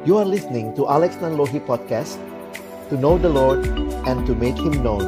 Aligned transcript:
You 0.00 0.16
are 0.16 0.24
listening 0.24 0.72
to 0.80 0.88
Alex 0.88 1.20
Nanlohi 1.20 1.60
Podcast 1.60 2.16
To 2.88 2.96
know 2.96 3.20
the 3.20 3.28
Lord 3.28 3.68
and 4.08 4.24
to 4.24 4.32
make 4.32 4.56
Him 4.56 4.80
known 4.80 5.04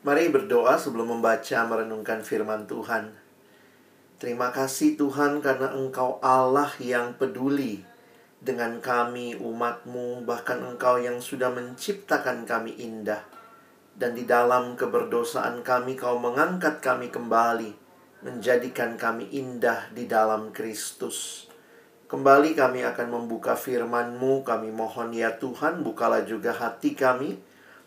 Mari 0.00 0.32
berdoa 0.32 0.80
sebelum 0.80 1.20
membaca 1.20 1.60
merenungkan 1.68 2.24
firman 2.24 2.64
Tuhan. 2.64 3.12
Terima 4.16 4.48
kasih 4.48 4.96
Tuhan 4.96 5.44
karena 5.44 5.76
Engkau 5.76 6.16
Allah 6.24 6.72
yang 6.80 7.12
peduli 7.20 7.84
dengan 8.40 8.80
kami 8.80 9.36
umatmu 9.36 10.24
bahkan 10.24 10.64
Engkau 10.64 10.96
yang 10.96 11.20
sudah 11.20 11.52
menciptakan 11.52 12.48
kami 12.48 12.80
indah. 12.80 13.20
Dan 13.92 14.16
di 14.16 14.24
dalam 14.24 14.72
keberdosaan 14.72 15.60
kami 15.60 16.00
kau 16.00 16.16
mengangkat 16.16 16.80
kami 16.80 17.12
kembali 17.12 17.81
menjadikan 18.22 18.94
kami 18.94 19.30
indah 19.34 19.90
di 19.90 20.06
dalam 20.06 20.54
Kristus. 20.54 21.50
Kembali 22.06 22.54
kami 22.54 22.86
akan 22.86 23.08
membuka 23.08 23.58
firman-Mu, 23.58 24.46
kami 24.46 24.70
mohon 24.70 25.10
ya 25.10 25.34
Tuhan, 25.38 25.82
bukalah 25.82 26.22
juga 26.22 26.54
hati 26.54 26.94
kami, 26.94 27.40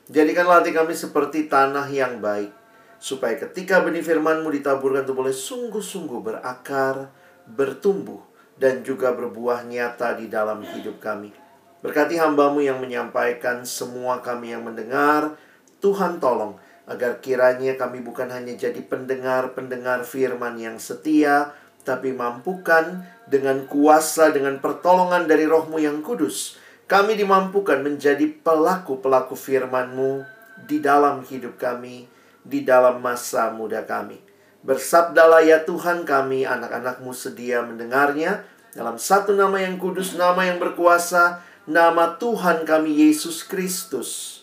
Jadikanlah 0.06 0.62
hati 0.62 0.70
kami 0.70 0.94
seperti 0.94 1.50
tanah 1.50 1.90
yang 1.90 2.22
baik, 2.22 2.54
supaya 3.02 3.42
ketika 3.42 3.82
benih 3.82 4.06
firman-Mu 4.06 4.54
ditaburkan 4.54 5.02
itu 5.02 5.18
boleh 5.18 5.34
sungguh-sungguh 5.34 6.22
berakar, 6.22 7.10
bertumbuh, 7.50 8.22
dan 8.54 8.86
juga 8.86 9.18
berbuah 9.18 9.66
nyata 9.66 10.14
di 10.22 10.30
dalam 10.30 10.62
hidup 10.62 11.02
kami. 11.02 11.34
Berkati 11.82 12.22
hambamu 12.22 12.62
yang 12.62 12.78
menyampaikan 12.78 13.66
semua 13.66 14.22
kami 14.22 14.54
yang 14.54 14.62
mendengar, 14.62 15.34
Tuhan 15.82 16.22
tolong 16.22 16.62
agar 16.86 17.18
kiranya 17.22 17.74
kami 17.78 18.02
bukan 18.06 18.30
hanya 18.30 18.54
jadi 18.54 18.78
pendengar-pendengar 18.86 20.06
firman 20.06 20.58
yang 20.62 20.78
setia, 20.78 21.54
tapi 21.86 22.14
mampukan 22.14 23.06
dengan 23.30 23.66
kuasa, 23.70 24.34
dengan 24.34 24.58
pertolongan 24.62 25.30
dari 25.30 25.46
rohmu 25.46 25.82
yang 25.82 26.02
kudus, 26.02 26.58
kami 26.86 27.18
dimampukan 27.18 27.82
menjadi 27.82 28.30
pelaku-pelaku 28.46 29.34
firman-Mu 29.34 30.26
di 30.66 30.82
dalam 30.82 31.26
hidup 31.26 31.58
kami, 31.58 32.10
di 32.46 32.62
dalam 32.62 33.02
masa 33.02 33.50
muda 33.54 33.86
kami. 33.86 34.22
Bersabdalah 34.66 35.46
ya 35.46 35.62
Tuhan 35.62 36.10
kami, 36.10 36.46
anak-anak-Mu 36.46 37.14
sedia 37.14 37.62
mendengarnya, 37.62 38.46
dalam 38.74 38.98
satu 38.98 39.34
nama 39.38 39.62
yang 39.62 39.78
kudus, 39.78 40.18
nama 40.18 40.42
yang 40.46 40.58
berkuasa, 40.58 41.42
nama 41.70 42.18
Tuhan 42.18 42.66
kami 42.66 43.10
Yesus 43.10 43.46
Kristus. 43.46 44.35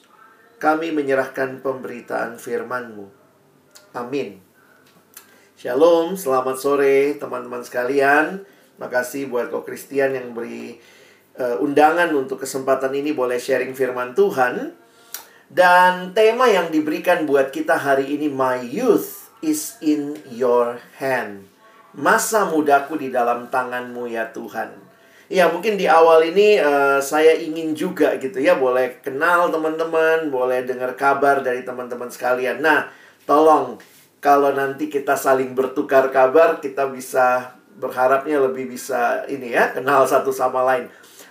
Kami 0.63 0.95
menyerahkan 0.95 1.59
pemberitaan 1.59 2.39
firman-Mu. 2.39 3.11
Amin. 3.99 4.39
Shalom, 5.59 6.15
selamat 6.15 6.55
sore 6.63 7.19
teman-teman 7.19 7.67
sekalian. 7.67 8.47
Makasih 8.79 9.27
buat 9.27 9.51
kau 9.51 9.67
Kristian 9.67 10.15
yang 10.15 10.31
beri 10.31 10.79
uh, 11.35 11.59
undangan 11.59 12.15
untuk 12.15 12.47
kesempatan 12.47 12.95
ini 12.95 13.11
boleh 13.11 13.43
sharing 13.43 13.75
firman 13.75 14.15
Tuhan. 14.15 14.71
Dan 15.51 16.15
tema 16.15 16.47
yang 16.47 16.71
diberikan 16.71 17.27
buat 17.27 17.51
kita 17.51 17.83
hari 17.83 18.15
ini 18.15 18.31
My 18.31 18.63
youth 18.63 19.35
is 19.43 19.83
in 19.83 20.15
your 20.31 20.79
hand. 21.03 21.51
Masa 21.91 22.47
mudaku 22.47 23.03
di 23.03 23.11
dalam 23.11 23.51
tanganmu 23.51 24.07
ya 24.07 24.31
Tuhan. 24.31 24.82
Ya 25.31 25.49
mungkin 25.49 25.79
di 25.79 25.87
awal 25.87 26.35
ini 26.35 26.59
uh, 26.59 26.99
saya 26.99 27.39
ingin 27.39 27.73
juga 27.73 28.19
gitu 28.19 28.43
ya 28.43 28.59
boleh 28.59 29.01
kenal 29.01 29.49
teman-teman, 29.49 30.29
boleh 30.29 30.67
dengar 30.67 30.93
kabar 30.99 31.41
dari 31.41 31.63
teman-teman 31.63 32.11
sekalian. 32.11 32.61
Nah, 32.61 32.91
tolong 33.25 33.79
kalau 34.23 34.55
nanti 34.55 34.87
kita 34.87 35.19
saling 35.19 35.55
bertukar 35.55 36.11
kabar, 36.15 36.63
kita 36.63 36.87
bisa 36.91 37.59
berharapnya 37.75 38.39
lebih 38.39 38.71
bisa 38.71 39.25
ini 39.27 39.57
ya 39.57 39.73
kenal 39.73 40.05
satu 40.05 40.31
sama 40.31 40.63
lain. 40.63 40.87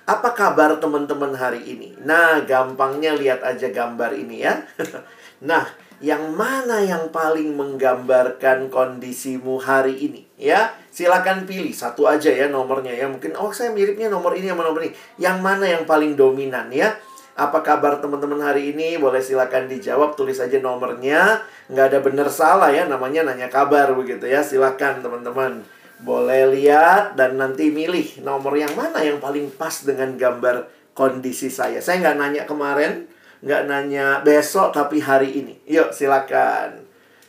Apa 0.09 0.33
kabar 0.33 0.81
teman-teman 0.81 1.31
hari 1.37 1.61
ini? 1.61 1.93
Nah, 2.01 2.41
gampangnya 2.43 3.13
lihat 3.13 3.45
aja 3.45 3.69
gambar 3.69 4.17
ini 4.17 4.43
ya. 4.43 4.65
nah, 5.49 5.69
yang 6.01 6.33
mana 6.33 6.81
yang 6.81 7.13
paling 7.13 7.53
menggambarkan 7.53 8.73
kondisimu 8.73 9.61
hari 9.61 9.95
ini? 10.01 10.21
Ya, 10.41 10.73
silakan 10.89 11.45
pilih 11.45 11.69
satu 11.69 12.09
aja 12.09 12.33
ya 12.33 12.49
nomornya 12.49 12.89
ya. 12.97 13.05
Mungkin 13.05 13.37
oh 13.37 13.53
saya 13.53 13.69
miripnya 13.69 14.09
nomor 14.09 14.33
ini 14.33 14.49
sama 14.49 14.65
nomor 14.65 14.81
ini. 14.81 14.97
Yang 15.21 15.37
mana 15.37 15.69
yang 15.69 15.85
paling 15.85 16.17
dominan 16.17 16.73
ya? 16.73 16.97
Apa 17.37 17.61
kabar 17.61 18.01
teman-teman 18.01 18.41
hari 18.41 18.73
ini? 18.73 18.97
Boleh 18.97 19.21
silakan 19.21 19.69
dijawab, 19.69 20.17
tulis 20.17 20.41
aja 20.41 20.57
nomornya. 20.57 21.45
Nggak 21.69 21.85
ada 21.93 21.99
benar 22.01 22.27
salah 22.33 22.73
ya, 22.73 22.89
namanya 22.89 23.21
nanya 23.21 23.53
kabar 23.53 23.93
begitu 23.93 24.25
ya. 24.25 24.41
Silakan 24.41 25.05
teman-teman. 25.05 25.61
Boleh 26.01 26.49
lihat 26.49 27.13
dan 27.13 27.37
nanti 27.37 27.69
milih 27.69 28.25
nomor 28.25 28.57
yang 28.57 28.73
mana 28.73 29.05
yang 29.05 29.21
paling 29.21 29.53
pas 29.53 29.85
dengan 29.85 30.17
gambar 30.17 30.65
kondisi 30.97 31.53
saya. 31.53 31.77
Saya 31.85 32.01
nggak 32.01 32.17
nanya 32.17 32.43
kemarin, 32.49 33.05
nggak 33.45 33.69
nanya 33.69 34.25
besok, 34.25 34.73
tapi 34.73 35.05
hari 35.05 35.37
ini. 35.37 35.53
Yuk, 35.69 35.93
silakan. 35.93 36.81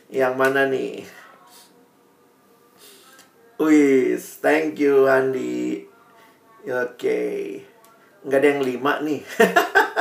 Yang 0.09 0.33
mana 0.33 0.65
nih? 0.65 1.22
Wis, 3.61 4.41
thank 4.41 4.81
you 4.81 5.05
Andi. 5.05 5.85
Oke. 6.65 6.97
Okay. 6.97 7.37
Nggak 8.25 8.39
ada 8.41 8.47
yang 8.49 8.61
lima 8.65 8.93
nih. 9.05 9.21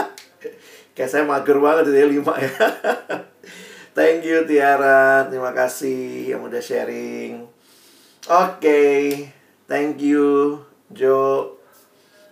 Kayak 0.97 1.11
saya 1.13 1.25
mager 1.29 1.61
banget 1.61 1.93
ya 1.93 2.09
lima 2.09 2.33
ya. 2.41 2.49
thank 3.97 4.25
you 4.25 4.49
Tiara, 4.49 5.29
terima 5.29 5.53
kasih 5.53 6.33
yang 6.33 6.41
udah 6.49 6.65
sharing. 6.65 7.45
Oke, 8.31 8.57
okay. 8.57 9.01
thank 9.69 10.01
you 10.01 10.65
Jo. 10.89 11.53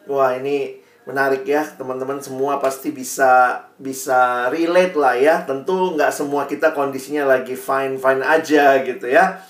Wah 0.09 0.41
ini 0.41 0.81
menarik 1.05 1.45
ya 1.45 1.65
teman-teman 1.77 2.21
semua 2.25 2.57
pasti 2.65 2.97
bisa 2.97 3.61
bisa 3.77 4.49
relate 4.49 4.97
lah 4.97 5.17
ya. 5.21 5.45
Tentu 5.45 6.01
nggak 6.01 6.17
semua 6.17 6.49
kita 6.49 6.73
kondisinya 6.73 7.29
lagi 7.29 7.53
fine 7.53 8.01
fine 8.01 8.25
aja 8.25 8.81
gitu 8.81 9.05
ya. 9.05 9.45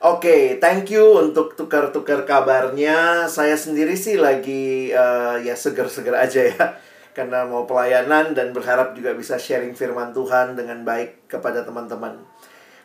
Oke, 0.00 0.32
okay, 0.32 0.44
thank 0.56 0.88
you 0.88 1.12
untuk 1.12 1.52
tukar-tukar 1.60 2.24
kabarnya. 2.24 3.28
Saya 3.28 3.52
sendiri 3.52 3.92
sih 3.92 4.16
lagi 4.16 4.88
uh, 4.96 5.36
ya 5.36 5.52
seger-seger 5.52 6.16
aja 6.16 6.40
ya. 6.40 6.64
Karena 7.16 7.44
mau 7.44 7.68
pelayanan 7.68 8.32
dan 8.32 8.56
berharap 8.56 8.96
juga 8.96 9.12
bisa 9.12 9.36
sharing 9.36 9.76
firman 9.76 10.16
Tuhan 10.16 10.56
dengan 10.56 10.88
baik 10.88 11.28
kepada 11.28 11.68
teman-teman. 11.68 12.16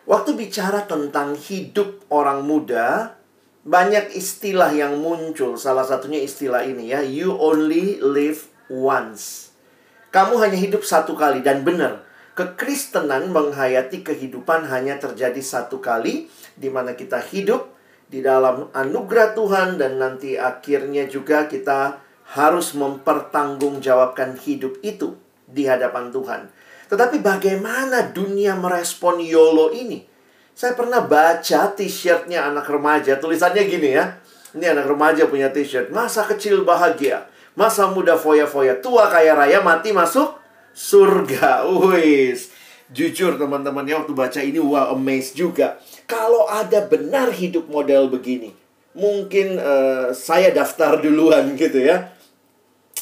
Waktu 0.04 0.36
bicara 0.36 0.84
tentang 0.92 1.40
hidup 1.40 2.04
orang 2.12 2.44
muda, 2.44 3.16
banyak 3.64 4.12
istilah 4.12 4.76
yang 4.76 5.00
muncul. 5.00 5.56
Salah 5.56 5.88
satunya 5.88 6.20
istilah 6.20 6.68
ini 6.68 6.92
ya, 6.92 7.00
you 7.00 7.32
only 7.32 7.96
live 8.04 8.52
once. 8.68 9.56
Kamu 10.12 10.36
hanya 10.44 10.60
hidup 10.60 10.84
satu 10.84 11.16
kali 11.16 11.40
dan 11.40 11.64
benar. 11.64 12.05
Kekristenan 12.36 13.32
menghayati 13.32 14.04
kehidupan 14.04 14.68
hanya 14.68 15.00
terjadi 15.00 15.40
satu 15.40 15.80
kali 15.80 16.28
di 16.60 16.68
mana 16.68 16.92
kita 16.92 17.24
hidup 17.24 17.72
di 18.12 18.20
dalam 18.20 18.68
anugerah 18.76 19.32
Tuhan 19.32 19.80
dan 19.80 19.96
nanti 20.04 20.36
akhirnya 20.36 21.08
juga 21.08 21.48
kita 21.48 22.04
harus 22.36 22.76
mempertanggungjawabkan 22.76 24.36
hidup 24.44 24.84
itu 24.84 25.16
di 25.48 25.64
hadapan 25.64 26.12
Tuhan. 26.12 26.52
Tetapi 26.92 27.24
bagaimana 27.24 28.12
dunia 28.12 28.60
merespon 28.60 29.24
YOLO 29.24 29.72
ini? 29.72 30.04
Saya 30.52 30.76
pernah 30.76 31.04
baca 31.08 31.72
t-shirtnya 31.72 32.52
anak 32.52 32.68
remaja, 32.68 33.16
tulisannya 33.16 33.64
gini 33.64 33.96
ya. 33.96 34.20
Ini 34.56 34.76
anak 34.76 34.92
remaja 34.92 35.28
punya 35.28 35.52
t-shirt. 35.52 35.88
Masa 35.92 36.28
kecil 36.28 36.68
bahagia, 36.68 37.28
masa 37.56 37.88
muda 37.92 38.20
foya-foya, 38.20 38.80
tua 38.80 39.08
kaya 39.08 39.36
raya, 39.36 39.60
mati 39.64 39.92
masuk 39.92 40.45
surga. 40.76 41.64
Wis. 41.66 42.52
Jujur 42.92 43.42
teman-teman 43.42 43.82
ya 43.88 43.98
waktu 43.98 44.14
baca 44.14 44.40
ini 44.46 44.62
wah 44.62 44.94
amazed 44.94 45.34
juga. 45.34 45.82
Kalau 46.06 46.46
ada 46.46 46.86
benar 46.86 47.34
hidup 47.34 47.66
model 47.66 48.14
begini, 48.14 48.54
mungkin 48.94 49.58
uh, 49.58 50.14
saya 50.14 50.54
daftar 50.54 51.02
duluan 51.02 51.58
gitu 51.58 51.82
ya. 51.82 52.14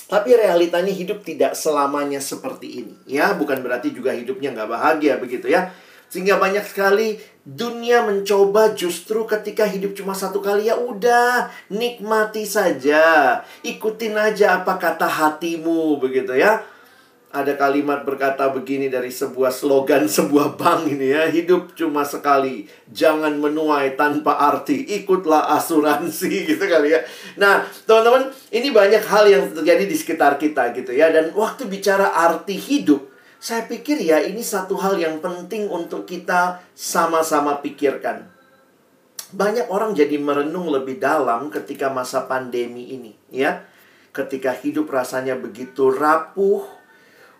Tapi 0.08 0.40
realitanya 0.40 0.94
hidup 0.94 1.26
tidak 1.28 1.58
selamanya 1.58 2.24
seperti 2.24 2.86
ini. 2.86 2.96
Ya, 3.10 3.36
bukan 3.36 3.60
berarti 3.60 3.92
juga 3.92 4.16
hidupnya 4.16 4.56
nggak 4.56 4.72
bahagia 4.72 5.20
begitu 5.20 5.52
ya. 5.52 5.76
Sehingga 6.08 6.38
banyak 6.38 6.64
sekali 6.64 7.18
dunia 7.44 8.06
mencoba 8.08 8.72
justru 8.78 9.26
ketika 9.28 9.68
hidup 9.68 9.98
cuma 9.98 10.16
satu 10.16 10.40
kali 10.40 10.72
ya 10.72 10.80
udah 10.80 11.52
nikmati 11.68 12.48
saja. 12.48 13.42
Ikutin 13.66 14.16
aja 14.16 14.64
apa 14.64 14.80
kata 14.80 15.10
hatimu 15.10 16.00
begitu 16.00 16.38
ya 16.38 16.64
ada 17.34 17.58
kalimat 17.58 18.06
berkata 18.06 18.46
begini 18.54 18.94
dari 18.94 19.10
sebuah 19.10 19.50
slogan 19.50 20.06
sebuah 20.06 20.54
bank 20.54 20.86
ini 20.86 21.18
ya 21.18 21.26
hidup 21.34 21.74
cuma 21.74 22.06
sekali 22.06 22.70
jangan 22.94 23.34
menuai 23.42 23.98
tanpa 23.98 24.38
arti 24.38 24.86
ikutlah 25.02 25.50
asuransi 25.58 26.30
gitu 26.54 26.62
kali 26.62 26.94
ya 26.94 27.02
nah 27.42 27.66
teman-teman 27.90 28.30
ini 28.54 28.70
banyak 28.70 29.02
hal 29.10 29.26
yang 29.26 29.50
terjadi 29.50 29.90
di 29.90 29.96
sekitar 29.98 30.38
kita 30.38 30.70
gitu 30.78 30.94
ya 30.94 31.10
dan 31.10 31.34
waktu 31.34 31.66
bicara 31.66 32.14
arti 32.14 32.54
hidup 32.54 33.10
saya 33.42 33.66
pikir 33.66 33.98
ya 33.98 34.22
ini 34.22 34.46
satu 34.46 34.78
hal 34.78 34.96
yang 35.02 35.18
penting 35.18 35.66
untuk 35.68 36.06
kita 36.06 36.62
sama-sama 36.78 37.60
pikirkan 37.60 38.30
banyak 39.34 39.66
orang 39.74 39.98
jadi 39.98 40.22
merenung 40.22 40.70
lebih 40.70 41.02
dalam 41.02 41.50
ketika 41.50 41.90
masa 41.90 42.30
pandemi 42.30 42.94
ini, 42.94 43.18
ya. 43.34 43.66
Ketika 44.14 44.54
hidup 44.54 44.94
rasanya 44.94 45.34
begitu 45.34 45.90
rapuh, 45.90 46.62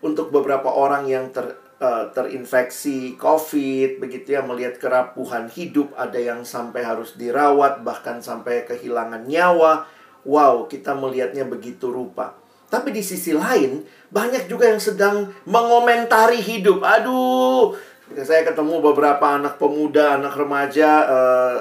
untuk 0.04 0.28
beberapa 0.28 0.68
orang 0.68 1.08
yang 1.08 1.32
ter, 1.32 1.56
uh, 1.80 2.12
terinfeksi 2.12 3.16
COVID, 3.16 4.04
begitu 4.04 4.36
ya, 4.36 4.44
melihat 4.44 4.76
kerapuhan 4.76 5.48
hidup, 5.48 5.96
ada 5.96 6.20
yang 6.20 6.44
sampai 6.44 6.84
harus 6.84 7.16
dirawat, 7.16 7.80
bahkan 7.80 8.20
sampai 8.20 8.68
kehilangan 8.68 9.24
nyawa. 9.24 9.88
Wow, 10.28 10.68
kita 10.68 10.92
melihatnya 10.92 11.48
begitu 11.48 11.88
rupa. 11.88 12.36
Tapi 12.68 12.92
di 12.92 13.00
sisi 13.00 13.32
lain, 13.32 13.80
banyak 14.12 14.44
juga 14.44 14.68
yang 14.68 14.80
sedang 14.80 15.32
mengomentari 15.48 16.44
hidup. 16.44 16.84
Aduh, 16.84 17.72
saya 18.12 18.44
ketemu 18.44 18.84
beberapa 18.84 19.24
anak 19.40 19.56
pemuda, 19.56 20.20
anak 20.20 20.36
remaja, 20.36 20.90
uh, 21.08 21.58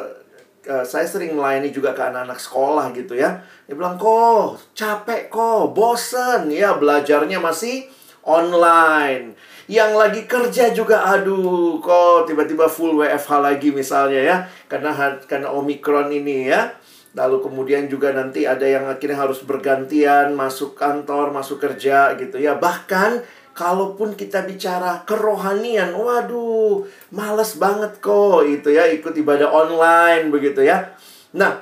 uh, 0.68 0.84
saya 0.84 1.08
sering 1.08 1.36
melayani 1.36 1.72
juga 1.72 1.96
ke 1.96 2.04
anak-anak 2.04 2.40
sekolah 2.40 2.86
gitu 2.92 3.16
ya. 3.16 3.40
Dia 3.68 3.76
bilang, 3.76 3.96
kok 3.96 4.60
capek 4.76 5.32
kok, 5.32 5.72
bosen 5.72 6.52
ya 6.52 6.76
belajarnya 6.76 7.40
masih 7.40 7.88
online. 8.28 9.36
Yang 9.72 9.92
lagi 9.96 10.22
kerja 10.28 10.76
juga, 10.76 11.08
aduh, 11.08 11.80
kok 11.80 12.28
tiba-tiba 12.28 12.68
full 12.68 13.00
WFH 13.00 13.32
lagi 13.40 13.70
misalnya 13.72 14.22
ya, 14.22 14.38
karena 14.68 14.92
karena 15.24 15.48
omikron 15.56 16.12
ini 16.12 16.52
ya. 16.52 16.76
Lalu 17.14 17.46
kemudian 17.46 17.86
juga 17.86 18.10
nanti 18.10 18.44
ada 18.50 18.66
yang 18.66 18.90
akhirnya 18.90 19.22
harus 19.22 19.46
bergantian 19.46 20.34
masuk 20.34 20.74
kantor, 20.74 21.30
masuk 21.30 21.62
kerja 21.62 22.18
gitu 22.18 22.42
ya. 22.42 22.58
Bahkan 22.58 23.22
kalaupun 23.54 24.18
kita 24.18 24.42
bicara 24.44 25.06
kerohanian, 25.06 25.94
waduh, 25.94 26.90
males 27.14 27.54
banget 27.62 28.02
kok 28.02 28.42
itu 28.50 28.74
ya 28.74 28.90
ikut 28.90 29.14
ibadah 29.14 29.48
online 29.54 30.34
begitu 30.34 30.66
ya. 30.66 30.98
Nah, 31.38 31.62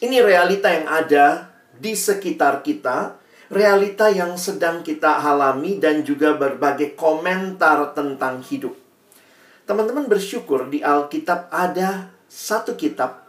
ini 0.00 0.24
realita 0.24 0.72
yang 0.72 0.88
ada 0.88 1.52
di 1.76 1.92
sekitar 1.92 2.64
kita, 2.64 3.20
realita 3.52 4.10
yang 4.10 4.34
sedang 4.34 4.82
kita 4.82 5.22
alami 5.22 5.78
dan 5.78 6.02
juga 6.02 6.34
berbagai 6.34 6.98
komentar 6.98 7.94
tentang 7.94 8.42
hidup. 8.42 8.74
Teman-teman 9.66 10.06
bersyukur 10.06 10.70
di 10.70 10.82
Alkitab 10.82 11.50
ada 11.50 12.14
satu 12.30 12.78
kitab 12.78 13.26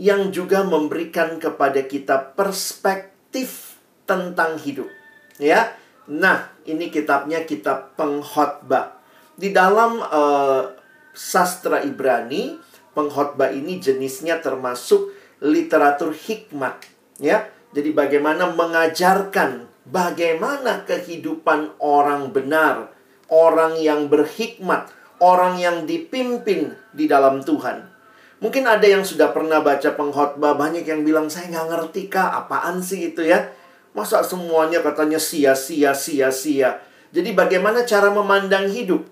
yang 0.00 0.32
juga 0.34 0.64
memberikan 0.64 1.36
kepada 1.36 1.84
kita 1.84 2.34
perspektif 2.34 3.78
tentang 4.04 4.56
hidup. 4.60 4.88
Ya, 5.36 5.76
Nah, 6.04 6.52
ini 6.68 6.92
kitabnya 6.92 7.48
kitab 7.48 7.96
pengkhotbah. 7.96 9.00
Di 9.34 9.56
dalam 9.56 10.04
uh, 10.04 10.76
sastra 11.16 11.80
Ibrani, 11.80 12.60
pengkhotbah 12.92 13.50
ini 13.56 13.80
jenisnya 13.80 14.44
termasuk 14.44 15.10
literatur 15.40 16.12
hikmat, 16.12 16.84
ya. 17.16 17.48
Jadi 17.74 17.90
bagaimana 17.90 18.54
mengajarkan 18.54 19.66
bagaimana 19.90 20.86
kehidupan 20.86 21.76
orang 21.82 22.30
benar, 22.30 22.94
orang 23.26 23.74
yang 23.82 24.06
berhikmat, 24.06 24.94
orang 25.18 25.58
yang 25.58 25.82
dipimpin 25.82 26.78
di 26.94 27.10
dalam 27.10 27.42
Tuhan. 27.42 27.90
Mungkin 28.38 28.62
ada 28.68 28.84
yang 28.84 29.02
sudah 29.02 29.34
pernah 29.34 29.58
baca 29.58 29.90
pengkhotbah, 29.94 30.54
banyak 30.54 30.86
yang 30.86 31.02
bilang 31.02 31.26
saya 31.26 31.50
nggak 31.50 31.68
ngerti 31.70 32.02
kak, 32.06 32.46
apaan 32.46 32.78
sih 32.78 33.10
itu 33.10 33.26
ya? 33.26 33.50
Masa 33.94 34.22
semuanya 34.22 34.78
katanya 34.78 35.18
sia-sia, 35.18 35.94
sia-sia. 35.94 36.82
Jadi 37.14 37.30
bagaimana 37.30 37.86
cara 37.86 38.10
memandang 38.10 38.66
hidup? 38.70 39.06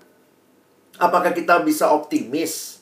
Apakah 0.99 1.31
kita 1.31 1.63
bisa 1.63 1.89
optimis? 1.89 2.72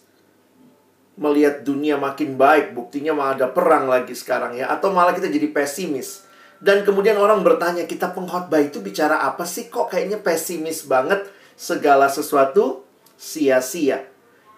Melihat 1.22 1.62
dunia 1.62 2.02
makin 2.02 2.34
baik, 2.34 2.74
buktinya 2.74 3.14
malah 3.14 3.38
ada 3.38 3.48
perang 3.54 3.86
lagi 3.86 4.18
sekarang 4.18 4.58
ya. 4.58 4.74
Atau 4.74 4.90
malah 4.90 5.14
kita 5.14 5.30
jadi 5.30 5.54
pesimis. 5.54 6.26
Dan 6.58 6.82
kemudian 6.82 7.18
orang 7.22 7.46
bertanya, 7.46 7.86
kita 7.86 8.10
pengkhotbah 8.10 8.58
itu 8.58 8.82
bicara 8.82 9.22
apa 9.22 9.46
sih? 9.46 9.70
Kok 9.70 9.94
kayaknya 9.94 10.18
pesimis 10.18 10.90
banget 10.90 11.30
segala 11.54 12.10
sesuatu 12.10 12.82
sia-sia. 13.22 14.10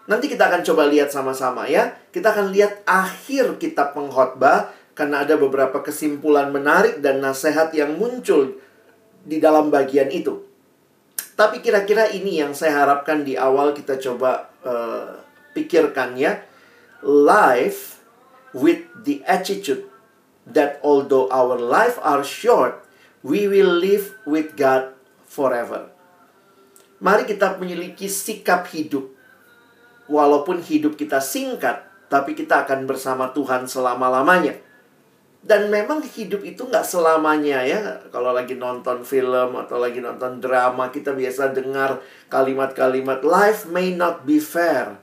Nanti 0.08 0.28
kita 0.28 0.48
akan 0.52 0.64
coba 0.64 0.88
lihat 0.88 1.12
sama-sama 1.12 1.68
ya. 1.68 1.96
Kita 2.12 2.32
akan 2.32 2.52
lihat 2.52 2.84
akhir 2.88 3.60
kitab 3.60 3.96
pengkhotbah 3.96 4.72
karena 4.96 5.24
ada 5.24 5.40
beberapa 5.40 5.80
kesimpulan 5.80 6.52
menarik 6.52 7.00
dan 7.00 7.20
nasihat 7.24 7.72
yang 7.76 7.96
muncul 7.96 8.56
di 9.24 9.40
dalam 9.40 9.72
bagian 9.72 10.12
itu. 10.12 10.44
Tapi 11.34 11.66
kira-kira 11.66 12.12
ini 12.14 12.44
yang 12.44 12.54
saya 12.54 12.86
harapkan 12.86 13.26
di 13.26 13.34
awal 13.34 13.74
kita 13.74 13.98
coba 13.98 14.54
uh, 14.62 15.18
pikirkan 15.56 16.14
ya. 16.20 16.38
Life 17.04 18.00
with 18.56 18.88
the 19.04 19.20
attitude 19.28 19.92
that 20.48 20.80
although 20.84 21.28
our 21.32 21.60
life 21.60 22.00
are 22.00 22.24
short, 22.24 22.80
we 23.24 23.48
will 23.48 23.72
live 23.72 24.16
with 24.24 24.56
God 24.56 24.96
forever. 25.28 25.92
Mari 27.04 27.28
kita 27.28 27.60
memiliki 27.60 28.08
sikap 28.08 28.72
hidup. 28.72 29.12
Walaupun 30.08 30.64
hidup 30.64 30.96
kita 30.96 31.20
singkat, 31.20 31.84
tapi 32.08 32.36
kita 32.36 32.64
akan 32.64 32.88
bersama 32.88 33.32
Tuhan 33.36 33.68
selama-lamanya. 33.68 34.56
Dan 35.44 35.68
memang 35.68 36.00
hidup 36.00 36.40
itu 36.48 36.64
nggak 36.64 36.88
selamanya 36.88 37.68
ya. 37.68 38.00
Kalau 38.16 38.32
lagi 38.32 38.56
nonton 38.56 39.04
film 39.04 39.60
atau 39.60 39.76
lagi 39.76 40.00
nonton 40.00 40.40
drama, 40.40 40.88
kita 40.88 41.12
biasa 41.12 41.52
dengar 41.52 42.00
kalimat-kalimat 42.32 43.20
life 43.28 43.68
may 43.68 43.92
not 43.92 44.24
be 44.24 44.40
fair. 44.40 45.03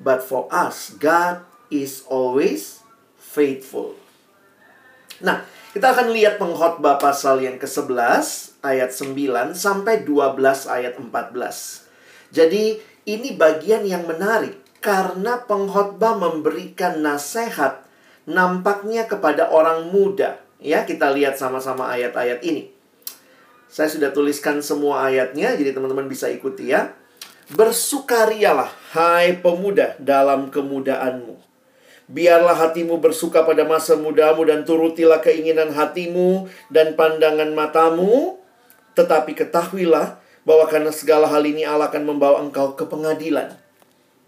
But 0.00 0.24
for 0.24 0.48
us, 0.48 0.96
God 0.96 1.44
is 1.68 2.08
always 2.08 2.80
faithful. 3.20 4.00
Nah, 5.20 5.44
kita 5.76 5.92
akan 5.92 6.16
lihat 6.16 6.40
pengkhotbah 6.40 6.96
pasal 6.96 7.44
yang 7.44 7.60
ke-11 7.60 8.56
ayat 8.64 8.90
9 8.96 9.52
sampai 9.52 10.02
12 10.08 10.40
ayat 10.66 10.96
14. 10.96 12.32
Jadi, 12.32 12.80
ini 13.04 13.36
bagian 13.36 13.84
yang 13.84 14.08
menarik 14.08 14.56
karena 14.80 15.44
pengkhotbah 15.44 16.16
memberikan 16.16 17.04
nasihat 17.04 17.84
nampaknya 18.24 19.04
kepada 19.04 19.52
orang 19.52 19.92
muda. 19.92 20.40
Ya, 20.60 20.88
kita 20.88 21.12
lihat 21.12 21.36
sama-sama 21.36 21.92
ayat-ayat 21.92 22.40
ini. 22.40 22.72
Saya 23.70 23.86
sudah 23.86 24.10
tuliskan 24.10 24.64
semua 24.64 25.06
ayatnya, 25.06 25.54
jadi 25.54 25.76
teman-teman 25.76 26.08
bisa 26.10 26.26
ikuti 26.26 26.72
ya. 26.72 26.96
Bersukarialah, 27.50 28.70
hai 28.94 29.34
pemuda, 29.42 29.98
dalam 29.98 30.54
kemudaanmu. 30.54 31.34
Biarlah 32.10 32.54
hatimu 32.54 32.98
bersuka 33.02 33.42
pada 33.42 33.66
masa 33.66 33.98
mudamu 33.98 34.46
dan 34.46 34.62
turutilah 34.62 35.18
keinginan 35.18 35.74
hatimu 35.74 36.46
dan 36.70 36.94
pandangan 36.94 37.50
matamu. 37.50 38.38
Tetapi 38.94 39.34
ketahuilah 39.34 40.18
bahwa 40.46 40.64
karena 40.70 40.94
segala 40.94 41.26
hal 41.26 41.42
ini 41.46 41.66
Allah 41.66 41.90
akan 41.90 42.04
membawa 42.06 42.42
engkau 42.42 42.74
ke 42.74 42.86
pengadilan 42.86 43.58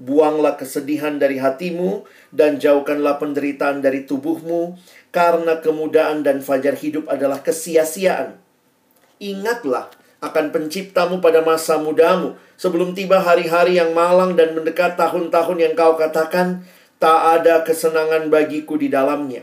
Buanglah 0.03 0.59
kesedihan 0.59 1.15
dari 1.15 1.39
hatimu 1.39 2.03
dan 2.35 2.59
jauhkanlah 2.59 3.23
penderitaan 3.23 3.85
dari 3.85 4.03
tubuhmu, 4.03 4.75
karena 5.15 5.63
kemudahan 5.63 6.27
dan 6.27 6.43
fajar 6.43 6.75
hidup 6.75 7.07
adalah 7.07 7.39
kesia-siaan. 7.39 8.35
Ingatlah 9.23 9.95
akan 10.23 10.55
penciptamu 10.55 11.19
pada 11.19 11.43
masa 11.43 11.83
mudamu, 11.83 12.39
sebelum 12.55 12.95
tiba 12.95 13.19
hari-hari 13.19 13.83
yang 13.83 13.91
malang 13.91 14.39
dan 14.39 14.55
mendekat 14.55 14.95
tahun-tahun 14.95 15.59
yang 15.59 15.75
kau 15.75 15.99
katakan, 15.99 16.63
tak 17.03 17.43
ada 17.43 17.67
kesenangan 17.67 18.31
bagiku 18.31 18.79
di 18.79 18.87
dalamnya. 18.87 19.43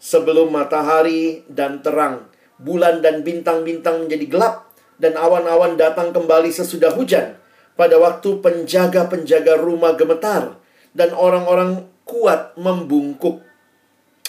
Sebelum 0.00 0.48
matahari 0.48 1.44
dan 1.52 1.84
terang, 1.84 2.32
bulan 2.56 3.04
dan 3.04 3.20
bintang-bintang 3.20 4.08
menjadi 4.08 4.26
gelap, 4.26 4.54
dan 4.96 5.20
awan-awan 5.20 5.76
datang 5.76 6.16
kembali 6.16 6.48
sesudah 6.48 6.96
hujan, 6.96 7.36
pada 7.76 8.00
waktu 8.00 8.40
penjaga-penjaga 8.40 9.60
rumah 9.60 9.96
gemetar 10.00 10.56
dan 10.96 11.12
orang-orang 11.12 11.88
kuat 12.08 12.56
membungkuk 12.56 13.40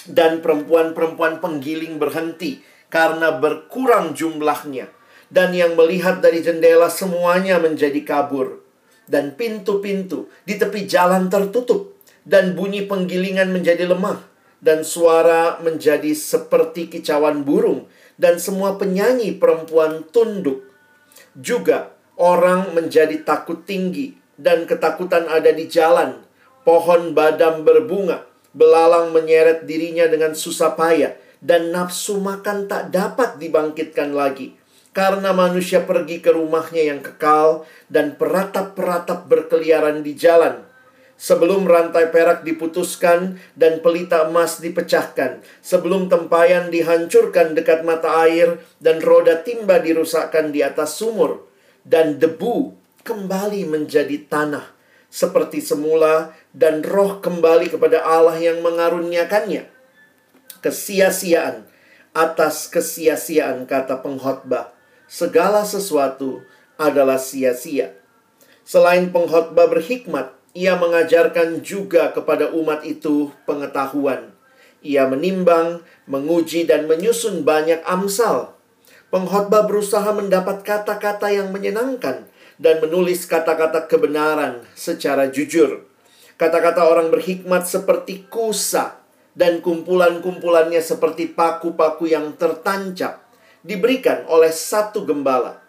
dan 0.07 0.39
perempuan-perempuan 0.39 1.43
penggiling 1.43 1.99
berhenti 1.99 2.63
karena 2.87 3.35
berkurang 3.35 4.15
jumlahnya 4.15 4.87
dan 5.31 5.55
yang 5.55 5.79
melihat 5.79 6.19
dari 6.19 6.43
jendela 6.43 6.91
semuanya 6.91 7.55
menjadi 7.57 8.03
kabur. 8.03 8.59
Dan 9.07 9.39
pintu-pintu 9.39 10.27
di 10.43 10.59
tepi 10.59 10.83
jalan 10.85 11.31
tertutup. 11.31 11.95
Dan 12.21 12.53
bunyi 12.53 12.85
penggilingan 12.85 13.49
menjadi 13.49 13.87
lemah. 13.87 14.27
Dan 14.59 14.83
suara 14.83 15.57
menjadi 15.63 16.11
seperti 16.11 16.91
kicauan 16.91 17.47
burung. 17.47 17.87
Dan 18.19 18.37
semua 18.37 18.75
penyanyi 18.75 19.39
perempuan 19.39 20.03
tunduk. 20.11 20.67
Juga 21.33 21.95
Orang 22.21 22.77
menjadi 22.77 23.25
takut 23.25 23.65
tinggi. 23.65 24.13
Dan 24.37 24.69
ketakutan 24.69 25.25
ada 25.25 25.49
di 25.49 25.65
jalan. 25.65 26.21
Pohon 26.61 27.17
badam 27.17 27.65
berbunga, 27.65 28.29
belalang 28.53 29.09
menyeret 29.09 29.65
dirinya 29.65 30.05
dengan 30.05 30.37
susah 30.37 30.77
payah. 30.77 31.17
Dan 31.41 31.73
nafsu 31.73 32.21
makan 32.21 32.69
tak 32.69 32.93
dapat 32.93 33.41
dibangkitkan 33.41 34.13
lagi. 34.13 34.60
Karena 34.91 35.31
manusia 35.31 35.87
pergi 35.87 36.19
ke 36.19 36.35
rumahnya 36.35 36.91
yang 36.91 36.99
kekal 36.99 37.63
dan 37.87 38.19
peratap-peratap 38.19 39.31
berkeliaran 39.31 40.03
di 40.03 40.19
jalan. 40.19 40.67
Sebelum 41.21 41.69
rantai 41.69 42.09
perak 42.09 42.41
diputuskan 42.41 43.37
dan 43.53 43.79
pelita 43.79 44.27
emas 44.27 44.57
dipecahkan, 44.57 45.45
sebelum 45.61 46.09
tempayan 46.09 46.73
dihancurkan 46.73 47.53
dekat 47.53 47.85
mata 47.85 48.25
air 48.25 48.57
dan 48.81 48.99
roda 48.99 49.39
timba 49.45 49.77
dirusakkan 49.79 50.49
di 50.49 50.65
atas 50.65 50.97
sumur, 50.97 51.45
dan 51.85 52.17
debu 52.17 52.73
kembali 53.05 53.69
menjadi 53.69 54.17
tanah 54.27 54.65
seperti 55.11 55.61
semula 55.61 56.33
dan 56.57 56.81
roh 56.81 57.21
kembali 57.21 57.69
kepada 57.69 58.01
Allah 58.01 58.41
yang 58.41 58.63
mengaruniakannya. 58.65 59.67
Kesia-siaan 60.63 61.69
atas 62.17 62.65
kesia-siaan 62.71 63.69
kata 63.69 64.01
pengkhotbah, 64.01 64.73
segala 65.11 65.67
sesuatu 65.67 66.39
adalah 66.79 67.19
sia-sia. 67.19 67.99
Selain 68.63 69.11
pengkhotbah 69.11 69.67
berhikmat, 69.67 70.31
ia 70.55 70.79
mengajarkan 70.79 71.59
juga 71.59 72.15
kepada 72.15 72.55
umat 72.55 72.87
itu 72.87 73.27
pengetahuan. 73.43 74.31
Ia 74.79 75.11
menimbang, 75.11 75.83
menguji, 76.07 76.63
dan 76.63 76.87
menyusun 76.87 77.43
banyak 77.43 77.83
amsal. 77.83 78.55
Pengkhotbah 79.11 79.67
berusaha 79.67 80.07
mendapat 80.15 80.63
kata-kata 80.63 81.27
yang 81.27 81.51
menyenangkan 81.51 82.31
dan 82.55 82.79
menulis 82.79 83.27
kata-kata 83.27 83.91
kebenaran 83.91 84.63
secara 84.79 85.27
jujur. 85.27 85.83
Kata-kata 86.39 86.87
orang 86.87 87.11
berhikmat 87.11 87.67
seperti 87.67 88.31
kusa 88.31 89.03
dan 89.35 89.59
kumpulan-kumpulannya 89.59 90.79
seperti 90.79 91.35
paku-paku 91.35 92.07
yang 92.07 92.33
tertancap 92.39 93.20
diberikan 93.61 94.25
oleh 94.29 94.49
satu 94.49 95.05
gembala. 95.05 95.61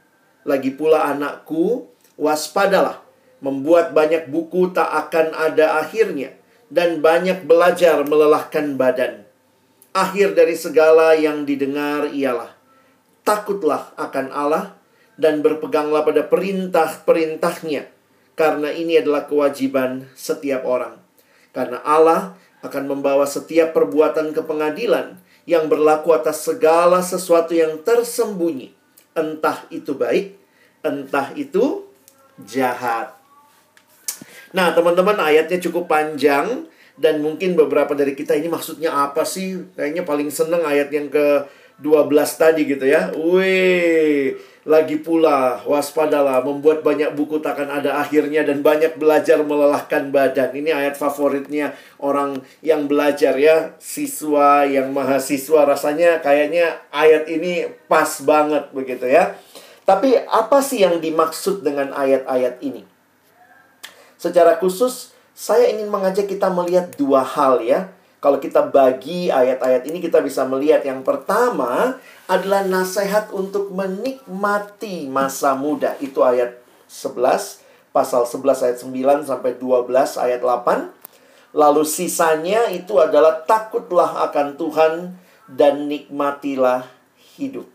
Lagi 0.42 0.75
pula 0.75 1.06
anakku, 1.06 1.87
waspadalah 2.18 3.04
membuat 3.42 3.94
banyak 3.94 4.30
buku 4.30 4.70
tak 4.75 4.88
akan 4.88 5.34
ada 5.34 5.82
akhirnya, 5.82 6.34
dan 6.72 7.02
banyak 7.02 7.44
belajar 7.46 8.02
melelahkan 8.06 8.75
badan. 8.78 9.26
Akhir 9.92 10.32
dari 10.32 10.56
segala 10.56 11.12
yang 11.12 11.44
didengar 11.44 12.08
ialah 12.11 12.56
takutlah 13.22 13.92
akan 14.00 14.32
Allah 14.32 14.75
dan 15.20 15.44
berpeganglah 15.44 16.02
pada 16.02 16.25
perintah-perintahnya, 16.25 17.87
karena 18.34 18.72
ini 18.72 18.99
adalah 18.99 19.28
kewajiban 19.28 20.08
setiap 20.16 20.64
orang. 20.64 20.99
Karena 21.52 21.84
Allah 21.84 22.40
akan 22.64 22.88
membawa 22.88 23.28
setiap 23.28 23.76
perbuatan 23.76 24.32
ke 24.32 24.40
pengadilan 24.40 25.20
yang 25.49 25.66
berlaku 25.66 26.14
atas 26.14 26.46
segala 26.46 27.02
sesuatu 27.02 27.52
yang 27.52 27.82
tersembunyi, 27.82 28.70
entah 29.14 29.66
itu 29.68 29.92
baik, 29.94 30.38
entah 30.87 31.34
itu 31.34 31.87
jahat. 32.46 33.14
Nah, 34.52 34.70
teman-teman, 34.76 35.16
ayatnya 35.18 35.58
cukup 35.58 35.88
panjang 35.88 36.68
dan 37.00 37.25
mungkin 37.25 37.56
beberapa 37.56 37.96
dari 37.96 38.12
kita 38.12 38.37
ini 38.37 38.52
maksudnya 38.52 38.92
apa 38.92 39.25
sih? 39.25 39.64
Kayaknya 39.75 40.04
paling 40.04 40.28
seneng 40.28 40.62
ayat 40.62 40.92
yang 40.92 41.08
ke 41.08 41.49
12 41.80 42.12
tadi 42.37 42.68
gitu 42.68 42.84
ya. 42.84 43.11
Wih, 43.16 44.37
lagi 44.62 44.95
pula 45.02 45.59
waspadalah 45.66 46.38
membuat 46.47 46.87
banyak 46.87 47.19
buku 47.19 47.42
takkan 47.42 47.66
ada 47.66 47.99
akhirnya 47.99 48.47
dan 48.47 48.62
banyak 48.62 48.95
belajar 48.95 49.42
melelahkan 49.42 50.14
badan. 50.14 50.54
Ini 50.54 50.71
ayat 50.71 50.95
favoritnya 50.95 51.75
orang 51.99 52.38
yang 52.62 52.87
belajar 52.87 53.35
ya, 53.35 53.75
siswa 53.83 54.62
yang 54.62 54.95
mahasiswa 54.95 55.66
rasanya 55.66 56.23
kayaknya 56.23 56.78
ayat 56.95 57.26
ini 57.26 57.66
pas 57.90 58.23
banget 58.23 58.71
begitu 58.71 59.11
ya. 59.11 59.35
Tapi 59.83 60.14
apa 60.31 60.62
sih 60.62 60.87
yang 60.87 61.02
dimaksud 61.02 61.66
dengan 61.66 61.90
ayat-ayat 61.90 62.62
ini? 62.62 62.87
Secara 64.14 64.54
khusus, 64.62 65.11
saya 65.35 65.66
ingin 65.75 65.90
mengajak 65.90 66.31
kita 66.31 66.47
melihat 66.54 66.95
dua 66.95 67.26
hal 67.26 67.59
ya. 67.66 67.90
Kalau 68.23 68.38
kita 68.38 68.71
bagi 68.71 69.35
ayat-ayat 69.35 69.83
ini 69.91 69.99
kita 69.99 70.23
bisa 70.23 70.47
melihat 70.47 70.87
yang 70.87 71.02
pertama 71.02 71.99
adalah 72.31 72.62
nasihat 72.62 73.35
untuk 73.35 73.75
menikmati 73.75 75.11
masa 75.11 75.59
muda. 75.59 75.99
Itu 75.99 76.23
ayat 76.23 76.62
11, 76.87 77.19
pasal 77.91 78.23
11 78.23 78.62
ayat 78.62 78.79
9 78.79 79.26
sampai 79.26 79.59
12 79.59 80.23
ayat 80.23 80.38
8. 80.38 80.95
Lalu 81.50 81.83
sisanya 81.83 82.71
itu 82.71 82.95
adalah 83.02 83.43
takutlah 83.43 84.31
akan 84.31 84.55
Tuhan 84.55 84.93
dan 85.50 85.91
nikmatilah 85.91 86.87
hidup. 87.35 87.67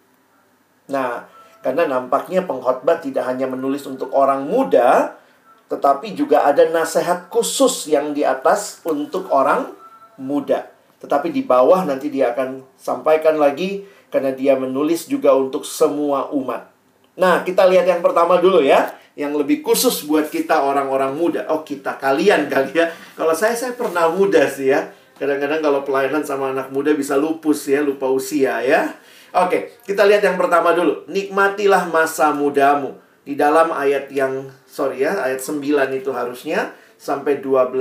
Nah, 0.88 1.28
karena 1.60 1.92
nampaknya 1.92 2.48
pengkhotbah 2.48 3.04
tidak 3.04 3.28
hanya 3.28 3.52
menulis 3.52 3.84
untuk 3.84 4.16
orang 4.16 4.48
muda, 4.48 5.20
tetapi 5.68 6.16
juga 6.16 6.48
ada 6.48 6.64
nasihat 6.72 7.28
khusus 7.28 7.92
yang 7.92 8.16
di 8.16 8.24
atas 8.24 8.80
untuk 8.88 9.28
orang 9.28 9.77
muda. 10.18 10.70
Tetapi 10.98 11.30
di 11.30 11.46
bawah 11.46 11.86
nanti 11.86 12.10
dia 12.10 12.34
akan 12.34 12.66
sampaikan 12.74 13.38
lagi 13.38 13.86
karena 14.10 14.34
dia 14.34 14.58
menulis 14.58 15.06
juga 15.06 15.34
untuk 15.38 15.64
semua 15.64 16.34
umat. 16.34 16.74
Nah, 17.18 17.42
kita 17.42 17.66
lihat 17.66 17.90
yang 17.90 18.02
pertama 18.06 18.38
dulu 18.38 18.62
ya, 18.62 18.94
yang 19.18 19.34
lebih 19.34 19.66
khusus 19.66 20.06
buat 20.06 20.30
kita 20.30 20.62
orang-orang 20.62 21.18
muda. 21.18 21.50
Oh, 21.50 21.66
kita 21.66 21.98
kalian 21.98 22.46
kali 22.50 22.78
ya. 22.78 22.94
Kalau 23.18 23.34
saya 23.34 23.58
saya 23.58 23.74
pernah 23.74 24.10
muda 24.14 24.46
sih 24.46 24.70
ya. 24.70 24.94
Kadang-kadang 25.18 25.66
kalau 25.66 25.82
pelayanan 25.82 26.22
sama 26.22 26.54
anak 26.54 26.70
muda 26.70 26.94
bisa 26.94 27.18
lupus 27.18 27.66
ya, 27.66 27.82
lupa 27.82 28.06
usia 28.06 28.62
ya. 28.62 28.94
Oke, 29.34 29.82
kita 29.90 30.06
lihat 30.06 30.22
yang 30.22 30.38
pertama 30.38 30.78
dulu. 30.78 31.10
Nikmatilah 31.10 31.90
masa 31.90 32.30
mudamu. 32.30 33.02
Di 33.26 33.34
dalam 33.34 33.74
ayat 33.74 34.08
yang 34.14 34.54
sorry 34.70 35.04
ya, 35.04 35.20
ayat 35.20 35.42
9 35.42 35.66
itu 35.98 36.14
harusnya 36.14 36.72
sampai 36.96 37.42
12 37.42 37.74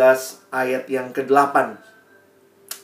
ayat 0.50 0.88
yang 0.88 1.12
ke-8. 1.12 1.76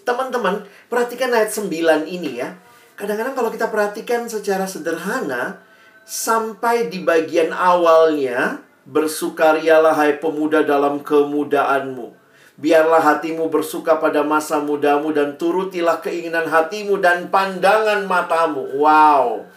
Teman-teman, 0.03 0.67
perhatikan 0.91 1.31
ayat 1.31 1.55
9 1.55 2.11
ini 2.11 2.43
ya. 2.43 2.59
Kadang-kadang 2.99 3.35
kalau 3.39 3.51
kita 3.55 3.71
perhatikan 3.71 4.27
secara 4.27 4.67
sederhana, 4.67 5.63
sampai 6.03 6.91
di 6.91 7.07
bagian 7.07 7.55
awalnya, 7.55 8.63
bersukarialah 8.83 9.95
hai 9.95 10.19
pemuda 10.19 10.67
dalam 10.67 11.01
kemudaanmu. 11.07 12.19
Biarlah 12.59 13.01
hatimu 13.01 13.49
bersuka 13.49 13.97
pada 13.97 14.21
masa 14.23 14.61
mudamu 14.61 15.11
dan 15.15 15.41
turutilah 15.41 16.05
keinginan 16.05 16.47
hatimu 16.51 17.01
dan 17.01 17.33
pandangan 17.33 18.05
matamu. 18.05 18.77
Wow. 18.77 19.49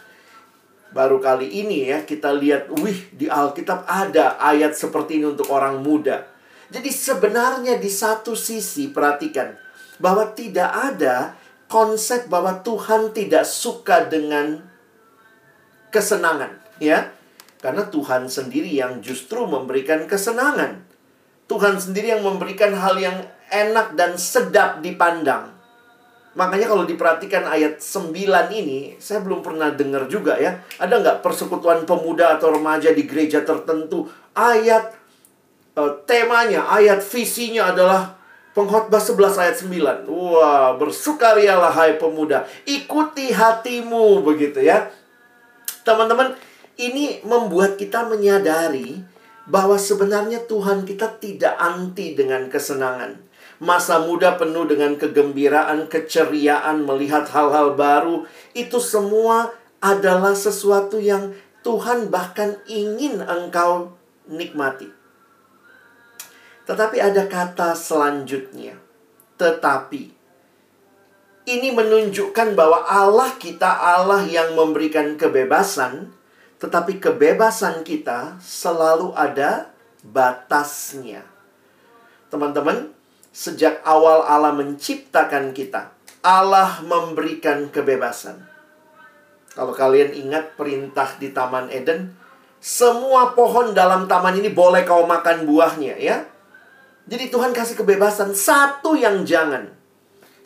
Baru 0.96 1.20
kali 1.20 1.50
ini 1.50 1.92
ya 1.92 2.06
kita 2.08 2.32
lihat, 2.32 2.72
wih 2.72 2.96
di 3.12 3.28
Alkitab 3.28 3.84
ada 3.84 4.40
ayat 4.40 4.72
seperti 4.72 5.20
ini 5.20 5.36
untuk 5.36 5.52
orang 5.52 5.84
muda. 5.84 6.24
Jadi 6.72 6.88
sebenarnya 6.88 7.76
di 7.78 7.90
satu 7.92 8.32
sisi 8.34 8.90
perhatikan 8.90 9.65
bahwa 9.98 10.32
tidak 10.36 10.70
ada 10.70 11.36
konsep 11.66 12.30
bahwa 12.30 12.62
Tuhan 12.62 13.10
tidak 13.10 13.44
suka 13.44 14.06
dengan 14.06 14.62
kesenangan, 15.90 16.62
ya. 16.78 17.10
Karena 17.58 17.88
Tuhan 17.88 18.30
sendiri 18.30 18.70
yang 18.70 19.02
justru 19.02 19.42
memberikan 19.48 20.06
kesenangan. 20.06 20.86
Tuhan 21.46 21.78
sendiri 21.78 22.14
yang 22.14 22.22
memberikan 22.22 22.74
hal 22.74 22.98
yang 22.98 23.16
enak 23.50 23.94
dan 23.98 24.18
sedap 24.18 24.82
dipandang. 24.82 25.56
Makanya 26.36 26.68
kalau 26.68 26.84
diperhatikan 26.84 27.48
ayat 27.48 27.80
9 27.80 28.12
ini, 28.52 29.00
saya 29.00 29.24
belum 29.24 29.40
pernah 29.40 29.72
dengar 29.72 30.04
juga 30.04 30.36
ya. 30.36 30.60
Ada 30.76 31.00
nggak 31.00 31.18
persekutuan 31.24 31.88
pemuda 31.88 32.36
atau 32.36 32.52
remaja 32.52 32.92
di 32.92 33.08
gereja 33.08 33.40
tertentu? 33.40 34.04
Ayat 34.36 34.92
uh, 35.80 35.96
temanya, 36.04 36.68
ayat 36.68 37.00
visinya 37.00 37.72
adalah 37.72 38.15
pengkhotbah 38.56 38.96
11 38.96 39.36
ayat 39.36 39.56
9. 39.60 40.08
Wah, 40.08 40.80
bersukarialah 40.80 41.76
hai 41.76 42.00
pemuda. 42.00 42.48
Ikuti 42.64 43.28
hatimu, 43.28 44.24
begitu 44.24 44.64
ya. 44.64 44.88
Teman-teman, 45.84 46.32
ini 46.80 47.20
membuat 47.20 47.76
kita 47.76 48.08
menyadari 48.08 49.04
bahwa 49.44 49.76
sebenarnya 49.76 50.48
Tuhan 50.48 50.88
kita 50.88 51.20
tidak 51.20 51.54
anti 51.60 52.16
dengan 52.16 52.48
kesenangan. 52.48 53.20
Masa 53.60 54.04
muda 54.04 54.36
penuh 54.40 54.64
dengan 54.64 54.96
kegembiraan, 54.96 55.88
keceriaan, 55.92 56.84
melihat 56.84 57.28
hal-hal 57.28 57.76
baru. 57.76 58.24
Itu 58.56 58.80
semua 58.80 59.52
adalah 59.84 60.32
sesuatu 60.32 60.96
yang 60.96 61.36
Tuhan 61.60 62.08
bahkan 62.12 62.56
ingin 62.68 63.20
engkau 63.20 63.96
nikmati. 64.28 64.95
Tetapi 66.66 66.98
ada 66.98 67.30
kata 67.30 67.78
selanjutnya. 67.78 68.74
Tetapi. 69.38 70.18
Ini 71.46 71.70
menunjukkan 71.70 72.58
bahwa 72.58 72.82
Allah 72.82 73.38
kita 73.38 73.70
Allah 73.70 74.26
yang 74.26 74.58
memberikan 74.58 75.14
kebebasan, 75.14 76.10
tetapi 76.58 76.98
kebebasan 76.98 77.86
kita 77.86 78.42
selalu 78.42 79.14
ada 79.14 79.70
batasnya. 80.02 81.22
Teman-teman, 82.34 82.90
sejak 83.30 83.78
awal 83.86 84.26
Allah 84.26 84.50
menciptakan 84.58 85.54
kita, 85.54 85.94
Allah 86.26 86.82
memberikan 86.82 87.70
kebebasan. 87.70 88.42
Kalau 89.54 89.70
kalian 89.70 90.18
ingat 90.18 90.58
perintah 90.58 91.14
di 91.16 91.30
Taman 91.30 91.70
Eden, 91.70 92.18
semua 92.58 93.38
pohon 93.38 93.70
dalam 93.70 94.10
taman 94.10 94.36
ini 94.36 94.50
boleh 94.50 94.82
kau 94.82 95.06
makan 95.06 95.46
buahnya, 95.46 95.94
ya. 95.96 96.26
Jadi 97.06 97.30
Tuhan 97.30 97.54
kasih 97.54 97.78
kebebasan 97.78 98.34
satu 98.34 98.98
yang 98.98 99.22
jangan. 99.22 99.70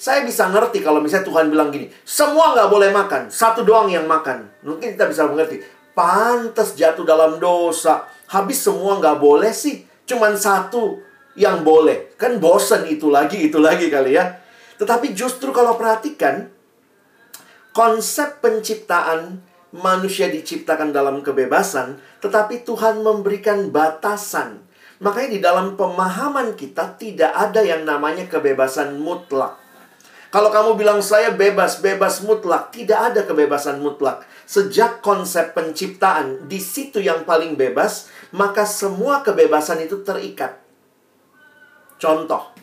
Saya 0.00 0.25
bisa 0.25 0.49
ngerti 0.49 0.81
kalau 0.81 1.00
misalnya 1.00 1.29
Tuhan 1.29 1.52
bilang 1.52 1.69
gini, 1.73 1.88
semua 2.05 2.57
nggak 2.57 2.69
boleh 2.73 2.88
makan, 2.93 3.29
satu 3.29 3.64
doang 3.64 3.88
yang 3.88 4.09
makan. 4.09 4.49
Mungkin 4.64 4.97
kita 4.97 5.09
bisa 5.09 5.29
mengerti, 5.29 5.61
pantas 5.93 6.73
jatuh 6.76 7.05
dalam 7.05 7.37
dosa. 7.37 8.09
Habis 8.33 8.64
semua 8.64 8.97
nggak 8.97 9.21
boleh 9.21 9.52
sih, 9.52 9.85
cuman 10.09 10.37
satu 10.37 11.00
yang 11.37 11.64
boleh. 11.64 12.17
Kan 12.17 12.40
bosen 12.40 12.88
itu 12.88 13.12
lagi, 13.12 13.45
itu 13.45 13.61
lagi 13.61 13.93
kali 13.93 14.17
ya. 14.17 14.40
Tetapi 14.81 15.12
justru 15.12 15.52
kalau 15.52 15.76
perhatikan, 15.76 16.49
konsep 17.76 18.40
penciptaan 18.40 19.45
manusia 19.76 20.33
diciptakan 20.33 20.97
dalam 20.97 21.21
kebebasan, 21.21 22.00
tetapi 22.25 22.64
Tuhan 22.64 23.05
memberikan 23.05 23.69
batasan. 23.69 24.64
Makanya 25.00 25.30
di 25.33 25.40
dalam 25.40 25.80
pemahaman 25.80 26.52
kita 26.52 27.00
tidak 27.00 27.33
ada 27.33 27.64
yang 27.64 27.88
namanya 27.88 28.28
kebebasan 28.28 29.00
mutlak. 29.00 29.57
Kalau 30.30 30.52
kamu 30.52 30.78
bilang 30.78 31.02
saya 31.02 31.35
bebas, 31.35 31.83
bebas 31.83 32.23
mutlak, 32.23 32.71
tidak 32.71 33.11
ada 33.11 33.26
kebebasan 33.26 33.83
mutlak. 33.83 34.23
Sejak 34.47 35.02
konsep 35.02 35.57
penciptaan 35.57 36.47
di 36.47 36.62
situ 36.62 37.02
yang 37.02 37.26
paling 37.26 37.59
bebas, 37.59 38.12
maka 38.30 38.62
semua 38.62 39.26
kebebasan 39.26 39.83
itu 39.83 40.07
terikat. 40.07 40.54
Contoh, 41.99 42.54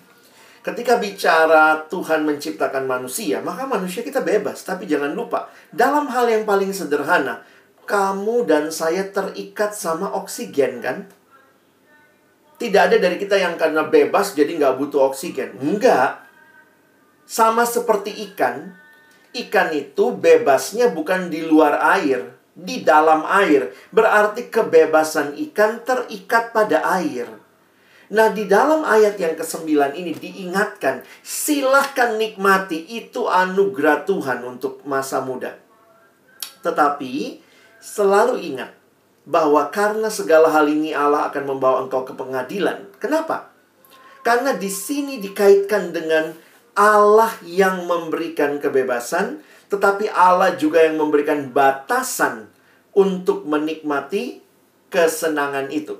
ketika 0.63 0.96
bicara 0.96 1.84
Tuhan 1.91 2.24
menciptakan 2.24 2.88
manusia, 2.88 3.44
maka 3.44 3.67
manusia 3.67 4.00
kita 4.00 4.24
bebas. 4.24 4.63
Tapi 4.63 4.88
jangan 4.88 5.12
lupa, 5.12 5.51
dalam 5.74 6.08
hal 6.08 6.32
yang 6.32 6.48
paling 6.48 6.72
sederhana, 6.72 7.44
kamu 7.84 8.48
dan 8.48 8.72
saya 8.72 9.12
terikat 9.12 9.75
sama 9.75 10.15
oksigen 10.15 10.79
kan? 10.79 11.12
Tidak 12.58 12.82
ada 12.90 12.98
dari 12.98 13.22
kita 13.22 13.38
yang 13.38 13.54
karena 13.54 13.86
bebas 13.86 14.34
jadi 14.34 14.50
nggak 14.58 14.76
butuh 14.82 15.14
oksigen. 15.14 15.62
Enggak. 15.62 16.26
Sama 17.30 17.70
seperti 17.70 18.10
ikan, 18.32 18.74
ikan 19.36 19.70
itu 19.76 20.16
bebasnya 20.16 20.90
bukan 20.90 21.30
di 21.30 21.46
luar 21.46 21.78
air, 22.00 22.34
di 22.58 22.82
dalam 22.82 23.22
air. 23.30 23.70
Berarti 23.94 24.50
kebebasan 24.50 25.38
ikan 25.50 25.86
terikat 25.86 26.50
pada 26.50 26.82
air. 26.98 27.30
Nah, 28.08 28.32
di 28.32 28.48
dalam 28.48 28.88
ayat 28.88 29.20
yang 29.20 29.36
ke-9 29.36 29.68
ini 30.00 30.16
diingatkan, 30.16 31.04
silahkan 31.20 32.16
nikmati 32.16 32.80
itu 32.88 33.28
anugerah 33.28 34.08
Tuhan 34.08 34.48
untuk 34.48 34.80
masa 34.88 35.20
muda. 35.20 35.60
Tetapi, 36.64 37.44
selalu 37.84 38.40
ingat 38.56 38.76
bahwa 39.27 39.67
karena 39.75 40.07
segala 40.07 40.48
hal 40.48 40.72
ini 40.72 40.96
Allah 40.96 41.27
akan 41.27 41.43
membawa 41.43 41.84
engkau 41.84 42.07
ke 42.07 42.15
pengadilan. 42.15 42.88
Kenapa? 42.96 43.51
Karena 44.24 44.55
di 44.55 44.72
sini 44.72 45.19
dikaitkan 45.19 45.91
dengan 45.91 46.31
Allah 46.79 47.36
yang 47.43 47.84
memberikan 47.84 48.63
kebebasan, 48.63 49.43
tetapi 49.67 50.07
Allah 50.07 50.55
juga 50.55 50.88
yang 50.88 50.96
memberikan 50.96 51.51
batasan 51.51 52.48
untuk 52.96 53.43
menikmati 53.43 54.39
kesenangan 54.88 55.67
itu. 55.75 56.00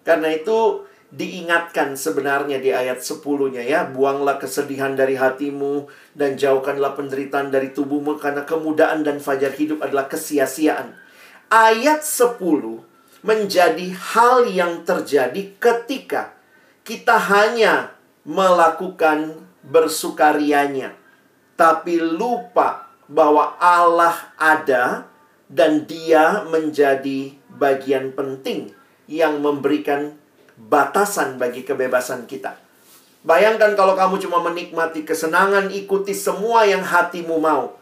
Karena 0.00 0.32
itu 0.32 0.88
diingatkan 1.12 1.92
sebenarnya 1.92 2.56
di 2.56 2.72
ayat 2.72 3.04
10-nya 3.04 3.60
ya, 3.60 3.84
buanglah 3.84 4.40
kesedihan 4.40 4.96
dari 4.96 5.20
hatimu 5.20 5.84
dan 6.16 6.40
jauhkanlah 6.40 6.96
penderitaan 6.96 7.52
dari 7.52 7.76
tubuhmu 7.76 8.16
karena 8.16 8.48
kemudahan 8.48 9.04
dan 9.04 9.20
fajar 9.20 9.52
hidup 9.52 9.84
adalah 9.84 10.08
kesia-siaan. 10.08 11.01
Ayat 11.52 12.00
10 12.00 12.40
menjadi 13.20 13.92
hal 13.92 14.48
yang 14.48 14.88
terjadi 14.88 15.52
ketika 15.60 16.32
kita 16.80 17.20
hanya 17.28 17.92
melakukan 18.24 19.36
bersukarianya, 19.60 20.96
tapi 21.52 22.00
lupa 22.00 22.88
bahwa 23.04 23.52
Allah 23.60 24.32
ada 24.40 25.04
dan 25.44 25.84
Dia 25.84 26.48
menjadi 26.48 27.36
bagian 27.52 28.16
penting 28.16 28.72
yang 29.04 29.44
memberikan 29.44 30.16
batasan 30.56 31.36
bagi 31.36 31.68
kebebasan 31.68 32.24
kita. 32.24 32.56
Bayangkan 33.28 33.76
kalau 33.76 33.92
kamu 33.92 34.24
cuma 34.24 34.40
menikmati 34.40 35.04
kesenangan, 35.04 35.68
ikuti 35.68 36.16
semua 36.16 36.64
yang 36.64 36.80
hatimu 36.80 37.36
mau. 37.36 37.76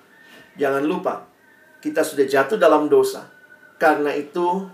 Jangan 0.59 0.83
lupa, 0.83 1.31
kita 1.79 2.03
sudah 2.03 2.27
jatuh 2.27 2.59
dalam 2.59 2.91
dosa. 2.91 3.39
Karena 3.81 4.13
itu, 4.13 4.69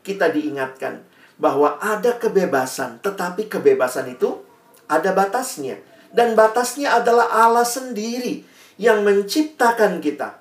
kita 0.00 0.32
diingatkan 0.32 1.04
bahwa 1.36 1.76
ada 1.76 2.16
kebebasan, 2.16 3.04
tetapi 3.04 3.52
kebebasan 3.52 4.16
itu 4.16 4.40
ada 4.88 5.12
batasnya. 5.12 5.76
Dan 6.08 6.32
batasnya 6.32 6.96
adalah 6.96 7.28
Allah 7.28 7.68
sendiri 7.68 8.40
yang 8.80 9.04
menciptakan 9.04 10.00
kita. 10.00 10.40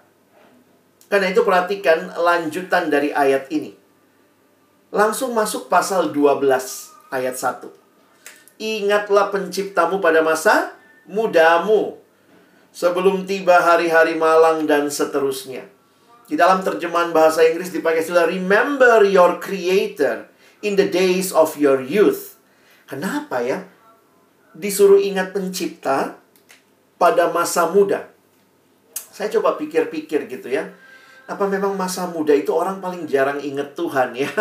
Karena 1.11 1.35
itu 1.35 1.43
perhatikan 1.43 2.15
lanjutan 2.15 2.87
dari 2.87 3.11
ayat 3.11 3.51
ini. 3.51 3.75
Langsung 4.95 5.35
masuk 5.35 5.67
pasal 5.67 6.15
12 6.15 6.39
ayat 7.11 7.35
1. 7.35 7.67
Ingatlah 8.55 9.35
penciptamu 9.35 9.99
pada 9.99 10.23
masa 10.23 10.71
mudamu. 11.03 11.99
Sebelum 12.71 13.27
tiba 13.27 13.59
hari-hari 13.59 14.15
malang 14.15 14.63
dan 14.63 14.87
seterusnya. 14.87 15.74
Di 16.25 16.33
dalam 16.33 16.65
terjemahan 16.65 17.13
bahasa 17.13 17.45
Inggris 17.45 17.69
dipakai 17.69 18.01
istilah 18.01 18.25
remember 18.25 19.05
your 19.05 19.37
creator 19.37 20.25
in 20.65 20.73
the 20.73 20.89
days 20.89 21.29
of 21.29 21.53
your 21.55 21.81
youth. 21.81 22.37
Kenapa 22.89 23.41
ya? 23.45 23.65
disuruh 24.55 24.97
ingat 24.97 25.35
pencipta 25.35 26.15
pada 26.95 27.29
masa 27.29 27.67
muda. 27.67 28.07
Saya 28.95 29.27
coba 29.31 29.59
pikir-pikir 29.59 30.31
gitu 30.31 30.47
ya. 30.47 30.71
Apa 31.27 31.47
memang 31.47 31.75
masa 31.75 32.07
muda 32.07 32.31
itu 32.31 32.51
orang 32.55 32.79
paling 32.79 33.03
jarang 33.05 33.43
ingat 33.43 33.75
Tuhan 33.75 34.15
ya? 34.15 34.31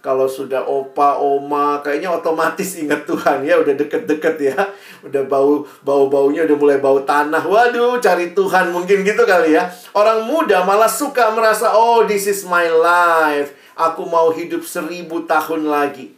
Kalau 0.00 0.24
sudah 0.24 0.64
opa, 0.64 1.20
oma, 1.20 1.84
kayaknya 1.84 2.08
otomatis 2.08 2.80
ingat 2.80 3.04
Tuhan 3.04 3.44
ya, 3.44 3.60
udah 3.60 3.76
deket-deket 3.76 4.36
ya. 4.40 4.56
Udah 5.04 5.28
bau 5.28 5.68
bau-baunya 5.84 6.48
udah 6.48 6.56
mulai 6.56 6.80
bau 6.80 7.04
tanah. 7.04 7.44
Waduh, 7.44 8.00
cari 8.00 8.32
Tuhan 8.32 8.72
mungkin 8.72 9.04
gitu 9.04 9.28
kali 9.28 9.52
ya. 9.52 9.68
Orang 9.92 10.24
muda 10.24 10.64
malah 10.64 10.88
suka 10.88 11.28
merasa, 11.36 11.76
"Oh, 11.76 12.08
this 12.08 12.24
is 12.24 12.48
my 12.48 12.64
life. 12.64 13.52
Aku 13.76 14.08
mau 14.08 14.32
hidup 14.32 14.64
seribu 14.64 15.28
tahun 15.28 15.68
lagi." 15.68 16.16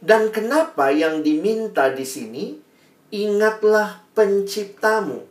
Dan 0.00 0.32
kenapa 0.32 0.88
yang 0.88 1.20
diminta 1.20 1.92
di 1.92 2.08
sini? 2.08 2.56
Ingatlah 3.12 4.00
penciptamu. 4.16 5.28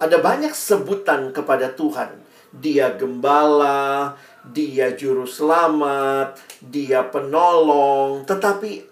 Ada 0.00 0.24
banyak 0.24 0.56
sebutan 0.56 1.36
kepada 1.36 1.68
Tuhan. 1.76 2.16
Dia 2.52 2.96
gembala, 2.96 4.16
dia 4.50 4.90
juru 4.98 5.28
selamat, 5.28 6.40
dia 6.58 7.06
penolong. 7.06 8.26
Tetapi 8.26 8.82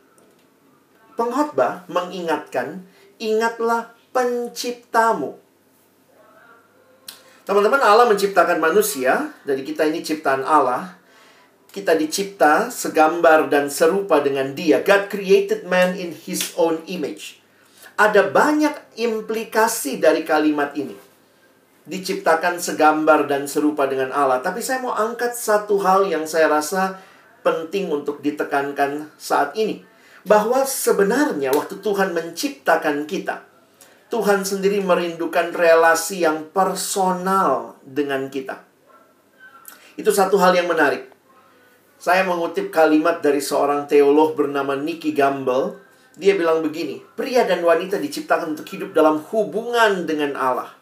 pengkhotbah 1.18 1.90
mengingatkan, 1.90 2.86
ingatlah 3.18 3.90
penciptamu. 4.14 5.40
Teman-teman, 7.42 7.82
Allah 7.82 8.06
menciptakan 8.06 8.62
manusia. 8.62 9.34
Jadi 9.42 9.66
kita 9.66 9.90
ini 9.90 10.06
ciptaan 10.06 10.46
Allah 10.46 11.00
kita 11.70 11.94
dicipta 11.94 12.68
segambar 12.68 13.46
dan 13.46 13.70
serupa 13.70 14.18
dengan 14.18 14.52
Dia. 14.58 14.82
God 14.82 15.06
created 15.06 15.70
man 15.70 15.94
in 15.94 16.10
His 16.10 16.50
own 16.58 16.82
image. 16.90 17.38
Ada 17.94 18.26
banyak 18.26 18.98
implikasi 18.98 20.02
dari 20.02 20.26
kalimat 20.26 20.74
ini. 20.74 21.09
Diciptakan 21.90 22.62
segambar 22.62 23.26
dan 23.26 23.50
serupa 23.50 23.90
dengan 23.90 24.14
Allah. 24.14 24.38
Tapi 24.38 24.62
saya 24.62 24.78
mau 24.78 24.94
angkat 24.94 25.34
satu 25.34 25.82
hal 25.82 26.06
yang 26.06 26.22
saya 26.22 26.46
rasa 26.46 27.02
penting 27.42 27.90
untuk 27.90 28.22
ditekankan 28.22 29.10
saat 29.18 29.58
ini. 29.58 29.82
Bahwa 30.22 30.62
sebenarnya 30.62 31.50
waktu 31.50 31.82
Tuhan 31.82 32.14
menciptakan 32.14 33.10
kita, 33.10 33.42
Tuhan 34.06 34.46
sendiri 34.46 34.78
merindukan 34.82 35.50
relasi 35.50 36.22
yang 36.22 36.50
personal 36.54 37.78
dengan 37.82 38.30
kita. 38.30 38.62
Itu 39.98 40.10
satu 40.14 40.38
hal 40.38 40.54
yang 40.54 40.70
menarik. 40.70 41.10
Saya 42.00 42.24
mengutip 42.24 42.72
kalimat 42.72 43.20
dari 43.20 43.44
seorang 43.44 43.84
teolog 43.84 44.32
bernama 44.32 44.72
Nicky 44.72 45.12
Gamble. 45.12 45.76
Dia 46.16 46.32
bilang 46.34 46.64
begini, 46.64 46.98
pria 47.14 47.44
dan 47.44 47.60
wanita 47.60 48.00
diciptakan 48.00 48.58
untuk 48.58 48.66
hidup 48.72 48.96
dalam 48.96 49.20
hubungan 49.30 50.08
dengan 50.08 50.32
Allah. 50.36 50.79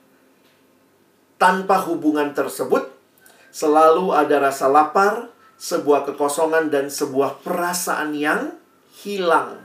Tanpa 1.39 1.79
hubungan 1.87 2.35
tersebut, 2.35 2.91
selalu 3.55 4.11
ada 4.11 4.43
rasa 4.43 4.67
lapar, 4.67 5.31
sebuah 5.55 6.07
kekosongan, 6.11 6.69
dan 6.69 6.91
sebuah 6.91 7.47
perasaan 7.47 8.13
yang 8.13 8.59
hilang. 9.03 9.63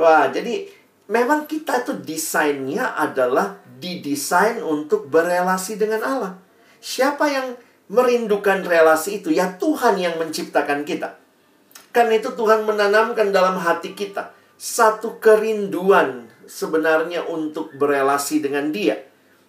Wah, 0.00 0.32
jadi 0.32 0.64
memang 1.12 1.44
kita 1.44 1.84
itu 1.84 1.92
desainnya 2.00 2.96
adalah 2.96 3.60
didesain 3.78 4.64
untuk 4.64 5.12
berelasi 5.12 5.76
dengan 5.76 6.00
Allah. 6.00 6.32
Siapa 6.80 7.28
yang 7.28 7.52
merindukan 7.92 8.64
relasi 8.64 9.20
itu, 9.20 9.28
ya 9.28 9.60
Tuhan 9.60 10.00
yang 10.00 10.16
menciptakan 10.16 10.88
kita. 10.88 11.20
Karena 11.92 12.20
itu 12.20 12.32
Tuhan 12.32 12.64
menanamkan 12.68 13.32
dalam 13.32 13.60
hati 13.60 13.96
kita 13.96 14.38
satu 14.58 15.22
kerinduan 15.22 16.26
sebenarnya 16.44 17.24
untuk 17.30 17.72
berelasi 17.78 18.42
dengan 18.42 18.74
dia. 18.74 19.07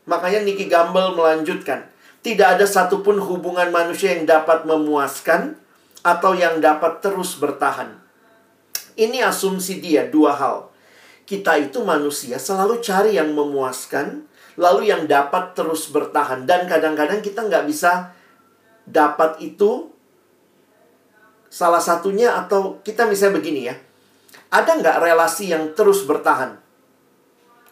Makanya 0.09 0.41
Nicky 0.41 0.65
Gamble 0.65 1.13
melanjutkan, 1.13 1.85
tidak 2.25 2.57
ada 2.57 2.65
satupun 2.65 3.21
hubungan 3.21 3.69
manusia 3.69 4.17
yang 4.17 4.25
dapat 4.25 4.65
memuaskan 4.65 5.53
atau 6.01 6.33
yang 6.33 6.57
dapat 6.57 7.05
terus 7.05 7.37
bertahan. 7.37 7.93
Ini 8.97 9.29
asumsi 9.29 9.77
dia 9.77 10.09
dua 10.09 10.33
hal. 10.33 10.73
Kita 11.29 11.61
itu 11.61 11.85
manusia 11.85 12.41
selalu 12.41 12.81
cari 12.81 13.21
yang 13.21 13.37
memuaskan, 13.37 14.25
lalu 14.57 14.89
yang 14.89 15.05
dapat 15.05 15.53
terus 15.53 15.93
bertahan. 15.93 16.49
Dan 16.49 16.65
kadang-kadang 16.65 17.21
kita 17.21 17.45
nggak 17.45 17.69
bisa 17.69 18.11
dapat 18.89 19.37
itu 19.45 19.93
salah 21.53 21.79
satunya 21.79 22.33
atau 22.33 22.81
kita 22.81 23.05
misalnya 23.05 23.37
begini 23.37 23.61
ya 23.69 23.77
ada 24.49 24.81
nggak 24.81 24.97
relasi 25.01 25.53
yang 25.53 25.77
terus 25.77 26.05
bertahan? 26.09 26.57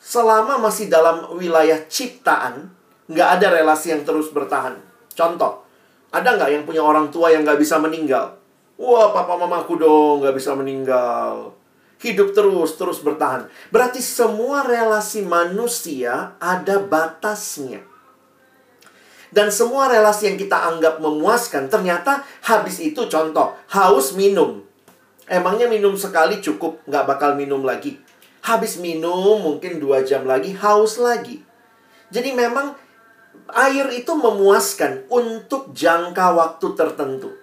Selama 0.07 0.55
masih 0.55 0.87
dalam 0.87 1.35
wilayah 1.35 1.83
ciptaan, 1.83 2.71
nggak 3.11 3.27
ada 3.27 3.59
relasi 3.59 3.91
yang 3.91 4.07
terus 4.07 4.31
bertahan. 4.31 4.79
Contoh, 5.11 5.67
ada 6.15 6.39
nggak 6.39 6.47
yang 6.47 6.63
punya 6.63 6.79
orang 6.79 7.11
tua 7.11 7.27
yang 7.27 7.43
nggak 7.43 7.59
bisa 7.59 7.75
meninggal? 7.75 8.39
Wah, 8.79 9.11
papa 9.11 9.35
mamaku 9.35 9.75
dong 9.75 10.23
nggak 10.23 10.31
bisa 10.31 10.55
meninggal. 10.55 11.51
Hidup 11.99 12.31
terus, 12.31 12.79
terus 12.79 13.03
bertahan. 13.03 13.51
Berarti 13.67 13.99
semua 13.99 14.63
relasi 14.63 15.27
manusia 15.27 16.39
ada 16.39 16.79
batasnya. 16.79 17.83
Dan 19.27 19.51
semua 19.51 19.91
relasi 19.91 20.31
yang 20.31 20.39
kita 20.39 20.71
anggap 20.71 21.03
memuaskan, 21.03 21.67
ternyata 21.67 22.23
habis 22.47 22.79
itu 22.79 23.11
contoh, 23.11 23.59
haus 23.75 24.15
minum. 24.15 24.63
Emangnya 25.27 25.67
minum 25.67 25.99
sekali 25.99 26.39
cukup, 26.39 26.79
nggak 26.87 27.03
bakal 27.03 27.35
minum 27.35 27.59
lagi. 27.67 28.06
Habis 28.47 28.79
minum 28.79 29.43
mungkin 29.43 29.83
dua 29.83 30.07
jam 30.07 30.23
lagi, 30.23 30.55
haus 30.55 30.95
lagi. 30.95 31.43
Jadi 32.07 32.31
memang 32.31 32.71
air 33.51 33.91
itu 33.91 34.15
memuaskan 34.15 35.03
untuk 35.11 35.75
jangka 35.75 36.31
waktu 36.31 36.67
tertentu. 36.79 37.35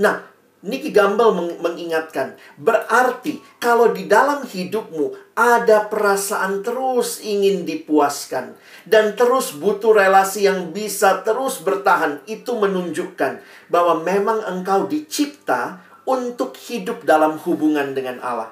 Nah, 0.00 0.24
Niki 0.58 0.90
Gamble 0.90 1.30
meng 1.36 1.50
mengingatkan, 1.62 2.34
berarti 2.58 3.38
kalau 3.62 3.94
di 3.94 4.10
dalam 4.10 4.42
hidupmu 4.42 5.14
ada 5.38 5.86
perasaan 5.86 6.66
terus 6.66 7.22
ingin 7.22 7.62
dipuaskan 7.62 8.58
dan 8.82 9.14
terus 9.14 9.54
butuh 9.54 9.94
relasi 9.94 10.50
yang 10.50 10.74
bisa 10.74 11.22
terus 11.22 11.62
bertahan, 11.62 12.26
itu 12.26 12.58
menunjukkan 12.58 13.38
bahwa 13.70 14.02
memang 14.02 14.42
engkau 14.50 14.90
dicipta 14.90 15.78
untuk 16.02 16.58
hidup 16.58 17.06
dalam 17.06 17.38
hubungan 17.46 17.94
dengan 17.94 18.18
Allah. 18.18 18.50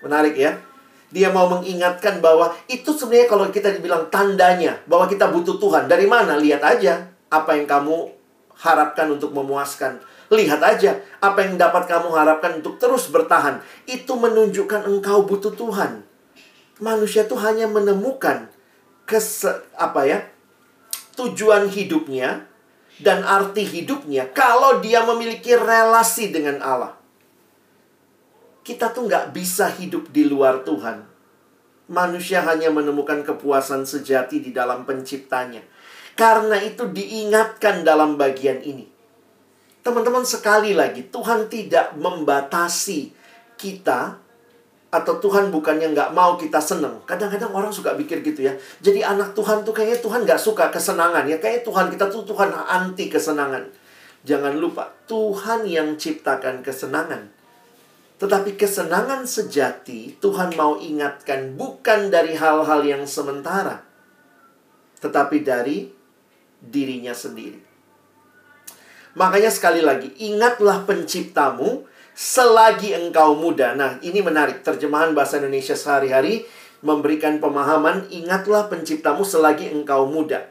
Menarik 0.00 0.40
ya. 0.40 0.56
Dia 1.14 1.30
mau 1.30 1.46
mengingatkan 1.46 2.18
bahwa 2.18 2.50
itu 2.66 2.90
sebenarnya 2.90 3.30
kalau 3.30 3.46
kita 3.54 3.70
dibilang 3.70 4.10
tandanya 4.10 4.82
bahwa 4.90 5.06
kita 5.06 5.30
butuh 5.30 5.62
Tuhan. 5.62 5.86
Dari 5.86 6.10
mana? 6.10 6.34
Lihat 6.34 6.58
aja 6.58 7.06
apa 7.30 7.54
yang 7.54 7.70
kamu 7.70 8.10
harapkan 8.58 9.06
untuk 9.14 9.30
memuaskan. 9.30 10.02
Lihat 10.34 10.58
aja 10.58 10.98
apa 11.22 11.46
yang 11.46 11.54
dapat 11.54 11.86
kamu 11.86 12.10
harapkan 12.10 12.58
untuk 12.58 12.82
terus 12.82 13.14
bertahan. 13.14 13.62
Itu 13.86 14.18
menunjukkan 14.18 14.90
engkau 14.90 15.22
butuh 15.22 15.54
Tuhan. 15.54 16.02
Manusia 16.82 17.22
itu 17.22 17.38
hanya 17.38 17.70
menemukan 17.70 18.50
kes 19.06 19.46
apa 19.78 20.02
ya? 20.10 20.18
tujuan 21.14 21.70
hidupnya 21.70 22.46
dan 22.98 23.22
arti 23.26 23.62
hidupnya 23.66 24.30
kalau 24.34 24.82
dia 24.82 25.02
memiliki 25.06 25.54
relasi 25.54 26.30
dengan 26.34 26.58
Allah. 26.62 27.03
Kita 28.64 28.90
tuh 28.96 29.04
nggak 29.04 29.36
bisa 29.36 29.68
hidup 29.68 30.08
di 30.08 30.24
luar 30.24 30.64
Tuhan. 30.64 31.04
Manusia 31.92 32.40
hanya 32.48 32.72
menemukan 32.72 33.20
kepuasan 33.20 33.84
sejati 33.84 34.40
di 34.40 34.56
dalam 34.56 34.88
penciptanya. 34.88 35.60
Karena 36.16 36.56
itu 36.64 36.88
diingatkan 36.88 37.84
dalam 37.84 38.16
bagian 38.16 38.64
ini. 38.64 38.88
Teman-teman 39.84 40.24
sekali 40.24 40.72
lagi, 40.72 41.04
Tuhan 41.12 41.52
tidak 41.52 41.92
membatasi 42.00 43.12
kita 43.60 44.16
atau 44.94 45.18
Tuhan 45.18 45.50
bukannya 45.50 45.90
nggak 45.92 46.16
mau 46.16 46.38
kita 46.40 46.62
seneng. 46.62 47.02
Kadang-kadang 47.04 47.50
orang 47.50 47.74
suka 47.74 47.98
pikir 47.98 48.22
gitu 48.22 48.46
ya. 48.46 48.54
Jadi 48.78 49.02
anak 49.02 49.34
Tuhan 49.34 49.66
tuh 49.66 49.74
kayaknya 49.74 49.98
Tuhan 49.98 50.22
nggak 50.22 50.38
suka 50.38 50.70
kesenangan 50.70 51.26
ya. 51.26 51.42
Kayaknya 51.42 51.62
Tuhan 51.66 51.86
kita 51.90 52.06
tuh 52.08 52.22
Tuhan 52.22 52.54
anti 52.54 53.10
kesenangan. 53.10 53.66
Jangan 54.22 54.54
lupa, 54.56 54.88
Tuhan 55.10 55.66
yang 55.66 55.98
ciptakan 55.98 56.62
kesenangan. 56.62 57.33
Tetapi 58.14 58.54
kesenangan 58.54 59.26
sejati 59.26 60.16
Tuhan 60.22 60.54
mau 60.54 60.78
ingatkan 60.78 61.58
bukan 61.58 62.14
dari 62.14 62.38
hal-hal 62.38 62.86
yang 62.86 63.04
sementara. 63.10 63.82
Tetapi 65.02 65.42
dari 65.42 65.90
dirinya 66.62 67.12
sendiri. 67.12 67.60
Makanya 69.14 69.50
sekali 69.50 69.82
lagi, 69.82 70.10
ingatlah 70.18 70.82
penciptamu 70.86 71.86
selagi 72.14 72.94
engkau 72.94 73.34
muda. 73.34 73.74
Nah, 73.74 73.98
ini 74.02 74.22
menarik. 74.22 74.62
Terjemahan 74.62 75.14
bahasa 75.14 75.38
Indonesia 75.42 75.74
sehari-hari 75.74 76.46
memberikan 76.82 77.38
pemahaman, 77.38 78.10
ingatlah 78.10 78.70
penciptamu 78.70 79.22
selagi 79.22 79.70
engkau 79.70 80.06
muda. 80.06 80.50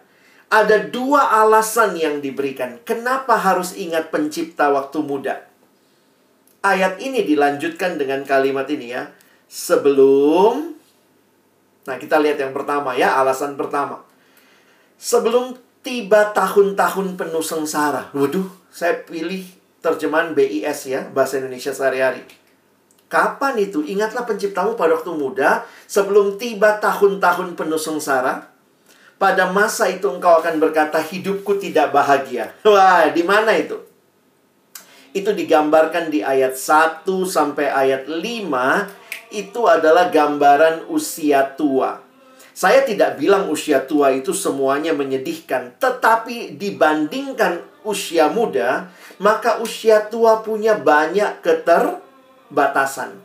Ada 0.52 0.92
dua 0.92 1.44
alasan 1.44 1.98
yang 1.98 2.22
diberikan. 2.22 2.78
Kenapa 2.86 3.40
harus 3.40 3.74
ingat 3.74 4.14
pencipta 4.14 4.70
waktu 4.70 5.02
muda? 5.02 5.53
Ayat 6.64 6.98
ini 7.04 7.28
dilanjutkan 7.28 8.00
dengan 8.00 8.24
kalimat 8.24 8.66
ini 8.72 8.96
ya. 8.96 9.12
Sebelum 9.52 10.74
Nah, 11.84 12.00
kita 12.00 12.20
lihat 12.24 12.40
yang 12.40 12.56
pertama 12.56 12.96
ya, 12.96 13.20
alasan 13.20 13.60
pertama. 13.60 14.00
Sebelum 14.96 15.60
tiba 15.84 16.32
tahun-tahun 16.32 17.20
penuh 17.20 17.44
sengsara. 17.44 18.08
Waduh, 18.16 18.48
saya 18.72 19.04
pilih 19.04 19.44
terjemahan 19.84 20.32
BIS 20.32 20.88
ya, 20.88 21.04
bahasa 21.12 21.44
Indonesia 21.44 21.76
sehari-hari. 21.76 22.24
Kapan 23.12 23.60
itu? 23.60 23.84
Ingatlah 23.84 24.24
penciptamu 24.24 24.80
pada 24.80 24.96
waktu 24.96 25.12
muda, 25.12 25.68
sebelum 25.86 26.40
tiba 26.40 26.80
tahun-tahun 26.80 27.60
penuh 27.60 27.78
sengsara. 27.78 28.50
Pada 29.20 29.52
masa 29.52 29.92
itu 29.92 30.08
engkau 30.08 30.40
akan 30.40 30.58
berkata, 30.58 31.04
hidupku 31.04 31.60
tidak 31.60 31.92
bahagia. 31.92 32.56
Wah, 32.66 33.12
di 33.12 33.22
mana 33.28 33.54
itu? 33.60 33.76
Itu 35.14 35.30
digambarkan 35.30 36.10
di 36.10 36.26
ayat 36.26 36.58
1 36.58 37.06
sampai 37.30 37.70
ayat 37.70 38.10
5. 38.10 39.30
Itu 39.30 39.70
adalah 39.70 40.10
gambaran 40.10 40.90
usia 40.90 41.54
tua. 41.54 42.02
Saya 42.54 42.86
tidak 42.86 43.18
bilang 43.18 43.50
usia 43.50 43.82
tua 43.86 44.14
itu 44.14 44.34
semuanya 44.34 44.94
menyedihkan. 44.94 45.74
Tetapi 45.78 46.58
dibandingkan 46.58 47.62
usia 47.86 48.30
muda, 48.30 48.94
maka 49.22 49.58
usia 49.62 50.06
tua 50.06 50.42
punya 50.46 50.78
banyak 50.78 51.42
keterbatasan. 51.42 53.18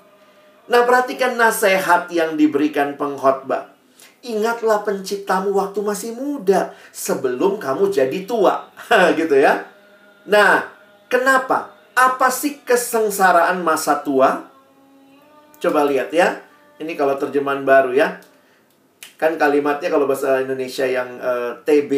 Nah, 0.69 0.85
perhatikan 0.85 1.41
nasihat 1.41 2.13
yang 2.13 2.37
diberikan 2.37 2.97
pengkhotbah. 3.01 3.73
Ingatlah 4.21 4.85
penciptamu 4.85 5.57
waktu 5.57 5.81
masih 5.81 6.13
muda 6.13 6.77
sebelum 6.93 7.57
kamu 7.57 7.89
jadi 7.89 8.29
tua. 8.29 8.69
gitu 9.21 9.37
ya. 9.37 9.65
Nah, 10.29 10.69
kenapa? 11.09 11.78
Apa 11.99 12.31
sih 12.31 12.63
kesengsaraan 12.63 13.59
masa 13.67 13.99
tua? 13.99 14.47
Coba 15.59 15.83
lihat 15.83 16.15
ya. 16.15 16.39
Ini 16.79 16.95
kalau 16.95 17.19
terjemahan 17.19 17.67
baru 17.67 17.91
ya. 17.91 18.23
Kan 19.19 19.35
kalimatnya 19.35 19.91
kalau 19.91 20.07
bahasa 20.07 20.39
Indonesia 20.39 20.87
yang 20.87 21.19
uh, 21.19 21.59
eh, 21.67 21.91
TB 21.91 21.93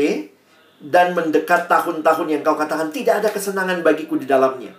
dan 0.80 1.12
mendekat 1.12 1.68
tahun-tahun 1.68 2.32
yang 2.32 2.40
kau 2.40 2.56
katakan 2.56 2.88
tidak 2.88 3.20
ada 3.20 3.28
kesenangan 3.28 3.84
bagiku 3.84 4.16
di 4.16 4.24
dalamnya. 4.24 4.72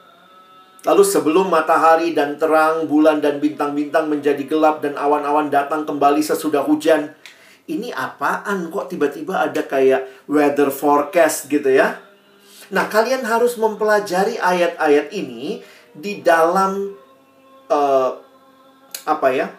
Lalu 0.82 1.06
sebelum 1.06 1.54
matahari 1.54 2.18
dan 2.18 2.42
terang, 2.42 2.90
bulan 2.90 3.22
dan 3.22 3.38
bintang-bintang 3.38 4.10
menjadi 4.10 4.42
gelap 4.50 4.82
dan 4.82 4.98
awan-awan 4.98 5.54
datang 5.54 5.86
kembali 5.86 6.26
sesudah 6.26 6.66
hujan. 6.66 7.14
Ini 7.70 7.94
apaan 7.94 8.74
kok 8.74 8.90
tiba-tiba 8.90 9.46
ada 9.46 9.62
kayak 9.62 10.26
weather 10.26 10.74
forecast 10.74 11.46
gitu 11.46 11.70
ya? 11.70 12.02
Nah, 12.72 12.88
kalian 12.88 13.28
harus 13.28 13.60
mempelajari 13.60 14.40
ayat-ayat 14.40 15.12
ini 15.12 15.60
di 15.92 16.24
dalam 16.24 16.96
uh, 17.68 18.12
apa 19.04 19.28
ya? 19.36 19.52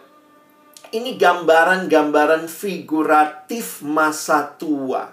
Ini 0.93 1.17
gambaran-gambaran 1.17 2.49
figuratif 2.49 3.85
masa 3.85 4.57
tua. 4.57 5.09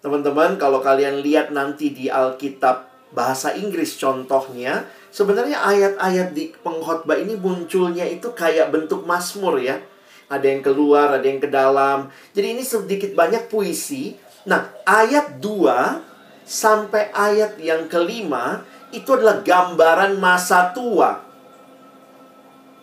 Teman-teman, 0.00 0.56
kalau 0.56 0.80
kalian 0.80 1.20
lihat 1.20 1.52
nanti 1.52 1.92
di 1.92 2.08
Alkitab 2.08 2.88
bahasa 3.12 3.52
Inggris 3.56 3.96
contohnya, 3.96 4.88
sebenarnya 5.12 5.60
ayat-ayat 5.64 6.32
di 6.36 6.52
pengkhotbah 6.52 7.16
ini 7.20 7.36
munculnya 7.36 8.04
itu 8.08 8.32
kayak 8.32 8.72
bentuk 8.72 9.04
masmur 9.04 9.60
ya. 9.60 9.80
Ada 10.28 10.44
yang 10.44 10.60
keluar, 10.60 11.16
ada 11.16 11.24
yang 11.24 11.40
ke 11.40 11.48
dalam. 11.48 12.12
Jadi 12.36 12.56
ini 12.56 12.64
sedikit 12.64 13.12
banyak 13.16 13.48
puisi. 13.48 14.12
Nah, 14.44 14.68
ayat 14.84 15.40
2 15.40 16.07
sampai 16.48 17.12
ayat 17.12 17.60
yang 17.60 17.92
kelima 17.92 18.64
itu 18.88 19.12
adalah 19.12 19.44
gambaran 19.44 20.16
masa 20.16 20.72
tua. 20.72 21.20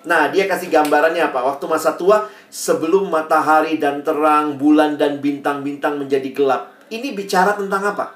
Nah, 0.05 0.29
dia 0.29 0.45
kasih 0.45 0.69
gambarannya 0.69 1.33
apa? 1.33 1.41
Waktu 1.41 1.65
masa 1.65 1.97
tua, 1.97 2.29
sebelum 2.53 3.09
matahari 3.09 3.81
dan 3.81 4.05
terang, 4.05 4.61
bulan 4.61 5.01
dan 5.01 5.17
bintang-bintang 5.17 5.97
menjadi 5.97 6.29
gelap. 6.29 6.69
Ini 6.93 7.17
bicara 7.17 7.57
tentang 7.57 7.81
apa? 7.81 8.13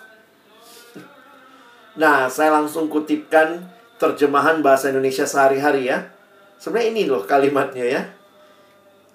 Nah, 1.98 2.30
saya 2.30 2.54
langsung 2.54 2.86
kutipkan 2.86 3.66
terjemahan 3.98 4.62
bahasa 4.62 4.94
Indonesia 4.94 5.26
sehari-hari 5.26 5.90
ya. 5.90 6.14
Sebenarnya 6.62 6.90
ini 6.94 7.02
loh 7.10 7.26
kalimatnya 7.26 7.86
ya. 7.90 8.02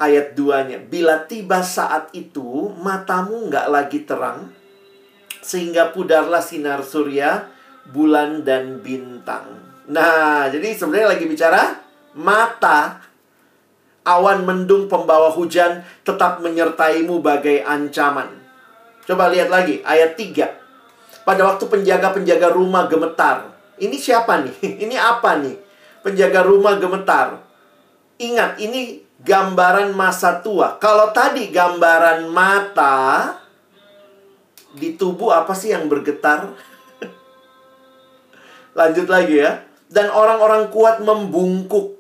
Ayat 0.02 0.34
2-nya. 0.34 0.82
Bila 0.90 1.22
tiba 1.30 1.62
saat 1.62 2.10
itu, 2.10 2.74
matamu 2.82 3.46
nggak 3.46 3.70
lagi 3.70 4.02
terang, 4.02 4.50
sehingga 5.44 5.92
pudarlah 5.92 6.40
sinar 6.40 6.80
surya, 6.80 7.52
bulan, 7.92 8.40
dan 8.40 8.80
bintang. 8.80 9.61
Nah, 9.92 10.48
jadi 10.48 10.72
sebenarnya 10.72 11.12
lagi 11.12 11.28
bicara 11.28 11.85
mata 12.16 13.04
awan 14.09 14.48
mendung 14.48 14.88
pembawa 14.88 15.28
hujan 15.28 15.85
tetap 16.00 16.40
menyertaimu 16.40 17.20
bagai 17.20 17.61
ancaman. 17.61 18.33
Coba 19.04 19.28
lihat 19.28 19.52
lagi 19.52 19.85
ayat 19.85 20.16
3. 20.16 21.28
Pada 21.28 21.44
waktu 21.44 21.64
penjaga-penjaga 21.68 22.48
rumah 22.57 22.88
gemetar. 22.88 23.52
Ini 23.76 23.96
siapa 24.00 24.40
nih? 24.40 24.57
Ini 24.88 24.96
apa 24.96 25.37
nih? 25.44 25.57
Penjaga 26.00 26.40
rumah 26.44 26.80
gemetar. 26.80 27.40
Ingat, 28.20 28.62
ini 28.62 29.02
gambaran 29.24 29.90
masa 29.96 30.38
tua. 30.38 30.78
Kalau 30.78 31.11
tadi 31.11 31.50
gambaran 31.50 32.30
mata 32.30 33.33
di 34.74 34.98
tubuh 34.98 35.30
apa 35.30 35.54
sih 35.54 35.70
yang 35.70 35.87
bergetar? 35.87 36.54
Lanjut 38.78 39.06
lagi 39.06 39.40
ya. 39.40 39.62
Dan 39.87 40.10
orang-orang 40.10 40.74
kuat 40.74 40.98
membungkuk 41.00 41.94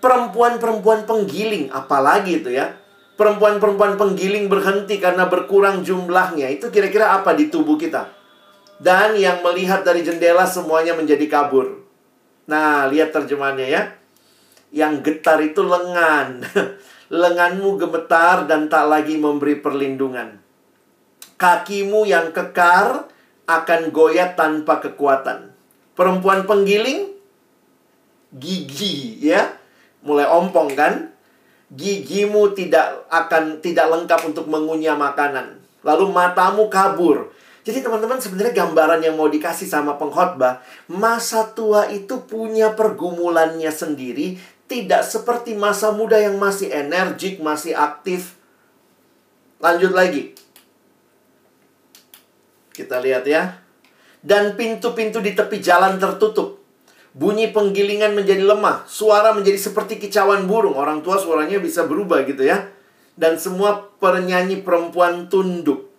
perempuan-perempuan 0.00 1.04
penggiling, 1.04 1.68
apalagi 1.74 2.40
itu 2.40 2.50
ya. 2.54 2.78
Perempuan-perempuan 3.18 4.00
penggiling 4.00 4.48
berhenti 4.48 4.96
karena 4.96 5.28
berkurang 5.28 5.84
jumlahnya. 5.84 6.48
Itu 6.48 6.72
kira-kira 6.72 7.20
apa 7.20 7.36
di 7.36 7.52
tubuh 7.52 7.76
kita? 7.76 8.08
Dan 8.80 9.12
yang 9.20 9.44
melihat 9.44 9.84
dari 9.84 10.00
jendela 10.00 10.48
semuanya 10.48 10.96
menjadi 10.96 11.28
kabur. 11.28 11.84
Nah, 12.48 12.88
lihat 12.88 13.12
terjemahannya 13.12 13.68
ya. 13.68 13.82
Yang 14.72 15.04
getar 15.04 15.36
itu 15.44 15.60
lengan. 15.60 16.40
Lenganmu 17.12 17.76
gemetar 17.76 18.48
dan 18.48 18.72
tak 18.72 18.88
lagi 18.88 19.20
memberi 19.20 19.60
perlindungan. 19.60 20.40
Kakimu 21.40 22.04
yang 22.04 22.36
kekar 22.36 23.08
akan 23.48 23.80
goyah 23.88 24.36
tanpa 24.36 24.84
kekuatan. 24.84 25.56
Perempuan 25.96 26.44
penggiling 26.44 27.16
gigi 28.30 29.18
ya 29.24 29.56
mulai 30.04 30.28
ompong 30.28 30.76
kan? 30.76 31.12
Gigimu 31.70 32.50
tidak 32.52 33.06
akan 33.08 33.62
tidak 33.62 33.88
lengkap 33.88 34.20
untuk 34.26 34.50
mengunyah 34.50 34.98
makanan. 34.98 35.62
Lalu 35.86 36.10
matamu 36.10 36.66
kabur. 36.66 37.30
Jadi 37.62 37.84
teman-teman 37.84 38.18
sebenarnya 38.18 38.66
gambaran 38.66 39.00
yang 39.04 39.14
mau 39.14 39.30
dikasih 39.30 39.68
sama 39.68 39.94
pengkhotbah, 39.94 40.64
masa 40.90 41.46
tua 41.52 41.86
itu 41.92 42.24
punya 42.26 42.74
pergumulannya 42.74 43.68
sendiri, 43.70 44.40
tidak 44.66 45.06
seperti 45.06 45.54
masa 45.54 45.92
muda 45.94 46.18
yang 46.18 46.40
masih 46.40 46.72
energik, 46.72 47.38
masih 47.38 47.76
aktif. 47.76 48.34
Lanjut 49.60 49.92
lagi. 49.92 50.34
Kita 52.70 53.02
lihat 53.02 53.26
ya. 53.26 53.58
Dan 54.20 54.54
pintu-pintu 54.54 55.18
di 55.20 55.32
tepi 55.32 55.58
jalan 55.58 55.96
tertutup. 55.96 56.60
Bunyi 57.10 57.50
penggilingan 57.50 58.14
menjadi 58.14 58.46
lemah, 58.46 58.86
suara 58.86 59.34
menjadi 59.34 59.58
seperti 59.58 59.98
kicauan 59.98 60.46
burung. 60.46 60.78
Orang 60.78 61.02
tua 61.02 61.18
suaranya 61.18 61.58
bisa 61.58 61.84
berubah 61.84 62.22
gitu 62.22 62.46
ya. 62.46 62.70
Dan 63.18 63.36
semua 63.36 63.90
penyanyi 63.98 64.62
perempuan 64.62 65.26
tunduk. 65.26 65.90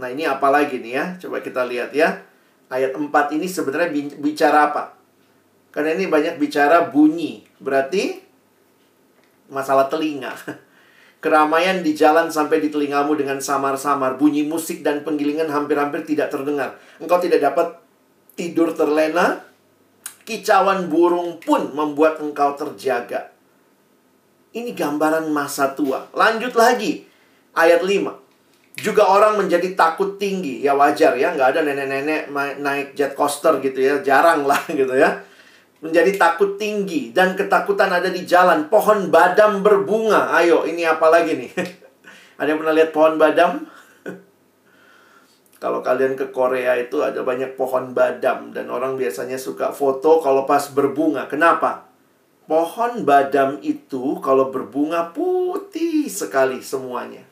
Nah, 0.00 0.08
ini 0.12 0.24
apa 0.24 0.48
lagi 0.48 0.80
nih 0.80 0.92
ya? 0.92 1.04
Coba 1.20 1.44
kita 1.44 1.64
lihat 1.68 1.92
ya. 1.92 2.24
Ayat 2.66 2.96
4 2.98 3.08
ini 3.36 3.46
sebenarnya 3.46 3.88
bicara 4.18 4.72
apa? 4.72 4.98
Karena 5.70 5.94
ini 5.94 6.08
banyak 6.08 6.40
bicara 6.40 6.88
bunyi. 6.88 7.44
Berarti 7.60 8.18
masalah 9.52 9.86
telinga. 9.92 10.32
Keramaian 11.18 11.80
di 11.80 11.96
jalan 11.96 12.28
sampai 12.28 12.60
di 12.60 12.68
telingamu 12.68 13.16
dengan 13.16 13.40
samar-samar. 13.40 14.20
Bunyi 14.20 14.46
musik 14.46 14.84
dan 14.84 15.02
penggilingan 15.02 15.48
hampir-hampir 15.48 16.04
tidak 16.04 16.30
terdengar. 16.30 16.76
Engkau 17.02 17.18
tidak 17.18 17.40
dapat 17.42 17.80
tidur 18.36 18.70
terlena 18.76 19.46
Kicauan 20.26 20.90
burung 20.90 21.38
pun 21.38 21.70
membuat 21.70 22.18
engkau 22.18 22.58
terjaga. 22.58 23.30
Ini 24.50 24.74
gambaran 24.74 25.30
masa 25.30 25.70
tua. 25.70 26.10
Lanjut 26.10 26.50
lagi. 26.58 27.06
Ayat 27.54 27.86
5. 27.86 28.10
Juga 28.74 29.06
orang 29.06 29.38
menjadi 29.38 29.78
takut 29.78 30.18
tinggi. 30.18 30.66
Ya 30.66 30.74
wajar 30.74 31.14
ya. 31.14 31.30
Nggak 31.30 31.54
ada 31.54 31.60
nenek-nenek 31.62 32.26
naik 32.58 32.98
jet 32.98 33.14
coaster 33.14 33.62
gitu 33.62 33.78
ya. 33.78 34.02
Jarang 34.02 34.50
lah 34.50 34.58
gitu 34.82 34.90
ya. 34.98 35.22
Menjadi 35.86 36.18
takut 36.18 36.58
tinggi. 36.58 37.14
Dan 37.14 37.38
ketakutan 37.38 37.88
ada 37.88 38.10
di 38.10 38.26
jalan. 38.26 38.66
Pohon 38.66 39.08
badam 39.08 39.62
berbunga. 39.62 40.34
Ayo 40.34 40.66
ini 40.66 40.82
apa 40.82 41.06
lagi 41.06 41.38
nih? 41.38 41.50
ada 42.42 42.46
yang 42.50 42.58
pernah 42.58 42.74
lihat 42.74 42.90
pohon 42.90 43.14
badam? 43.16 43.64
Kalau 45.62 45.80
kalian 45.80 46.18
ke 46.18 46.28
Korea 46.34 46.76
itu 46.76 47.00
ada 47.00 47.22
banyak 47.22 47.54
pohon 47.56 47.94
badam 47.96 48.52
dan 48.52 48.68
orang 48.68 49.00
biasanya 49.00 49.40
suka 49.40 49.72
foto 49.72 50.20
kalau 50.20 50.44
pas 50.44 50.68
berbunga. 50.68 51.24
Kenapa? 51.32 51.88
Pohon 52.46 53.02
badam 53.02 53.58
itu 53.64 54.22
kalau 54.22 54.54
berbunga 54.54 55.10
putih 55.10 56.06
sekali 56.06 56.62
semuanya. 56.62 57.26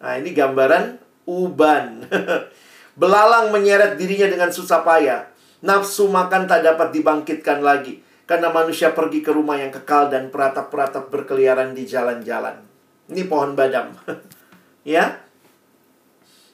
Nah, 0.00 0.16
ini 0.16 0.32
gambaran 0.32 0.96
uban. 1.28 2.08
Belalang 3.00 3.52
menyeret 3.52 4.00
dirinya 4.00 4.26
dengan 4.30 4.50
susah 4.50 4.80
payah. 4.80 5.28
Nafsu 5.64 6.10
makan 6.10 6.46
tak 6.46 6.62
dapat 6.62 6.94
dibangkitkan 6.94 7.62
lagi. 7.62 8.02
Karena 8.28 8.52
manusia 8.52 8.92
pergi 8.92 9.24
ke 9.24 9.32
rumah 9.32 9.56
yang 9.56 9.72
kekal 9.72 10.12
dan 10.12 10.28
peratap-peratap 10.28 11.08
berkeliaran 11.08 11.72
di 11.72 11.88
jalan-jalan. 11.88 12.60
Ini 13.08 13.24
pohon 13.24 13.56
badam. 13.56 13.96
ya. 14.84 15.16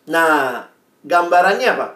Nah, 0.06 0.70
Gambarannya 1.04 1.68
apa? 1.68 1.88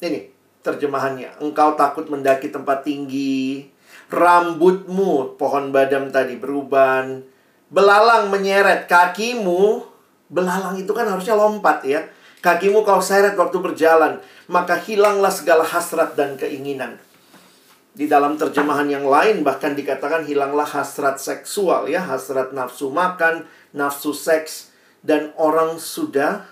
Ini 0.00 0.32
terjemahannya. 0.64 1.44
Engkau 1.44 1.76
takut 1.76 2.08
mendaki 2.08 2.48
tempat 2.48 2.88
tinggi. 2.88 3.68
Rambutmu, 4.08 5.36
pohon 5.36 5.68
badam 5.68 6.08
tadi 6.08 6.40
beruban. 6.40 7.20
Belalang 7.68 8.32
menyeret 8.32 8.88
kakimu. 8.88 9.84
Belalang 10.32 10.80
itu 10.80 10.88
kan 10.96 11.04
harusnya 11.04 11.36
lompat 11.36 11.84
ya. 11.84 12.00
Kakimu 12.40 12.84
kau 12.84 13.00
seret 13.04 13.36
waktu 13.36 13.60
berjalan. 13.60 14.20
Maka 14.50 14.80
hilanglah 14.80 15.30
segala 15.30 15.62
hasrat 15.62 16.16
dan 16.18 16.34
keinginan. 16.40 16.96
Di 17.90 18.08
dalam 18.08 18.40
terjemahan 18.40 18.88
yang 18.88 19.04
lain 19.04 19.44
bahkan 19.44 19.76
dikatakan 19.76 20.24
hilanglah 20.24 20.66
hasrat 20.66 21.20
seksual 21.20 21.86
ya. 21.86 22.00
Hasrat 22.00 22.56
nafsu 22.56 22.88
makan, 22.88 23.44
nafsu 23.76 24.16
seks. 24.16 24.72
Dan 25.00 25.32
orang 25.40 25.80
sudah 25.80 26.44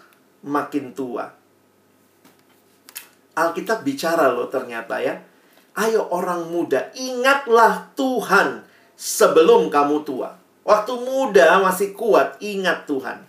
makin 0.44 0.96
tua. 0.96 1.28
Alkitab 3.38 3.84
bicara 3.86 4.32
loh 4.32 4.50
ternyata 4.50 4.98
ya. 4.98 5.20
Ayo 5.78 6.10
orang 6.10 6.50
muda, 6.50 6.90
ingatlah 6.98 7.94
Tuhan 7.94 8.66
sebelum 8.98 9.70
kamu 9.70 10.02
tua. 10.02 10.34
Waktu 10.66 10.92
muda 11.06 11.62
masih 11.62 11.94
kuat, 11.94 12.34
ingat 12.42 12.90
Tuhan. 12.90 13.22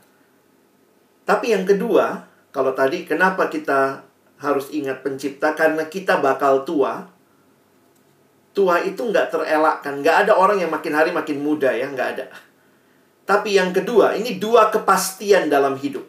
Tapi 1.30 1.54
yang 1.54 1.62
kedua, 1.62 2.26
kalau 2.50 2.74
tadi 2.74 3.06
kenapa 3.06 3.46
kita 3.46 4.02
harus 4.42 4.74
ingat 4.74 5.06
pencipta? 5.06 5.54
Karena 5.54 5.86
kita 5.86 6.18
bakal 6.18 6.66
tua. 6.66 7.06
Tua 8.58 8.82
itu 8.82 9.06
nggak 9.06 9.30
terelakkan. 9.30 10.02
Nggak 10.02 10.26
ada 10.26 10.34
orang 10.34 10.58
yang 10.58 10.74
makin 10.74 10.94
hari 10.98 11.14
makin 11.14 11.46
muda 11.46 11.70
ya, 11.70 11.86
nggak 11.86 12.10
ada. 12.18 12.26
Tapi 13.30 13.54
yang 13.54 13.70
kedua, 13.70 14.18
ini 14.18 14.42
dua 14.42 14.74
kepastian 14.74 15.54
dalam 15.54 15.78
hidup. 15.78 16.02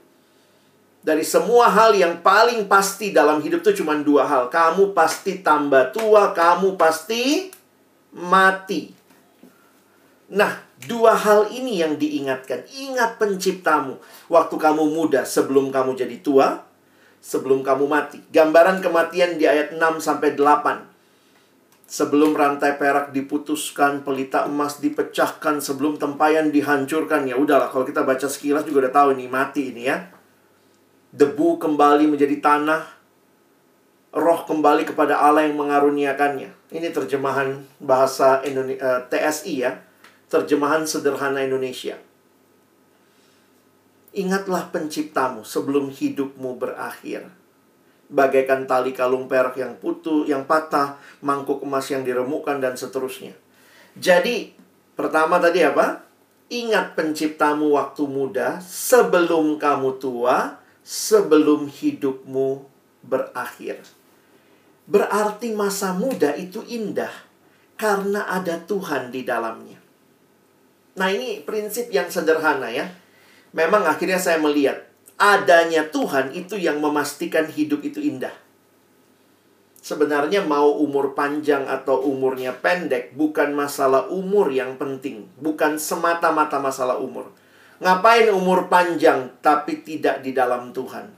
Dari 1.01 1.21
semua 1.25 1.69
hal 1.69 1.93
yang 1.93 2.25
paling 2.25 2.65
pasti 2.65 3.13
dalam 3.13 3.45
hidup 3.45 3.61
itu 3.61 3.85
cuma 3.85 3.97
dua 4.01 4.25
hal. 4.25 4.49
Kamu 4.49 4.97
pasti 4.97 5.45
tambah 5.45 5.93
tua, 5.93 6.33
kamu 6.33 6.81
pasti 6.81 7.53
mati. 8.17 8.89
Nah, 10.33 10.70
dua 10.85 11.17
hal 11.17 11.51
ini 11.53 11.81
yang 11.83 11.97
diingatkan. 12.01 12.65
Ingat 12.71 13.19
penciptamu. 13.21 14.01
Waktu 14.31 14.55
kamu 14.57 14.85
muda 14.93 15.27
sebelum 15.27 15.73
kamu 15.75 15.99
jadi 15.99 16.17
tua, 16.25 16.65
sebelum 17.21 17.65
kamu 17.67 17.85
mati. 17.91 18.21
Gambaran 18.31 18.81
kematian 18.81 19.37
di 19.37 19.45
ayat 19.45 19.77
6 19.77 20.01
sampai 20.01 20.37
8. 20.39 20.89
Sebelum 21.91 22.39
rantai 22.39 22.79
perak 22.79 23.11
diputuskan, 23.11 24.07
pelita 24.07 24.47
emas 24.47 24.79
dipecahkan, 24.79 25.59
sebelum 25.59 25.99
tempayan 25.99 26.55
dihancurkan. 26.55 27.27
Ya 27.27 27.35
udahlah, 27.35 27.67
kalau 27.67 27.83
kita 27.83 28.07
baca 28.07 28.31
sekilas 28.31 28.63
juga 28.63 28.87
udah 28.87 28.95
tahu 28.95 29.09
ini 29.19 29.27
mati 29.27 29.75
ini 29.75 29.91
ya 29.91 30.21
debu 31.11 31.59
kembali 31.59 32.07
menjadi 32.07 32.39
tanah, 32.39 32.83
roh 34.15 34.41
kembali 34.47 34.87
kepada 34.87 35.19
Allah 35.19 35.47
yang 35.47 35.59
mengaruniakannya. 35.59 36.51
Ini 36.71 36.89
terjemahan 36.95 37.67
bahasa 37.83 38.43
Indonesia, 38.47 38.83
uh, 38.83 39.01
TSI 39.11 39.55
ya. 39.59 39.73
Terjemahan 40.31 40.87
sederhana 40.87 41.43
Indonesia. 41.43 41.99
Ingatlah 44.15 44.71
penciptamu 44.71 45.43
sebelum 45.43 45.91
hidupmu 45.91 46.55
berakhir. 46.55 47.35
Bagaikan 48.07 48.71
tali 48.71 48.95
kalung 48.95 49.27
perak 49.27 49.59
yang 49.59 49.75
putus, 49.83 50.31
yang 50.31 50.47
patah, 50.47 51.03
mangkuk 51.19 51.67
emas 51.67 51.91
yang 51.91 52.07
diremukkan, 52.07 52.63
dan 52.63 52.79
seterusnya. 52.79 53.35
Jadi, 53.99 54.55
pertama 54.95 55.43
tadi 55.43 55.67
apa? 55.67 56.07
Ingat 56.47 56.95
penciptamu 56.95 57.75
waktu 57.75 58.07
muda 58.07 58.63
sebelum 58.63 59.59
kamu 59.59 59.99
tua, 59.99 60.63
sebelum 60.87 61.67
hidupmu 61.67 62.71
berakhir. 63.03 63.83
Berarti 64.87 65.55
masa 65.59 65.91
muda 65.91 66.39
itu 66.39 66.63
indah 66.71 67.11
karena 67.75 68.31
ada 68.31 68.63
Tuhan 68.63 69.11
di 69.11 69.27
dalamnya. 69.27 69.80
Nah, 70.99 71.09
ini 71.13 71.43
prinsip 71.47 71.93
yang 71.95 72.11
sederhana 72.11 72.71
ya. 72.71 72.91
Memang 73.55 73.87
akhirnya 73.87 74.19
saya 74.19 74.39
melihat 74.39 74.87
adanya 75.21 75.87
Tuhan 75.91 76.33
itu 76.33 76.57
yang 76.57 76.81
memastikan 76.81 77.51
hidup 77.51 77.85
itu 77.85 78.01
indah. 78.01 78.33
Sebenarnya 79.81 80.45
mau 80.45 80.77
umur 80.77 81.17
panjang 81.17 81.65
atau 81.65 82.05
umurnya 82.05 82.53
pendek 82.53 83.17
bukan 83.17 83.57
masalah 83.57 84.13
umur 84.13 84.53
yang 84.53 84.77
penting, 84.77 85.25
bukan 85.41 85.81
semata-mata 85.81 86.61
masalah 86.61 87.01
umur. 87.01 87.33
Ngapain 87.81 88.29
umur 88.29 88.69
panjang 88.69 89.33
tapi 89.41 89.81
tidak 89.81 90.21
di 90.21 90.37
dalam 90.37 90.77
Tuhan? 90.77 91.09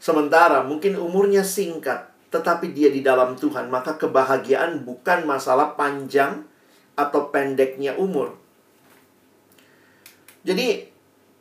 Sementara 0.00 0.64
mungkin 0.64 0.96
umurnya 0.96 1.44
singkat 1.44 2.08
tetapi 2.28 2.76
dia 2.76 2.92
di 2.92 3.00
dalam 3.00 3.36
Tuhan, 3.36 3.72
maka 3.72 3.96
kebahagiaan 3.96 4.84
bukan 4.84 5.24
masalah 5.24 5.76
panjang 5.76 6.44
atau 6.96 7.32
pendeknya 7.32 7.96
umur. 7.96 8.36
Jadi 10.46 10.86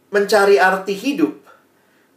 mencari 0.09 0.55
arti 0.57 0.95
hidup 0.95 1.47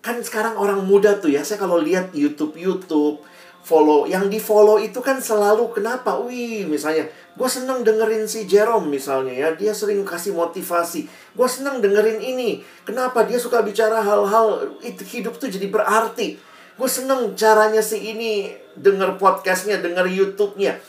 kan 0.00 0.16
sekarang 0.24 0.56
orang 0.56 0.80
muda 0.88 1.20
tuh 1.20 1.28
ya, 1.28 1.44
saya 1.44 1.60
kalau 1.60 1.76
lihat 1.76 2.16
YouTube-YouTube 2.16 3.20
follow 3.60 4.08
yang 4.08 4.32
di 4.32 4.40
follow 4.40 4.80
itu 4.80 4.96
kan 5.04 5.20
selalu 5.20 5.68
kenapa? 5.76 6.16
Wih 6.24 6.64
misalnya 6.64 7.12
gue 7.36 7.48
seneng 7.48 7.84
dengerin 7.84 8.24
si 8.24 8.48
Jerome 8.48 8.88
misalnya 8.88 9.36
ya. 9.36 9.48
Dia 9.52 9.76
sering 9.76 10.00
kasih 10.08 10.32
motivasi 10.32 11.04
gue 11.36 11.48
seneng 11.48 11.84
dengerin 11.84 12.24
ini. 12.24 12.64
Kenapa 12.88 13.28
dia 13.28 13.36
suka 13.36 13.60
bicara 13.60 14.00
hal-hal? 14.00 14.80
Itu 14.80 15.04
hidup 15.04 15.36
tuh 15.36 15.52
jadi 15.52 15.68
berarti. 15.68 16.40
Gue 16.80 16.88
seneng 16.88 17.36
caranya 17.36 17.84
si 17.84 18.00
ini 18.00 18.48
denger 18.80 19.20
podcastnya 19.20 19.76
denger 19.84 20.08
YouTube-nya. 20.08 20.80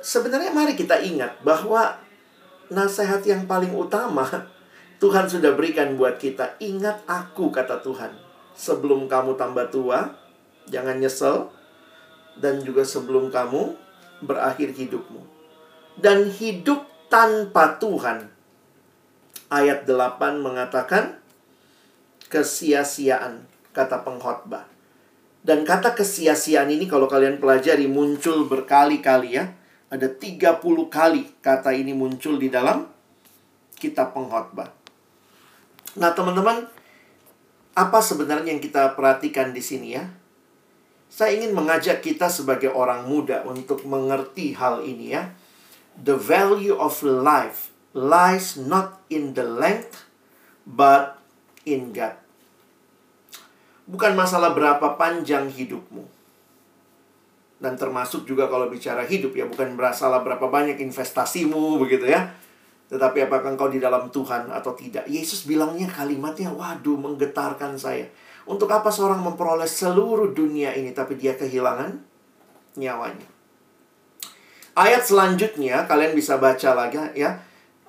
Sebenarnya 0.00 0.56
mari 0.56 0.72
kita 0.72 0.96
ingat 1.04 1.44
bahwa 1.44 2.00
nasihat 2.72 3.20
yang 3.28 3.44
paling 3.44 3.76
utama 3.76 4.24
Tuhan 5.02 5.26
sudah 5.26 5.58
berikan 5.58 5.98
buat 5.98 6.22
kita 6.22 6.62
ingat 6.62 7.02
aku 7.10 7.50
kata 7.50 7.82
Tuhan 7.82 8.14
sebelum 8.54 9.10
kamu 9.10 9.34
tambah 9.34 9.66
tua 9.66 10.14
jangan 10.70 11.02
nyesel 11.02 11.50
dan 12.38 12.62
juga 12.62 12.86
sebelum 12.86 13.28
kamu 13.34 13.74
berakhir 14.22 14.70
hidupmu. 14.72 15.26
Dan 15.98 16.30
hidup 16.30 16.86
tanpa 17.10 17.76
Tuhan. 17.76 18.30
Ayat 19.52 19.84
8 19.84 20.40
mengatakan 20.40 21.20
kesia-siaan 22.32 23.44
kata 23.76 24.00
pengkhotbah. 24.00 24.64
Dan 25.42 25.66
kata 25.68 25.92
kesia-siaan 25.92 26.72
ini 26.72 26.88
kalau 26.88 27.10
kalian 27.10 27.36
pelajari 27.36 27.84
muncul 27.84 28.48
berkali-kali 28.48 29.36
ya. 29.36 29.52
Ada 29.92 30.08
30 30.08 30.62
kali 30.88 31.28
kata 31.44 31.76
ini 31.76 31.92
muncul 31.92 32.40
di 32.40 32.48
dalam 32.48 32.88
kitab 33.76 34.16
pengkhotbah. 34.16 34.81
Nah, 35.92 36.16
teman-teman, 36.16 36.64
apa 37.76 37.98
sebenarnya 38.00 38.52
yang 38.56 38.62
kita 38.64 38.96
perhatikan 38.96 39.52
di 39.52 39.60
sini 39.60 39.96
ya? 39.96 40.08
Saya 41.12 41.36
ingin 41.36 41.52
mengajak 41.52 42.00
kita 42.00 42.32
sebagai 42.32 42.72
orang 42.72 43.04
muda 43.04 43.44
untuk 43.44 43.84
mengerti 43.84 44.56
hal 44.56 44.80
ini 44.80 45.12
ya. 45.12 45.28
The 46.00 46.16
value 46.16 46.72
of 46.72 47.04
life 47.04 47.68
lies 47.92 48.56
not 48.56 49.04
in 49.12 49.36
the 49.36 49.44
length 49.44 50.08
but 50.64 51.20
in 51.68 51.92
God. 51.92 52.16
Bukan 53.84 54.16
masalah 54.16 54.56
berapa 54.56 54.96
panjang 54.96 55.52
hidupmu. 55.52 56.08
Dan 57.60 57.76
termasuk 57.76 58.24
juga 58.24 58.48
kalau 58.48 58.72
bicara 58.72 59.04
hidup 59.04 59.36
ya, 59.36 59.44
bukan 59.44 59.76
masalah 59.76 60.24
berapa 60.24 60.48
banyak 60.48 60.80
investasimu 60.80 61.76
begitu 61.76 62.08
ya. 62.08 62.32
Tetapi 62.92 63.24
apakah 63.24 63.56
engkau 63.56 63.72
di 63.72 63.80
dalam 63.80 64.12
Tuhan 64.12 64.52
atau 64.52 64.76
tidak? 64.76 65.08
Yesus 65.08 65.48
bilangnya 65.48 65.88
kalimatnya, 65.88 66.52
waduh 66.52 67.00
menggetarkan 67.00 67.72
saya. 67.80 68.04
Untuk 68.44 68.68
apa 68.68 68.92
seorang 68.92 69.24
memperoleh 69.24 69.64
seluruh 69.64 70.36
dunia 70.36 70.76
ini 70.76 70.92
tapi 70.92 71.16
dia 71.16 71.32
kehilangan 71.32 71.96
nyawanya? 72.76 73.24
Ayat 74.76 75.08
selanjutnya 75.08 75.88
kalian 75.88 76.12
bisa 76.12 76.36
baca 76.36 76.76
lagi 76.76 77.00
ya. 77.16 77.40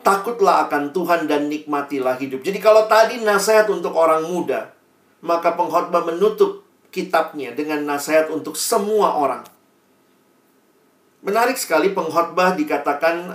Takutlah 0.04 0.68
akan 0.68 0.92
Tuhan 0.96 1.32
dan 1.32 1.48
nikmatilah 1.48 2.20
hidup. 2.20 2.44
Jadi 2.44 2.60
kalau 2.60 2.88
tadi 2.92 3.24
nasihat 3.24 3.68
untuk 3.72 3.96
orang 3.96 4.28
muda, 4.28 4.72
maka 5.24 5.56
pengkhotbah 5.56 6.04
menutup 6.04 6.64
kitabnya 6.92 7.56
dengan 7.56 7.88
nasihat 7.88 8.28
untuk 8.28 8.60
semua 8.60 9.16
orang. 9.16 9.48
Menarik 11.24 11.56
sekali 11.56 11.96
pengkhotbah 11.96 12.60
dikatakan 12.60 13.32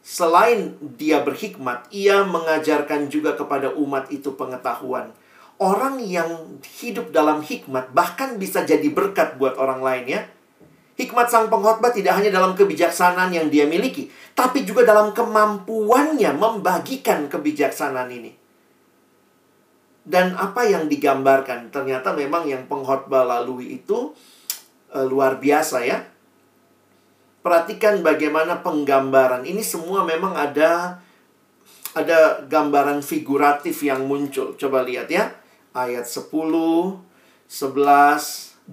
selain 0.00 0.76
dia 0.96 1.20
berhikmat, 1.20 1.88
ia 1.92 2.24
mengajarkan 2.24 3.12
juga 3.12 3.36
kepada 3.36 3.72
umat 3.76 4.08
itu 4.12 4.32
pengetahuan 4.34 5.12
orang 5.60 6.00
yang 6.00 6.56
hidup 6.80 7.12
dalam 7.12 7.44
hikmat 7.44 7.92
bahkan 7.92 8.40
bisa 8.40 8.64
jadi 8.64 8.88
berkat 8.88 9.36
buat 9.36 9.60
orang 9.60 9.84
lain 9.84 10.04
ya. 10.08 10.20
Hikmat 10.96 11.32
sang 11.32 11.48
pengkhotbah 11.48 11.92
tidak 11.96 12.16
hanya 12.20 12.28
dalam 12.28 12.52
kebijaksanaan 12.52 13.32
yang 13.32 13.48
dia 13.48 13.64
miliki, 13.64 14.12
tapi 14.36 14.68
juga 14.68 14.84
dalam 14.84 15.16
kemampuannya 15.16 16.28
membagikan 16.36 17.24
kebijaksanaan 17.24 18.10
ini. 18.12 18.32
Dan 20.04 20.36
apa 20.36 20.68
yang 20.68 20.92
digambarkan 20.92 21.72
ternyata 21.72 22.12
memang 22.12 22.44
yang 22.44 22.68
pengkhotbah 22.68 23.24
lalui 23.24 23.80
itu 23.80 24.12
e, 24.92 24.98
luar 25.08 25.40
biasa 25.40 25.88
ya. 25.88 26.04
Perhatikan 27.40 28.04
bagaimana 28.04 28.60
penggambaran 28.60 29.48
ini 29.48 29.64
semua 29.64 30.04
memang 30.04 30.36
ada 30.36 31.00
ada 31.96 32.44
gambaran 32.44 33.00
figuratif 33.00 33.80
yang 33.80 34.04
muncul. 34.04 34.54
Coba 34.60 34.84
lihat 34.84 35.08
ya 35.08 35.40
ayat 35.74 36.06
10, 36.06 36.28
11, 36.30 37.50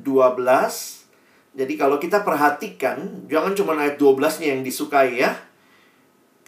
12. 0.03 1.57
Jadi 1.57 1.73
kalau 1.73 1.97
kita 1.97 2.21
perhatikan, 2.21 3.25
jangan 3.25 3.57
cuma 3.57 3.73
ayat 3.73 3.97
12-nya 3.97 4.53
yang 4.53 4.61
disukai 4.61 5.17
ya. 5.17 5.33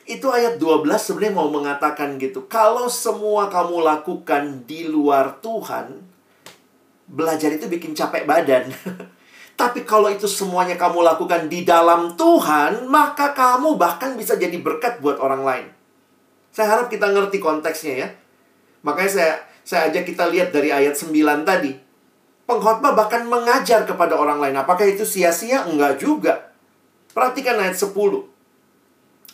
Itu 0.06 0.30
ayat 0.30 0.62
12 0.62 0.86
sebenarnya 1.02 1.34
mau 1.34 1.50
mengatakan 1.50 2.22
gitu. 2.22 2.46
Kalau 2.46 2.90
semua 2.90 3.50
kamu 3.50 3.82
lakukan 3.82 4.66
di 4.70 4.86
luar 4.86 5.42
Tuhan, 5.42 6.06
belajar 7.10 7.50
itu 7.50 7.66
bikin 7.66 7.98
capek 7.98 8.30
badan. 8.30 8.70
Tapi 9.60 9.84
kalau 9.84 10.08
itu 10.08 10.24
semuanya 10.24 10.80
kamu 10.80 11.04
lakukan 11.04 11.52
di 11.52 11.68
dalam 11.68 12.16
Tuhan, 12.16 12.88
maka 12.88 13.36
kamu 13.36 13.76
bahkan 13.76 14.16
bisa 14.16 14.40
jadi 14.40 14.56
berkat 14.56 15.04
buat 15.04 15.20
orang 15.20 15.44
lain. 15.44 15.68
Saya 16.56 16.80
harap 16.80 16.88
kita 16.88 17.12
ngerti 17.12 17.44
konteksnya 17.44 18.08
ya. 18.08 18.08
Makanya 18.88 19.12
saya 19.12 19.34
saya 19.68 19.92
ajak 19.92 20.08
kita 20.08 20.32
lihat 20.32 20.56
dari 20.56 20.72
ayat 20.72 20.96
9 20.96 21.12
tadi. 21.44 21.76
Pengkhotbah 22.48 22.96
bahkan 22.96 23.28
mengajar 23.28 23.84
kepada 23.84 24.16
orang 24.16 24.40
lain. 24.40 24.56
Apakah 24.56 24.88
itu 24.88 25.04
sia-sia? 25.04 25.68
Enggak 25.68 26.00
juga. 26.00 26.56
Perhatikan 27.12 27.60
ayat 27.60 27.76
10. 27.76 27.92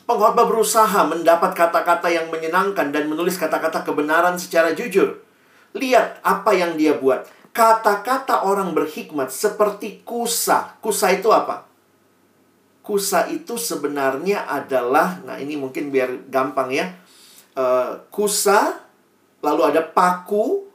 Pengkhotbah 0.09 0.45
berusaha 0.49 1.05
mendapat 1.05 1.53
kata-kata 1.53 2.09
yang 2.09 2.33
menyenangkan 2.33 2.89
dan 2.89 3.05
menulis 3.05 3.37
kata-kata 3.37 3.85
kebenaran 3.85 4.41
secara 4.41 4.73
jujur. 4.73 5.21
Lihat 5.77 6.25
apa 6.25 6.49
yang 6.57 6.73
dia 6.73 6.97
buat. 6.97 7.29
Kata-kata 7.55 8.43
orang 8.43 8.75
berhikmat 8.75 9.31
seperti 9.31 10.03
kusa. 10.03 10.75
Kusa 10.83 11.15
itu 11.15 11.31
apa? 11.31 11.63
Kusa 12.83 13.31
itu 13.31 13.55
sebenarnya 13.55 14.43
adalah, 14.43 15.23
nah 15.23 15.39
ini 15.39 15.55
mungkin 15.55 15.87
biar 15.87 16.27
gampang 16.27 16.75
ya. 16.75 16.91
Uh, 17.55 18.03
kusa 18.11 18.83
lalu 19.39 19.71
ada 19.71 19.79
paku. 19.87 20.67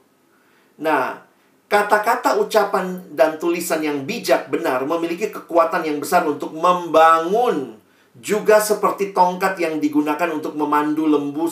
Nah, 0.81 1.21
kata-kata 1.69 2.41
ucapan 2.41 3.13
dan 3.13 3.37
tulisan 3.37 3.85
yang 3.85 4.01
bijak 4.01 4.49
benar 4.49 4.81
memiliki 4.81 5.29
kekuatan 5.29 5.85
yang 5.85 6.01
besar 6.01 6.25
untuk 6.25 6.49
membangun 6.57 7.77
juga 8.17 8.57
seperti 8.57 9.13
tongkat 9.13 9.55
yang 9.61 9.77
digunakan 9.77 10.27
untuk 10.33 10.57
memandu 10.57 11.05
lembu 11.05 11.45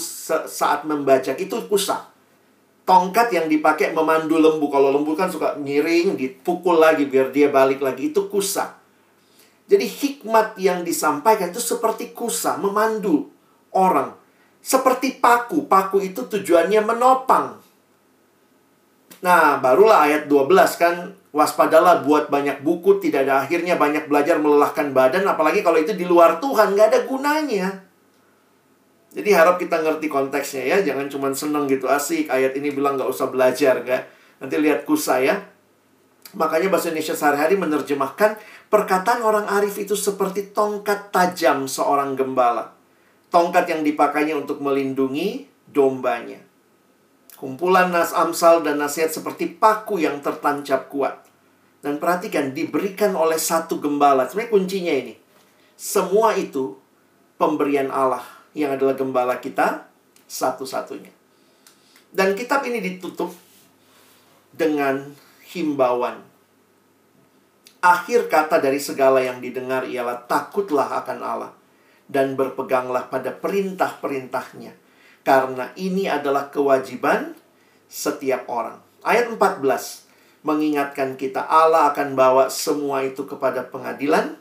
saat 0.49 0.89
membajak 0.89 1.37
itu 1.37 1.55
kusa. 1.69 2.09
Tongkat 2.89 3.29
yang 3.29 3.45
dipakai 3.45 3.93
memandu 3.93 4.41
lembu. 4.41 4.65
Kalau 4.73 4.89
lembu 4.89 5.13
kan 5.13 5.29
suka 5.29 5.53
nyiring, 5.61 6.17
dipukul 6.17 6.81
lagi 6.81 7.05
biar 7.05 7.29
dia 7.29 7.53
balik 7.53 7.85
lagi. 7.85 8.09
Itu 8.09 8.33
kusa. 8.33 8.81
Jadi 9.69 9.85
hikmat 9.85 10.57
yang 10.57 10.81
disampaikan 10.81 11.53
itu 11.53 11.61
seperti 11.61 12.17
kusa, 12.17 12.57
memandu 12.57 13.29
orang. 13.77 14.17
Seperti 14.57 15.21
paku. 15.21 15.69
Paku 15.69 16.01
itu 16.01 16.25
tujuannya 16.25 16.81
menopang. 16.81 17.61
Nah, 19.21 19.61
barulah 19.61 20.09
ayat 20.09 20.25
12 20.25 20.49
kan. 20.81 20.95
Waspadalah 21.29 22.01
buat 22.01 22.33
banyak 22.33 22.65
buku, 22.65 22.97
tidak 22.97 23.29
ada 23.29 23.45
akhirnya 23.45 23.77
banyak 23.77 24.09
belajar 24.09 24.41
melelahkan 24.41 24.89
badan. 24.97 25.29
Apalagi 25.29 25.61
kalau 25.61 25.77
itu 25.77 25.93
di 25.93 26.09
luar 26.09 26.41
Tuhan, 26.41 26.73
nggak 26.73 26.89
ada 26.89 26.99
gunanya. 27.05 27.85
Jadi 29.09 29.29
harap 29.33 29.57
kita 29.57 29.81
ngerti 29.81 30.05
konteksnya 30.05 30.63
ya. 30.69 30.77
Jangan 30.85 31.09
cuma 31.09 31.27
seneng 31.33 31.65
gitu, 31.65 31.89
asik. 31.89 32.29
Ayat 32.29 32.53
ini 32.53 32.69
bilang 32.69 32.93
nggak 32.93 33.09
usah 33.09 33.33
belajar, 33.33 33.81
nggak. 33.81 34.03
Nanti 34.45 34.55
lihat 34.61 34.85
kusa 34.85 35.17
ya. 35.21 35.49
Makanya 36.37 36.69
bahasa 36.69 36.93
Indonesia 36.93 37.17
sehari-hari 37.17 37.57
menerjemahkan 37.57 38.37
perkataan 38.69 39.25
orang 39.25 39.49
arif 39.49 39.81
itu 39.81 39.97
seperti 39.97 40.53
tongkat 40.53 41.09
tajam 41.09 41.65
seorang 41.65 42.13
gembala. 42.13 42.77
Tongkat 43.33 43.65
yang 43.65 43.81
dipakainya 43.81 44.37
untuk 44.37 44.61
melindungi 44.61 45.49
dombanya. 45.65 46.37
Kumpulan 47.33 47.89
nas 47.89 48.13
amsal 48.13 48.61
dan 48.61 48.77
nasihat 48.77 49.09
seperti 49.09 49.57
paku 49.57 50.05
yang 50.05 50.21
tertancap 50.21 50.85
kuat. 50.93 51.25
Dan 51.79 51.97
perhatikan, 51.97 52.51
diberikan 52.51 53.15
oleh 53.15 53.39
satu 53.39 53.79
gembala. 53.79 54.27
Sebenarnya 54.27 54.53
kuncinya 54.53 54.93
ini. 54.93 55.15
Semua 55.79 56.35
itu 56.35 56.75
pemberian 57.39 57.87
Allah 57.87 58.38
yang 58.53 58.75
adalah 58.75 58.97
gembala 58.97 59.37
kita 59.37 59.89
satu-satunya. 60.29 61.11
Dan 62.09 62.33
kitab 62.33 62.65
ini 62.65 62.81
ditutup 62.81 63.33
dengan 64.53 65.13
himbauan. 65.53 66.25
Akhir 67.79 68.27
kata 68.27 68.59
dari 68.59 68.81
segala 68.81 69.23
yang 69.23 69.39
didengar 69.39 69.87
ialah 69.87 70.27
takutlah 70.27 70.99
akan 70.99 71.19
Allah 71.21 71.53
dan 72.09 72.33
berpeganglah 72.33 73.07
pada 73.07 73.31
perintah-perintahnya. 73.31 74.73
Karena 75.23 75.71
ini 75.77 76.09
adalah 76.09 76.49
kewajiban 76.49 77.37
setiap 77.85 78.49
orang. 78.49 78.81
Ayat 79.05 79.31
14 79.31 80.09
mengingatkan 80.43 81.15
kita 81.15 81.45
Allah 81.45 81.91
akan 81.93 82.17
bawa 82.17 82.49
semua 82.49 83.05
itu 83.05 83.23
kepada 83.29 83.63
pengadilan. 83.63 84.35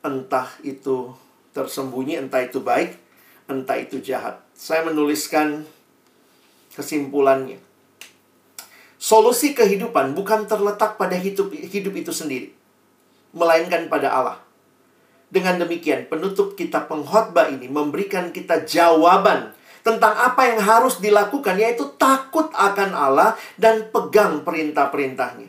Entah 0.00 0.48
itu 0.64 1.12
tersembunyi, 1.52 2.16
entah 2.16 2.40
itu 2.40 2.64
baik, 2.64 2.96
entah 3.50 3.76
itu 3.76 3.98
jahat. 3.98 4.38
Saya 4.54 4.86
menuliskan 4.86 5.66
kesimpulannya. 6.78 7.58
Solusi 9.00 9.56
kehidupan 9.56 10.12
bukan 10.12 10.44
terletak 10.44 11.00
pada 11.00 11.16
hidup, 11.16 11.50
hidup 11.50 11.94
itu 11.96 12.12
sendiri, 12.12 12.52
melainkan 13.32 13.88
pada 13.88 14.12
Allah. 14.12 14.38
Dengan 15.30 15.62
demikian, 15.62 16.10
penutup 16.10 16.52
kita 16.58 16.84
pengkhotbah 16.84 17.48
ini 17.48 17.70
memberikan 17.70 18.28
kita 18.34 18.66
jawaban 18.66 19.56
tentang 19.80 20.12
apa 20.12 20.52
yang 20.52 20.60
harus 20.60 21.00
dilakukan, 21.00 21.56
yaitu 21.56 21.88
takut 21.96 22.52
akan 22.52 22.92
Allah 22.92 23.38
dan 23.56 23.88
pegang 23.88 24.44
perintah-perintahnya. 24.44 25.48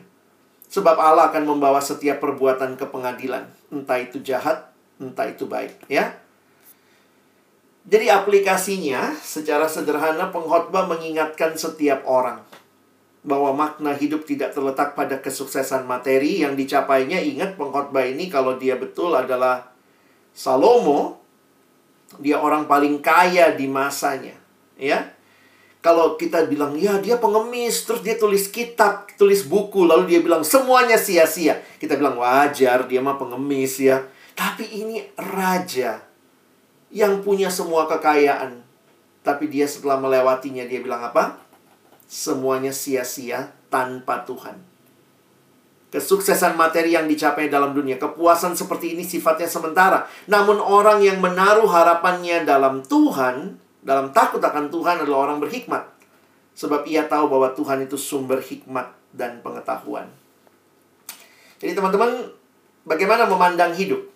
Sebab 0.72 0.96
Allah 0.96 1.28
akan 1.28 1.44
membawa 1.44 1.84
setiap 1.84 2.24
perbuatan 2.24 2.80
ke 2.80 2.88
pengadilan, 2.88 3.44
entah 3.68 4.00
itu 4.00 4.24
jahat, 4.24 4.72
entah 4.96 5.28
itu 5.28 5.44
baik, 5.44 5.84
ya. 5.92 6.16
Jadi 7.82 8.06
aplikasinya 8.06 9.10
secara 9.18 9.66
sederhana 9.66 10.30
pengkhotbah 10.30 10.86
mengingatkan 10.86 11.58
setiap 11.58 12.06
orang 12.06 12.38
bahwa 13.22 13.54
makna 13.54 13.94
hidup 13.94 14.22
tidak 14.22 14.54
terletak 14.54 14.94
pada 14.94 15.18
kesuksesan 15.18 15.86
materi 15.86 16.46
yang 16.46 16.54
dicapainya. 16.54 17.18
Ingat 17.18 17.58
pengkhotbah 17.58 18.06
ini 18.06 18.30
kalau 18.30 18.54
dia 18.54 18.78
betul 18.78 19.14
adalah 19.18 19.74
Salomo, 20.30 21.22
dia 22.22 22.38
orang 22.38 22.70
paling 22.70 23.02
kaya 23.02 23.52
di 23.52 23.66
masanya, 23.66 24.38
ya. 24.78 25.12
Kalau 25.82 26.14
kita 26.14 26.46
bilang, 26.46 26.78
ya 26.78 27.02
dia 27.02 27.18
pengemis, 27.18 27.82
terus 27.82 28.06
dia 28.06 28.14
tulis 28.14 28.46
kitab, 28.46 29.10
tulis 29.18 29.42
buku, 29.42 29.82
lalu 29.82 30.14
dia 30.14 30.20
bilang 30.22 30.46
semuanya 30.46 30.94
sia-sia. 30.94 31.58
Kita 31.82 31.98
bilang 31.98 32.22
wajar, 32.22 32.86
dia 32.86 33.02
mah 33.02 33.18
pengemis 33.18 33.82
ya. 33.82 34.06
Tapi 34.38 34.62
ini 34.78 35.02
raja 35.18 36.11
yang 36.92 37.24
punya 37.24 37.48
semua 37.48 37.88
kekayaan. 37.88 38.60
Tapi 39.24 39.48
dia 39.48 39.64
setelah 39.64 39.96
melewatinya, 39.98 40.68
dia 40.68 40.84
bilang 40.84 41.02
apa? 41.08 41.42
semuanya 42.12 42.68
sia-sia 42.68 43.56
tanpa 43.72 44.20
Tuhan. 44.28 44.60
Kesuksesan 45.88 46.60
materi 46.60 46.92
yang 46.92 47.08
dicapai 47.08 47.48
dalam 47.48 47.72
dunia, 47.72 47.96
kepuasan 47.96 48.52
seperti 48.52 48.92
ini 48.92 49.04
sifatnya 49.04 49.48
sementara. 49.48 50.04
Namun 50.28 50.60
orang 50.60 51.00
yang 51.00 51.24
menaruh 51.24 51.64
harapannya 51.64 52.44
dalam 52.44 52.84
Tuhan, 52.84 53.56
dalam 53.80 54.12
takut 54.12 54.44
akan 54.44 54.68
Tuhan 54.68 55.04
adalah 55.04 55.32
orang 55.32 55.40
berhikmat. 55.40 55.88
Sebab 56.52 56.84
ia 56.84 57.08
tahu 57.08 57.32
bahwa 57.32 57.48
Tuhan 57.56 57.88
itu 57.88 57.96
sumber 57.96 58.44
hikmat 58.44 58.92
dan 59.16 59.40
pengetahuan. 59.40 60.08
Jadi 61.60 61.72
teman-teman, 61.72 62.28
bagaimana 62.84 63.24
memandang 63.24 63.72
hidup? 63.72 64.11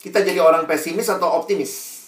Kita 0.00 0.24
jadi 0.24 0.40
orang 0.40 0.64
pesimis 0.64 1.12
atau 1.12 1.28
optimis? 1.36 2.00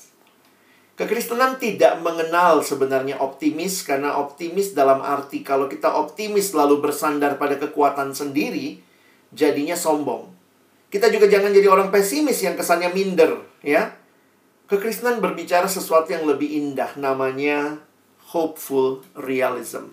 Kekristenan 0.96 1.60
tidak 1.60 2.00
mengenal 2.00 2.64
sebenarnya 2.64 3.20
optimis 3.20 3.84
karena 3.84 4.16
optimis 4.16 4.72
dalam 4.72 5.04
arti 5.04 5.44
kalau 5.44 5.68
kita 5.68 5.92
optimis 5.92 6.56
lalu 6.56 6.80
bersandar 6.80 7.36
pada 7.36 7.60
kekuatan 7.60 8.16
sendiri, 8.16 8.80
jadinya 9.28 9.76
sombong. 9.76 10.32
Kita 10.88 11.08
juga 11.12 11.28
jangan 11.28 11.52
jadi 11.52 11.68
orang 11.68 11.88
pesimis 11.88 12.40
yang 12.44 12.56
kesannya 12.56 12.92
minder, 12.92 13.40
ya. 13.64 13.96
Kekristenan 14.68 15.20
berbicara 15.20 15.68
sesuatu 15.68 16.12
yang 16.12 16.24
lebih 16.24 16.48
indah, 16.48 16.96
namanya 16.96 17.80
hopeful 18.32 19.04
realism. 19.16 19.92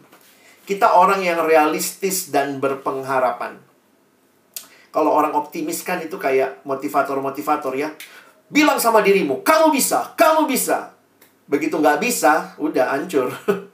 Kita 0.64 0.95
orang 0.95 1.24
yang 1.24 1.43
realistis 1.43 2.32
dan 2.32 2.64
berpengharapan. 2.64 3.69
Kalau 4.90 5.14
orang 5.14 5.38
optimis 5.38 5.86
kan 5.86 6.02
itu 6.02 6.18
kayak 6.18 6.66
motivator-motivator 6.66 7.74
ya. 7.78 7.94
Bilang 8.50 8.82
sama 8.82 9.06
dirimu, 9.06 9.46
kamu 9.46 9.70
bisa, 9.70 10.18
kamu 10.18 10.50
bisa. 10.50 10.98
Begitu 11.46 11.78
nggak 11.78 12.02
bisa, 12.02 12.58
udah 12.58 12.98
hancur. 12.98 13.30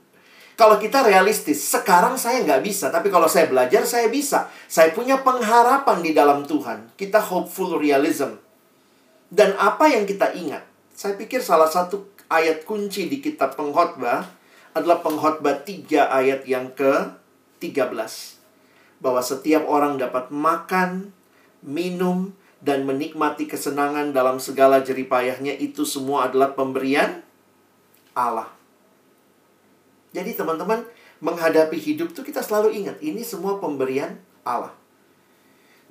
kalau 0.59 0.76
kita 0.76 1.03
realistis, 1.07 1.63
sekarang 1.63 2.20
saya 2.20 2.43
nggak 2.43 2.59
bisa, 2.59 2.91
tapi 2.91 3.07
kalau 3.07 3.32
saya 3.32 3.47
belajar, 3.47 3.88
saya 3.88 4.11
bisa. 4.11 4.51
Saya 4.68 4.91
punya 4.91 5.24
pengharapan 5.24 6.03
di 6.03 6.11
dalam 6.11 6.43
Tuhan. 6.43 6.91
Kita 6.99 7.24
hopeful 7.24 7.80
realism. 7.80 8.36
Dan 9.32 9.55
apa 9.55 9.88
yang 9.88 10.03
kita 10.03 10.36
ingat? 10.36 10.68
Saya 10.91 11.16
pikir 11.16 11.39
salah 11.39 11.72
satu 11.72 12.11
ayat 12.28 12.68
kunci 12.68 13.07
di 13.07 13.24
kitab 13.24 13.55
pengkhotbah 13.55 14.28
adalah 14.76 14.99
pengkhotbah 14.99 15.63
3 15.63 15.88
ayat 16.11 16.43
yang 16.43 16.72
ke-13. 16.76 18.34
Bahwa 19.04 19.20
setiap 19.20 19.68
orang 19.68 20.00
dapat 20.00 20.32
makan, 20.32 21.12
minum, 21.66 22.36
dan 22.66 22.82
menikmati 22.89 23.46
kesenangan 23.46 24.10
dalam 24.10 24.41
segala 24.41 24.82
jeripayahnya 24.82 25.54
itu 25.62 25.86
semua 25.86 26.26
adalah 26.26 26.58
pemberian 26.58 27.22
Allah. 28.18 28.50
Jadi 30.16 30.34
teman-teman, 30.34 30.82
menghadapi 31.22 31.78
hidup 31.78 32.16
tuh 32.16 32.26
kita 32.26 32.41
selalu 32.41 32.74
ingat, 32.74 32.98
ini 33.06 33.22
semua 33.22 33.62
pemberian 33.62 34.18
Allah. 34.41 34.74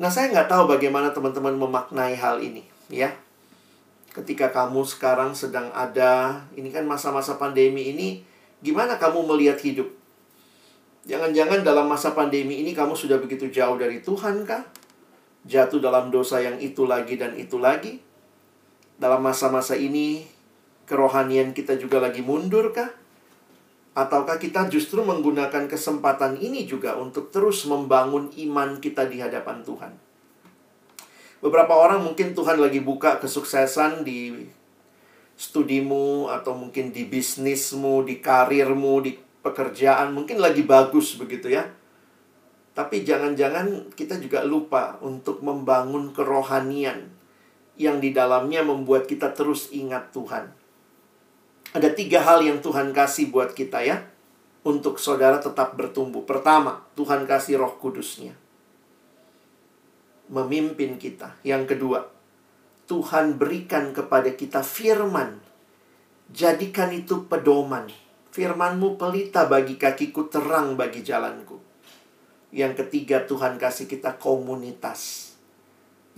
Nah, 0.01 0.11
saya 0.11 0.35
nggak 0.35 0.51
tahu 0.51 0.67
bagaimana 0.67 1.15
teman-teman 1.15 1.55
memaknai 1.55 2.19
hal 2.19 2.43
ini, 2.43 2.67
ya. 2.91 3.15
Ketika 4.11 4.51
kamu 4.51 4.83
sekarang 4.83 5.37
sedang 5.39 5.71
ada, 5.71 6.43
ini 6.59 6.75
kan 6.75 6.83
masa-masa 6.87 7.39
pandemi 7.39 7.95
ini, 7.95 8.27
gimana 8.65 8.99
kamu 8.99 9.23
melihat 9.31 9.63
hidup? 9.63 9.91
Jangan-jangan 11.05 11.61
dalam 11.61 11.85
masa 11.85 12.17
pandemi 12.17 12.65
ini 12.65 12.73
kamu 12.73 12.97
sudah 12.97 13.21
begitu 13.21 13.53
jauh 13.53 13.77
dari 13.77 14.01
Tuhan 14.01 14.49
kah? 14.49 14.65
Jatuh 15.45 15.77
dalam 15.77 16.09
dosa 16.09 16.41
yang 16.41 16.57
itu 16.57 16.89
lagi 16.89 17.21
dan 17.21 17.37
itu 17.37 17.61
lagi? 17.61 18.01
Dalam 18.97 19.21
masa-masa 19.21 19.77
ini 19.77 20.25
kerohanian 20.89 21.53
kita 21.53 21.77
juga 21.77 22.01
lagi 22.01 22.25
mundur 22.25 22.73
kah? 22.73 22.89
Ataukah 23.93 24.41
kita 24.41 24.67
justru 24.73 25.05
menggunakan 25.05 25.69
kesempatan 25.69 26.41
ini 26.41 26.65
juga 26.65 26.97
untuk 26.97 27.29
terus 27.29 27.69
membangun 27.69 28.33
iman 28.49 28.81
kita 28.81 29.05
di 29.05 29.21
hadapan 29.21 29.61
Tuhan? 29.61 29.93
Beberapa 31.45 31.77
orang 31.77 32.01
mungkin 32.01 32.33
Tuhan 32.33 32.57
lagi 32.57 32.81
buka 32.81 33.21
kesuksesan 33.21 34.09
di 34.09 34.49
studimu 35.37 36.33
atau 36.33 36.57
mungkin 36.57 36.89
di 36.89 37.05
bisnismu, 37.05 38.09
di 38.09 38.25
karirmu, 38.25 38.95
di 39.05 39.13
pekerjaan, 39.45 40.17
mungkin 40.17 40.41
lagi 40.41 40.65
bagus 40.65 41.21
begitu 41.21 41.53
ya. 41.53 41.69
Tapi 42.75 43.07
jangan-jangan 43.07 43.95
kita 43.95 44.19
juga 44.19 44.43
lupa 44.43 44.99
untuk 44.99 45.45
membangun 45.45 46.11
kerohanian 46.11 47.13
yang 47.79 48.03
di 48.03 48.11
dalamnya 48.11 48.67
membuat 48.67 49.07
kita 49.07 49.31
terus 49.31 49.71
ingat 49.71 50.11
Tuhan. 50.11 50.51
Ada 51.75 51.91
tiga 51.91 52.23
hal 52.23 52.43
yang 52.43 52.63
Tuhan 52.63 52.95
kasih 52.95 53.31
buat 53.35 53.55
kita 53.55 53.83
ya. 53.83 54.03
Untuk 54.65 54.97
saudara 54.97 55.37
tetap 55.43 55.77
bertumbuh. 55.77 56.25
Pertama, 56.25 56.89
Tuhan 56.97 57.29
kasih 57.29 57.61
roh 57.61 57.77
kudusnya. 57.77 58.33
Memimpin 60.33 60.97
kita. 60.97 61.37
Yang 61.45 61.77
kedua, 61.77 62.09
Tuhan 62.89 63.37
berikan 63.37 63.93
kepada 63.93 64.33
kita 64.33 64.65
firman. 64.65 65.37
Jadikan 66.33 66.97
itu 66.97 67.29
pedoman. 67.29 68.04
Firmanmu 68.35 68.99
pelita 68.99 69.47
bagi 69.47 69.79
kakiku, 69.79 70.27
terang 70.27 70.75
bagi 70.75 71.07
jalanku. 71.07 71.55
Yang 72.51 72.83
ketiga, 72.83 73.23
Tuhan 73.23 73.63
kasih 73.63 73.87
kita 73.87 74.19
komunitas. 74.19 75.31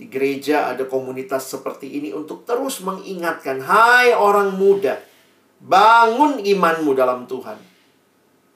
Di 0.01 0.09
gereja 0.09 0.73
ada 0.73 0.89
komunitas 0.89 1.45
seperti 1.45 2.01
ini 2.01 2.09
untuk 2.17 2.41
terus 2.41 2.81
mengingatkan, 2.81 3.61
"Hai 3.61 4.17
orang 4.17 4.57
muda, 4.57 4.97
bangun 5.61 6.41
imanmu 6.41 6.97
dalam 6.97 7.29
Tuhan." 7.29 7.61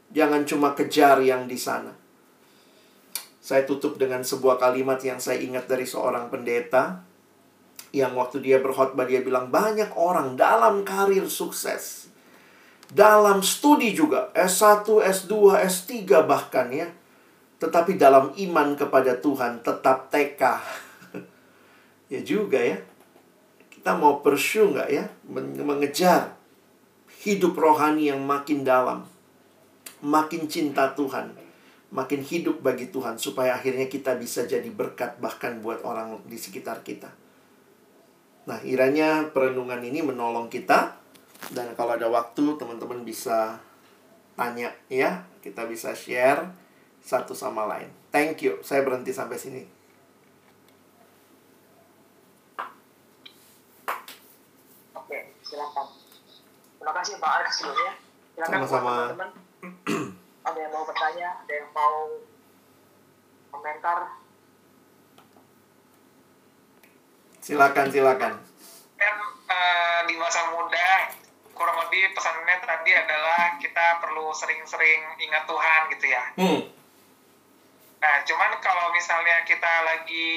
Jangan 0.09 0.41
cuma 0.49 0.73
kejar 0.73 1.21
yang 1.21 1.45
di 1.45 1.57
sana. 1.57 1.93
Saya 3.41 3.65
tutup 3.69 4.01
dengan 4.01 4.25
sebuah 4.25 4.57
kalimat 4.57 4.97
yang 5.05 5.21
saya 5.21 5.37
ingat 5.37 5.69
dari 5.69 5.85
seorang 5.85 6.33
pendeta 6.33 7.01
yang 7.93 8.13
waktu 8.17 8.41
dia 8.41 8.57
berkhotbah 8.57 9.05
dia 9.05 9.21
bilang 9.21 9.53
banyak 9.53 9.93
orang 9.97 10.37
dalam 10.37 10.85
karir 10.85 11.25
sukses. 11.25 12.10
Dalam 12.91 13.39
studi 13.39 13.95
juga, 13.95 14.35
S1, 14.35 14.83
S2, 14.83 15.55
S3 15.63 16.27
bahkan 16.27 16.67
ya. 16.67 16.91
Tetapi 17.55 17.95
dalam 17.95 18.35
iman 18.35 18.75
kepada 18.75 19.15
Tuhan 19.15 19.63
tetap 19.63 20.11
TK. 20.11 20.41
ya 22.13 22.19
juga 22.19 22.59
ya. 22.59 22.83
Kita 23.71 23.95
mau 23.95 24.19
pursue 24.19 24.75
nggak 24.75 24.89
ya? 24.91 25.07
Mengejar 25.63 26.35
hidup 27.23 27.55
rohani 27.55 28.11
yang 28.11 28.19
makin 28.27 28.67
dalam. 28.67 29.07
Makin 30.03 30.51
cinta 30.51 30.91
Tuhan. 30.91 31.31
Makin 31.95 32.21
hidup 32.27 32.59
bagi 32.59 32.91
Tuhan. 32.91 33.15
Supaya 33.15 33.55
akhirnya 33.55 33.87
kita 33.87 34.19
bisa 34.19 34.43
jadi 34.43 34.67
berkat 34.67 35.21
bahkan 35.23 35.63
buat 35.63 35.79
orang 35.87 36.27
di 36.27 36.35
sekitar 36.35 36.83
kita. 36.83 37.07
Nah, 38.51 38.59
kiranya 38.59 39.29
perenungan 39.31 39.79
ini 39.85 40.03
menolong 40.03 40.51
kita. 40.51 41.00
Dan 41.49 41.73
kalau 41.73 41.97
ada 41.97 42.05
waktu, 42.05 42.61
teman-teman 42.61 43.01
bisa 43.01 43.57
tanya 44.37 44.69
ya. 44.85 45.25
Kita 45.41 45.65
bisa 45.65 45.97
share 45.97 46.45
satu 47.01 47.33
sama 47.33 47.65
lain. 47.65 47.89
Thank 48.13 48.45
you. 48.45 48.61
Saya 48.61 48.85
berhenti 48.85 49.09
sampai 49.09 49.41
sini. 49.41 49.63
Oke, 54.93 55.33
silakan. 55.41 55.87
Terima 56.77 56.93
kasih 57.01 57.13
Pak 57.17 57.31
Alex 57.41 57.51
sebelumnya. 57.57 57.93
Silakan 58.37 58.53
Sama-sama. 58.53 58.93
teman-teman. 59.09 59.31
ada 60.41 60.57
yang 60.57 60.71
mau 60.73 60.83
bertanya, 60.85 61.29
ada 61.41 61.53
yang 61.53 61.69
mau 61.73 61.95
komentar. 63.49 63.99
Silakan, 67.41 67.87
silakan. 67.89 68.33
kan 69.01 69.17
eh, 69.49 69.99
di 70.05 70.13
masa 70.13 70.53
muda 70.53 71.20
kurang 71.61 71.77
lebih 71.85 72.09
pesannya 72.17 72.57
tadi 72.65 72.91
adalah 72.97 73.61
kita 73.61 74.01
perlu 74.01 74.33
sering-sering 74.33 75.13
ingat 75.21 75.45
Tuhan 75.45 75.81
gitu 75.93 76.05
ya. 76.09 76.23
Hmm. 76.41 76.61
Nah, 78.01 78.15
cuman 78.25 78.57
kalau 78.65 78.89
misalnya 78.97 79.45
kita 79.45 79.85
lagi 79.85 80.29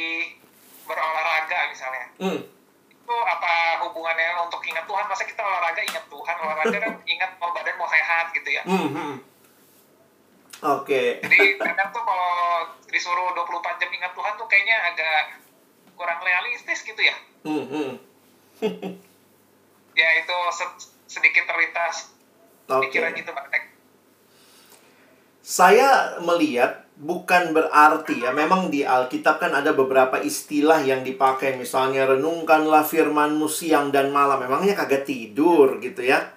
berolahraga 0.84 1.72
misalnya, 1.72 2.12
Hmm. 2.20 2.44
itu 2.92 3.16
apa 3.24 3.80
hubungannya 3.88 4.36
untuk 4.44 4.60
ingat 4.68 4.84
Tuhan? 4.84 5.08
Masa 5.08 5.24
kita 5.24 5.40
olahraga 5.40 5.80
ingat 5.80 6.04
Tuhan? 6.12 6.36
Olahraga 6.44 6.76
kan 6.76 6.92
ingat 7.16 7.30
mau 7.40 7.56
badan 7.56 7.76
mau 7.80 7.88
sehat 7.88 8.28
gitu 8.36 8.48
ya. 8.52 8.62
Hmm. 8.68 8.92
hmm. 8.92 9.14
Oke. 10.60 11.24
Jadi 11.24 11.56
kadang 11.56 11.88
tuh 11.88 12.04
kalau 12.04 12.68
disuruh 12.92 13.32
24 13.32 13.80
jam 13.80 13.90
ingat 13.96 14.12
Tuhan 14.12 14.32
tuh 14.36 14.44
kayaknya 14.44 14.76
agak 14.92 15.40
kurang 15.96 16.20
realistis 16.20 16.84
gitu 16.84 17.00
ya. 17.00 17.16
Hmm. 17.48 17.64
hmm. 17.64 17.92
Ya 19.94 20.10
itu 20.18 20.38
sedikit 21.04 21.44
terlintas 21.46 22.12
Oke. 22.68 22.88
pikiran 22.88 23.12
gitu 23.16 23.30
Pak 23.30 23.46
Tek. 23.52 23.64
Saya 25.44 26.16
melihat 26.24 26.88
bukan 26.96 27.52
berarti 27.52 28.24
ya, 28.24 28.32
memang 28.32 28.72
di 28.72 28.80
Alkitab 28.80 29.42
kan 29.42 29.52
ada 29.52 29.76
beberapa 29.76 30.16
istilah 30.16 30.80
yang 30.80 31.04
dipakai, 31.04 31.60
misalnya 31.60 32.08
renungkanlah 32.08 32.80
firmanmu 32.80 33.44
siang 33.50 33.92
dan 33.92 34.08
malam. 34.08 34.40
Memangnya 34.40 34.72
kagak 34.72 35.04
tidur 35.04 35.82
gitu 35.84 36.00
ya. 36.00 36.32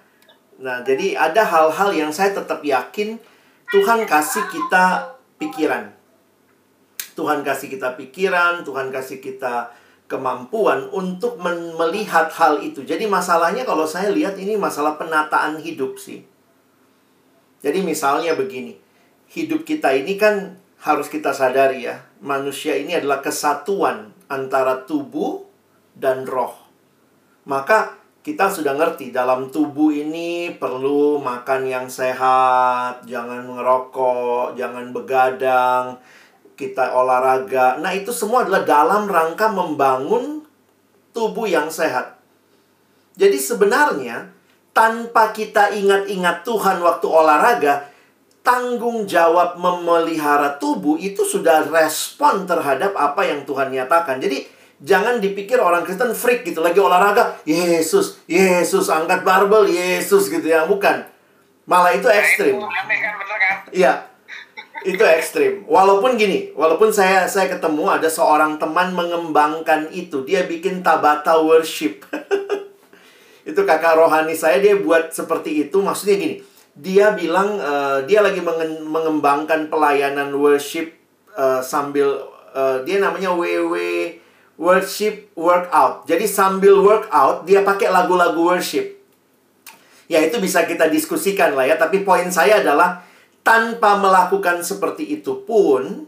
Nah, 0.58 0.84
jadi 0.84 1.16
ada 1.16 1.46
hal-hal 1.46 1.94
yang 1.94 2.10
saya 2.12 2.34
tetap 2.36 2.60
yakin 2.60 3.16
Tuhan 3.70 4.04
kasih 4.04 4.44
kita 4.50 5.16
pikiran. 5.38 5.94
Tuhan 7.14 7.42
kasih 7.42 7.72
kita 7.72 7.94
pikiran, 7.98 8.62
Tuhan 8.62 8.90
kasih 8.94 9.18
kita 9.22 9.70
kemampuan 10.08 10.88
untuk 10.88 11.36
melihat 11.76 12.32
hal 12.32 12.64
itu. 12.64 12.82
Jadi 12.82 13.04
masalahnya 13.04 13.68
kalau 13.68 13.84
saya 13.84 14.08
lihat 14.08 14.40
ini 14.40 14.56
masalah 14.56 14.96
penataan 14.96 15.60
hidup 15.60 16.00
sih. 16.00 16.24
Jadi 17.60 17.84
misalnya 17.84 18.32
begini, 18.32 18.74
hidup 19.28 19.68
kita 19.68 19.92
ini 19.92 20.16
kan 20.16 20.56
harus 20.80 21.12
kita 21.12 21.36
sadari 21.36 21.84
ya, 21.84 22.00
manusia 22.24 22.78
ini 22.78 22.96
adalah 22.96 23.20
kesatuan 23.20 24.16
antara 24.32 24.88
tubuh 24.88 25.44
dan 25.92 26.24
roh. 26.24 26.56
Maka 27.44 27.98
kita 28.22 28.52
sudah 28.52 28.76
ngerti 28.76 29.10
dalam 29.10 29.48
tubuh 29.48 29.88
ini 29.90 30.52
perlu 30.54 31.18
makan 31.18 31.64
yang 31.66 31.86
sehat, 31.90 33.02
jangan 33.08 33.44
ngerokok, 33.44 34.54
jangan 34.54 34.92
begadang, 34.94 35.96
kita 36.58 36.90
olahraga. 36.98 37.78
Nah, 37.78 37.94
itu 37.94 38.10
semua 38.10 38.42
adalah 38.42 38.66
dalam 38.66 39.06
rangka 39.06 39.46
membangun 39.46 40.42
tubuh 41.14 41.46
yang 41.46 41.70
sehat. 41.70 42.18
Jadi 43.14 43.38
sebenarnya 43.38 44.34
tanpa 44.74 45.30
kita 45.30 45.70
ingat-ingat 45.74 46.42
Tuhan 46.42 46.82
waktu 46.82 47.06
olahraga, 47.06 47.86
tanggung 48.42 49.06
jawab 49.06 49.58
memelihara 49.58 50.58
tubuh 50.58 50.98
itu 50.98 51.22
sudah 51.22 51.66
respon 51.70 52.46
terhadap 52.46 52.94
apa 52.98 53.22
yang 53.26 53.46
Tuhan 53.46 53.70
nyatakan. 53.70 54.18
Jadi 54.18 54.46
jangan 54.78 55.18
dipikir 55.18 55.58
orang 55.58 55.82
Kristen 55.82 56.14
freak 56.14 56.46
gitu 56.46 56.62
lagi 56.62 56.78
olahraga, 56.78 57.38
Yesus, 57.46 58.22
Yesus 58.30 58.90
angkat 58.90 59.26
barbel, 59.26 59.66
Yesus 59.70 60.30
gitu 60.30 60.46
ya, 60.46 60.66
bukan. 60.66 61.06
Malah 61.68 61.92
itu 61.98 62.08
ekstrim. 62.08 62.56
Kan 62.56 62.70
kan? 62.88 63.56
Iya. 63.74 63.92
Itu 64.86 65.02
ekstrim. 65.02 65.66
Walaupun 65.66 66.14
gini, 66.14 66.54
walaupun 66.54 66.94
saya 66.94 67.26
saya 67.26 67.50
ketemu 67.50 67.90
ada 67.90 68.06
seorang 68.06 68.62
teman 68.62 68.94
mengembangkan 68.94 69.90
itu, 69.90 70.22
dia 70.22 70.46
bikin 70.46 70.86
tabata 70.86 71.42
worship. 71.42 72.06
itu 73.48 73.60
kakak 73.64 73.98
rohani 73.98 74.38
saya 74.38 74.62
dia 74.62 74.78
buat 74.78 75.10
seperti 75.10 75.66
itu, 75.66 75.82
maksudnya 75.82 76.16
gini. 76.20 76.36
Dia 76.78 77.10
bilang 77.10 77.58
eh, 77.58 77.98
dia 78.06 78.22
lagi 78.22 78.38
mengembangkan 78.86 79.66
pelayanan 79.66 80.30
worship 80.38 80.94
eh, 81.34 81.60
sambil 81.64 82.22
eh, 82.54 82.86
dia 82.86 83.02
namanya 83.02 83.34
WW 83.34 83.74
worship 84.58 85.34
workout. 85.34 86.06
Jadi 86.06 86.30
sambil 86.30 86.78
workout 86.78 87.46
dia 87.50 87.66
pakai 87.66 87.90
lagu-lagu 87.90 88.38
worship. 88.38 88.94
Ya 90.06 90.22
itu 90.24 90.38
bisa 90.40 90.64
kita 90.64 90.86
diskusikan 90.88 91.52
lah 91.52 91.68
ya, 91.68 91.76
tapi 91.76 92.00
poin 92.00 92.30
saya 92.32 92.64
adalah 92.64 93.07
tanpa 93.48 93.96
melakukan 93.96 94.60
seperti 94.60 95.08
itu 95.08 95.40
pun 95.48 96.04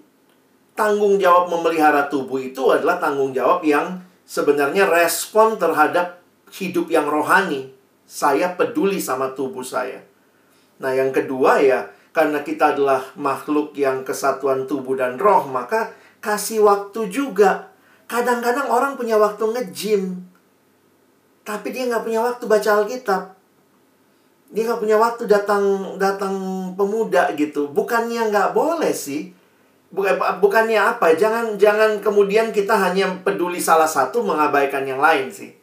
tanggung 0.77 1.17
jawab 1.17 1.49
memelihara 1.49 2.05
tubuh 2.13 2.37
itu 2.37 2.69
adalah 2.69 3.01
tanggung 3.01 3.33
jawab 3.33 3.65
yang 3.65 4.05
sebenarnya 4.29 4.85
respon 4.85 5.57
terhadap 5.57 6.21
hidup 6.53 6.93
yang 6.93 7.09
rohani. 7.09 7.73
Saya 8.05 8.53
peduli 8.61 9.01
sama 9.01 9.33
tubuh 9.33 9.65
saya. 9.65 10.05
Nah, 10.85 10.93
yang 10.93 11.17
kedua 11.17 11.65
ya, 11.65 11.89
karena 12.13 12.45
kita 12.45 12.77
adalah 12.77 13.09
makhluk 13.17 13.73
yang 13.73 14.05
kesatuan 14.05 14.69
tubuh 14.69 15.01
dan 15.01 15.17
roh, 15.17 15.49
maka 15.49 15.97
kasih 16.21 16.61
waktu 16.61 17.09
juga. 17.09 17.73
Kadang-kadang 18.05 18.69
orang 18.69 19.01
punya 19.01 19.17
waktu 19.17 19.49
nge-gym, 19.49 20.29
tapi 21.41 21.73
dia 21.73 21.89
nggak 21.89 22.05
punya 22.05 22.21
waktu 22.21 22.45
baca 22.45 22.71
Alkitab 22.85 23.40
dia 24.51 24.67
nggak 24.67 24.83
punya 24.83 24.99
waktu 24.99 25.31
datang 25.31 25.95
datang 25.95 26.35
pemuda 26.75 27.31
gitu. 27.39 27.71
Bukannya 27.71 28.35
nggak 28.35 28.51
boleh 28.51 28.91
sih. 28.91 29.31
Bukan 29.91 30.19
bukannya 30.43 30.79
apa 30.79 31.15
jangan 31.19 31.59
jangan 31.59 31.99
kemudian 31.99 32.55
kita 32.55 32.79
hanya 32.79 33.11
peduli 33.27 33.59
salah 33.59 33.87
satu 33.87 34.23
mengabaikan 34.27 34.83
yang 34.87 34.99
lain 34.99 35.31
sih. 35.31 35.55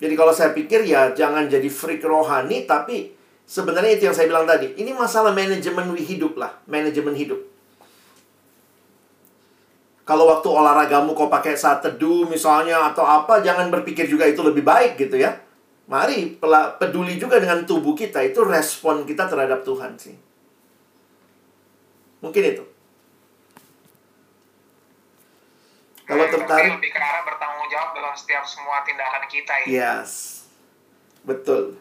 Jadi 0.00 0.14
kalau 0.16 0.36
saya 0.36 0.52
pikir 0.52 0.84
ya 0.84 1.16
jangan 1.16 1.48
jadi 1.48 1.68
freak 1.68 2.04
rohani 2.04 2.68
tapi 2.68 3.16
sebenarnya 3.48 3.96
itu 3.96 4.04
yang 4.08 4.16
saya 4.16 4.28
bilang 4.28 4.44
tadi. 4.44 4.76
Ini 4.76 4.92
masalah 4.92 5.32
manajemen 5.32 5.96
hidup 5.96 6.36
lah 6.36 6.52
manajemen 6.68 7.16
hidup. 7.16 7.40
Kalau 10.04 10.28
waktu 10.28 10.48
olahragamu 10.52 11.16
kau 11.16 11.32
pakai 11.32 11.56
saat 11.56 11.80
teduh 11.80 12.28
misalnya 12.28 12.92
atau 12.92 13.08
apa 13.08 13.40
jangan 13.40 13.72
berpikir 13.72 14.04
juga 14.04 14.28
itu 14.28 14.44
lebih 14.44 14.60
baik 14.60 15.00
gitu 15.00 15.16
ya 15.16 15.43
Mari 15.84 16.40
peduli 16.80 17.20
juga 17.20 17.36
dengan 17.36 17.68
tubuh 17.68 17.92
kita 17.92 18.24
itu 18.24 18.40
respon 18.40 19.04
kita 19.04 19.28
terhadap 19.28 19.60
Tuhan 19.60 19.92
sih. 20.00 20.16
Mungkin 22.24 22.40
itu. 22.40 22.64
Kalau 26.04 26.24
tertarik, 26.28 26.76
lebih 26.80 26.92
ke 26.92 27.00
arah 27.00 27.24
bertanggung 27.24 27.68
jawab 27.72 27.90
dalam 27.96 28.12
setiap 28.12 28.44
semua 28.44 28.84
tindakan 28.84 29.24
kita 29.24 29.52
ya. 29.64 30.00
yes, 30.00 30.44
betul. 31.24 31.80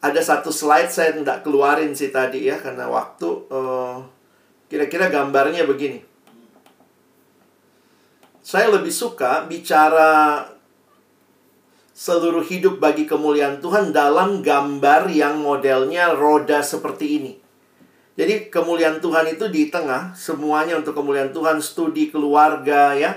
Ada 0.00 0.20
satu 0.20 0.52
slide 0.52 0.92
saya 0.92 1.16
tidak 1.16 1.44
keluarin 1.44 1.92
sih 1.96 2.12
tadi 2.12 2.48
ya 2.48 2.60
karena 2.60 2.88
waktu. 2.88 3.28
eh, 3.48 3.96
Kira-kira 4.64 5.12
gambarnya 5.12 5.68
begini. 5.68 6.00
Saya 8.44 8.68
lebih 8.72 8.92
suka 8.92 9.44
bicara 9.48 10.40
seluruh 11.94 12.42
hidup 12.42 12.82
bagi 12.82 13.06
kemuliaan 13.06 13.62
Tuhan 13.62 13.94
dalam 13.94 14.42
gambar 14.42 15.06
yang 15.14 15.38
modelnya 15.38 16.10
roda 16.18 16.58
seperti 16.58 17.22
ini. 17.22 17.32
Jadi 18.18 18.50
kemuliaan 18.50 18.98
Tuhan 18.98 19.30
itu 19.30 19.46
di 19.46 19.70
tengah, 19.70 20.14
semuanya 20.14 20.78
untuk 20.78 20.98
kemuliaan 20.98 21.30
Tuhan, 21.30 21.62
studi 21.62 22.10
keluarga 22.10 22.94
ya. 22.98 23.14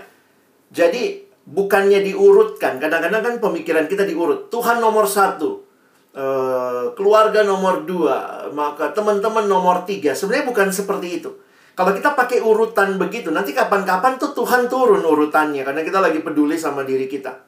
Jadi 0.69 1.25
bukannya 1.45 2.05
diurutkan, 2.05 2.78
kadang-kadang 2.78 3.21
kan 3.21 3.36
pemikiran 3.41 3.86
kita 3.89 4.05
diurut. 4.05 4.49
Tuhan 4.49 4.82
nomor 4.82 5.05
satu, 5.09 5.65
eh, 6.13 6.86
keluarga 6.93 7.45
nomor 7.45 7.86
dua, 7.86 8.49
maka 8.53 8.93
teman-teman 8.93 9.45
nomor 9.45 9.86
tiga. 9.89 10.13
Sebenarnya 10.17 10.49
bukan 10.49 10.69
seperti 10.69 11.21
itu. 11.21 11.30
Kalau 11.78 11.93
kita 11.93 12.17
pakai 12.17 12.41
urutan 12.41 12.97
begitu, 12.97 13.30
nanti 13.30 13.53
kapan-kapan 13.53 14.17
tuh 14.17 14.34
Tuhan 14.34 14.65
turun 14.65 15.05
urutannya 15.05 15.61
karena 15.61 15.82
kita 15.86 16.01
lagi 16.01 16.25
peduli 16.25 16.57
sama 16.57 16.82
diri 16.82 17.05
kita. 17.05 17.47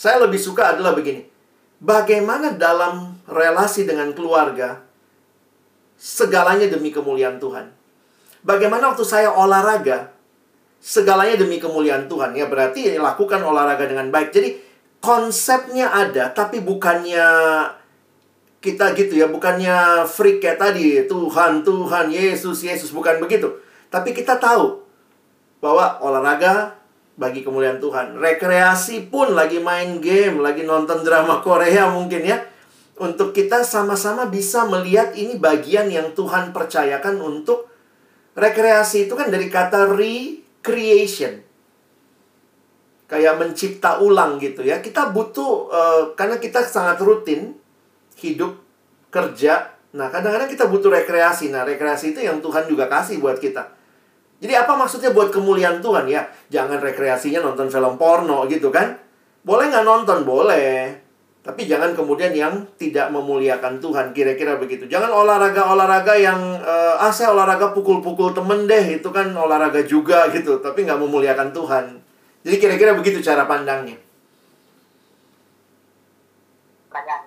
Saya 0.00 0.16
lebih 0.24 0.40
suka 0.40 0.72
adalah 0.72 0.96
begini. 0.96 1.28
Bagaimana 1.76 2.56
dalam 2.56 3.20
relasi 3.28 3.84
dengan 3.84 4.16
keluarga 4.16 4.80
segalanya 6.00 6.72
demi 6.72 6.88
kemuliaan 6.88 7.36
Tuhan. 7.36 7.68
Bagaimana 8.40 8.96
waktu 8.96 9.04
saya 9.04 9.28
olahraga 9.28 10.08
segalanya 10.80 11.36
demi 11.44 11.60
kemuliaan 11.60 12.08
Tuhan 12.08 12.32
ya 12.32 12.48
berarti 12.48 12.96
lakukan 12.96 13.44
olahraga 13.44 13.84
dengan 13.84 14.08
baik. 14.08 14.32
Jadi 14.32 14.56
konsepnya 15.04 15.92
ada 15.92 16.32
tapi 16.32 16.64
bukannya 16.64 17.28
kita 18.64 18.96
gitu 18.96 19.20
ya, 19.20 19.28
bukannya 19.28 20.08
freak 20.08 20.40
kayak 20.40 20.60
tadi, 20.60 21.04
Tuhan, 21.08 21.60
Tuhan, 21.60 22.08
Yesus, 22.08 22.64
Yesus, 22.64 22.92
bukan 22.92 23.20
begitu. 23.20 23.48
Tapi 23.92 24.16
kita 24.16 24.40
tahu 24.40 24.80
bahwa 25.60 26.00
olahraga 26.00 26.79
bagi 27.20 27.44
kemuliaan 27.44 27.76
Tuhan. 27.76 28.16
Rekreasi 28.16 29.12
pun 29.12 29.36
lagi 29.36 29.60
main 29.60 30.00
game, 30.00 30.40
lagi 30.40 30.64
nonton 30.64 31.04
drama 31.04 31.44
Korea 31.44 31.92
mungkin 31.92 32.24
ya. 32.24 32.40
Untuk 32.96 33.36
kita 33.36 33.60
sama-sama 33.60 34.32
bisa 34.32 34.64
melihat 34.64 35.12
ini 35.12 35.36
bagian 35.36 35.92
yang 35.92 36.16
Tuhan 36.16 36.56
percayakan 36.56 37.20
untuk 37.20 37.68
rekreasi 38.32 39.04
itu 39.04 39.12
kan 39.12 39.28
dari 39.28 39.52
kata 39.52 39.92
recreation. 39.92 41.44
Kayak 43.04 43.36
mencipta 43.36 44.00
ulang 44.00 44.40
gitu 44.40 44.64
ya. 44.64 44.80
Kita 44.80 45.12
butuh, 45.12 45.52
eh, 45.68 46.02
karena 46.16 46.40
kita 46.40 46.64
sangat 46.64 47.04
rutin, 47.04 47.52
hidup, 48.16 48.56
kerja. 49.12 49.76
Nah, 49.92 50.08
kadang-kadang 50.08 50.48
kita 50.48 50.70
butuh 50.70 50.88
rekreasi. 50.88 51.52
Nah, 51.52 51.68
rekreasi 51.68 52.16
itu 52.16 52.20
yang 52.24 52.40
Tuhan 52.40 52.64
juga 52.70 52.88
kasih 52.88 53.18
buat 53.18 53.36
kita. 53.36 53.79
Jadi 54.40 54.56
apa 54.56 54.72
maksudnya 54.72 55.12
buat 55.12 55.28
kemuliaan 55.28 55.84
Tuhan 55.84 56.08
ya? 56.08 56.24
Jangan 56.48 56.80
rekreasinya 56.80 57.44
nonton 57.44 57.68
film 57.68 58.00
porno 58.00 58.48
gitu 58.48 58.72
kan? 58.72 58.96
Boleh 59.44 59.68
nggak 59.68 59.84
nonton? 59.84 60.24
Boleh. 60.24 60.96
Tapi 61.40 61.64
jangan 61.64 61.96
kemudian 61.96 62.32
yang 62.32 62.52
tidak 62.76 63.12
memuliakan 63.12 63.80
Tuhan. 63.80 64.12
Kira-kira 64.16 64.56
begitu. 64.56 64.88
Jangan 64.88 65.08
olahraga-olahraga 65.12 66.12
yang, 66.16 66.40
eh, 66.60 66.94
ah 67.00 67.12
saya 67.12 67.32
olahraga 67.32 67.72
pukul-pukul 67.72 68.32
temen 68.32 68.64
deh. 68.64 69.00
Itu 69.00 69.12
kan 69.12 69.32
olahraga 69.32 69.84
juga 69.84 70.28
gitu. 70.32 70.60
Tapi 70.60 70.88
nggak 70.88 71.00
memuliakan 71.00 71.52
Tuhan. 71.52 71.84
Jadi 72.44 72.56
kira-kira 72.56 72.96
begitu 72.96 73.20
cara 73.20 73.44
pandangnya. 73.44 74.00
pertanyaan 76.90 77.22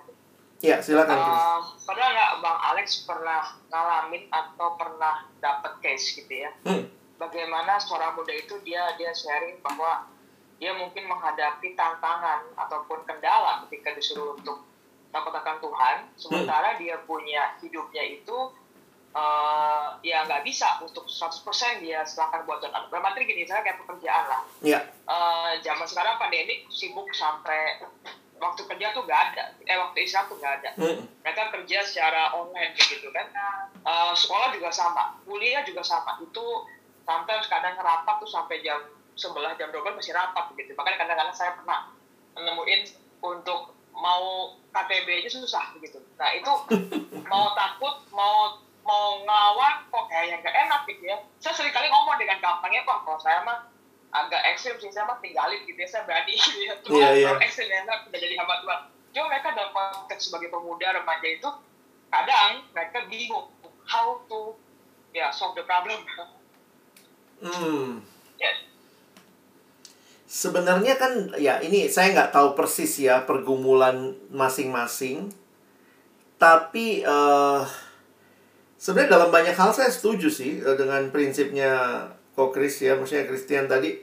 Ya, 0.64 0.80
silakan. 0.80 1.18
Eh, 1.20 1.60
pernah 1.84 2.08
nggak 2.16 2.32
bang 2.40 2.60
Alex 2.72 2.88
pernah 3.04 3.44
ngalamin 3.68 4.24
atau 4.32 4.80
pernah 4.80 5.28
dapat 5.44 5.74
case 5.84 6.24
gitu 6.24 6.34
ya 6.48 6.52
Hmm. 6.64 6.88
Bagaimana 7.28 7.80
seorang 7.80 8.20
muda 8.20 8.34
itu 8.36 8.60
dia 8.68 8.92
dia 9.00 9.16
sharing 9.16 9.64
bahwa 9.64 10.12
dia 10.60 10.76
mungkin 10.76 11.08
menghadapi 11.08 11.76
tantangan 11.76 12.52
ataupun 12.56 13.04
kendala 13.08 13.64
ketika 13.68 13.96
disuruh 13.96 14.36
untuk 14.36 14.64
takut 15.14 15.32
akan 15.32 15.58
Tuhan 15.62 15.98
sementara 16.18 16.76
dia 16.82 17.00
punya 17.06 17.56
hidupnya 17.62 18.04
itu 18.04 18.38
eh, 19.14 19.88
ya 20.02 20.26
nggak 20.26 20.42
bisa 20.42 20.82
untuk 20.82 21.06
100% 21.06 21.86
dia 21.86 22.02
serahkan 22.02 22.50
buat 22.50 22.60
Tuhan. 22.66 22.90
Dalam 22.90 23.06
arti 23.06 23.30
gini, 23.30 23.46
saya 23.46 23.62
kayak 23.62 23.78
pekerjaan 23.86 24.26
lah. 24.26 24.42
Ya. 24.66 24.80
Eh, 24.90 25.52
zaman 25.62 25.86
sekarang 25.86 26.18
pandemi 26.18 26.66
sibuk 26.74 27.06
sampai 27.14 27.86
waktu 28.42 28.62
kerja 28.66 28.92
tuh 28.92 29.06
nggak 29.06 29.22
ada, 29.32 29.44
eh 29.64 29.78
waktu 29.78 30.04
istirahat 30.04 30.28
tuh 30.34 30.38
nggak 30.42 30.54
ada. 30.60 30.70
Hmm. 30.76 31.06
Mereka 31.22 31.44
kerja 31.54 31.80
secara 31.86 32.34
online 32.34 32.74
gitu 32.74 33.14
kan. 33.14 33.30
Eh, 33.86 34.14
sekolah 34.18 34.50
juga 34.50 34.74
sama, 34.74 35.22
kuliah 35.30 35.62
juga 35.62 35.86
sama. 35.86 36.18
Itu 36.18 36.66
sometimes 37.04 37.46
kadang 37.52 37.76
rapat 37.80 38.16
tuh 38.24 38.30
sampai 38.30 38.64
jam 38.64 38.80
11 39.14 39.60
jam 39.60 39.70
12 39.70 40.00
masih 40.00 40.14
rapat 40.16 40.52
gitu. 40.58 40.74
Makanya 40.74 40.98
kadang-kadang 41.06 41.36
saya 41.36 41.52
pernah 41.54 41.94
nemuin 42.34 42.82
untuk 43.22 43.78
mau 43.94 44.58
KTB 44.74 45.24
aja 45.24 45.30
susah 45.30 45.78
gitu. 45.80 46.02
Nah 46.18 46.30
itu 46.34 46.52
mau 47.32 47.54
takut, 47.54 47.96
mau 48.10 48.58
mau 48.84 49.24
ngelawan 49.24 49.88
kok 49.88 50.06
kayaknya 50.12 50.44
nggak 50.44 50.56
enak 50.68 50.82
gitu 50.90 51.04
ya. 51.08 51.18
Saya 51.40 51.54
sering 51.56 51.72
kali 51.72 51.88
ngomong 51.88 52.20
dengan 52.20 52.42
gampangnya 52.42 52.84
kok 52.84 53.06
kalau 53.06 53.20
saya 53.22 53.40
mah 53.46 53.70
agak 54.14 54.42
ekstrim 54.54 54.78
sih 54.78 54.94
saya 54.94 55.10
mah 55.10 55.18
tinggalin 55.24 55.62
gitu 55.66 55.80
ya 55.80 55.88
saya 55.88 56.04
berani 56.10 56.34
gitu 56.36 56.60
ya. 56.68 56.74
Tuhan 56.84 57.00
iya. 57.00 57.28
terlalu 57.32 57.42
ekstrim 57.46 57.68
saya 57.70 58.02
udah 58.10 58.20
jadi 58.20 58.36
hamba 58.42 58.56
Tuhan. 58.66 58.80
Cuma 59.14 59.26
mereka 59.30 59.48
dalam 59.54 59.72
konteks 59.72 60.22
sebagai 60.26 60.50
pemuda 60.50 60.88
remaja 60.90 61.28
itu 61.30 61.50
kadang 62.10 62.66
mereka 62.74 62.98
bingung 63.10 63.50
how 63.86 64.22
to 64.26 64.58
ya 65.14 65.30
solve 65.30 65.54
the 65.54 65.64
problem. 65.64 66.02
Hmm. 67.44 68.00
Ya, 68.40 68.52
Sebenarnya 70.24 70.96
kan 70.96 71.36
ya 71.36 71.60
ini 71.60 71.92
saya 71.92 72.16
nggak 72.16 72.32
tahu 72.32 72.56
persis 72.56 73.04
ya 73.04 73.28
pergumulan 73.28 74.16
masing-masing. 74.32 75.28
Tapi 76.40 77.04
eh 77.04 77.62
sebenarnya 78.80 79.20
dalam 79.20 79.30
banyak 79.30 79.56
hal 79.56 79.76
saya 79.76 79.92
setuju 79.92 80.32
sih 80.32 80.64
eh, 80.64 80.76
dengan 80.80 81.12
prinsipnya 81.12 82.04
Ko 82.34 82.50
Chris 82.50 82.82
ya, 82.82 82.98
maksudnya 82.98 83.30
Christian 83.30 83.70
tadi. 83.70 83.94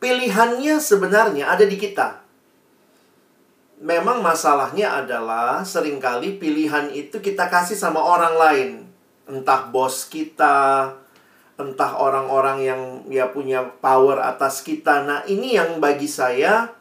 Pilihannya 0.00 0.80
sebenarnya 0.80 1.50
ada 1.50 1.66
di 1.66 1.76
kita. 1.76 2.22
Memang 3.80 4.20
masalahnya 4.20 5.00
adalah 5.00 5.64
sering 5.64 6.00
kali 6.00 6.36
pilihan 6.36 6.92
itu 6.92 7.18
kita 7.20 7.48
kasih 7.48 7.76
sama 7.76 8.00
orang 8.00 8.34
lain. 8.36 8.70
Entah 9.28 9.68
bos 9.68 10.08
kita, 10.08 10.94
entah 11.60 11.92
orang-orang 12.00 12.58
yang 12.64 12.80
ya 13.12 13.28
punya 13.28 13.62
power 13.84 14.18
atas 14.18 14.64
kita. 14.64 15.04
Nah, 15.04 15.20
ini 15.28 15.54
yang 15.54 15.78
bagi 15.78 16.08
saya 16.08 16.72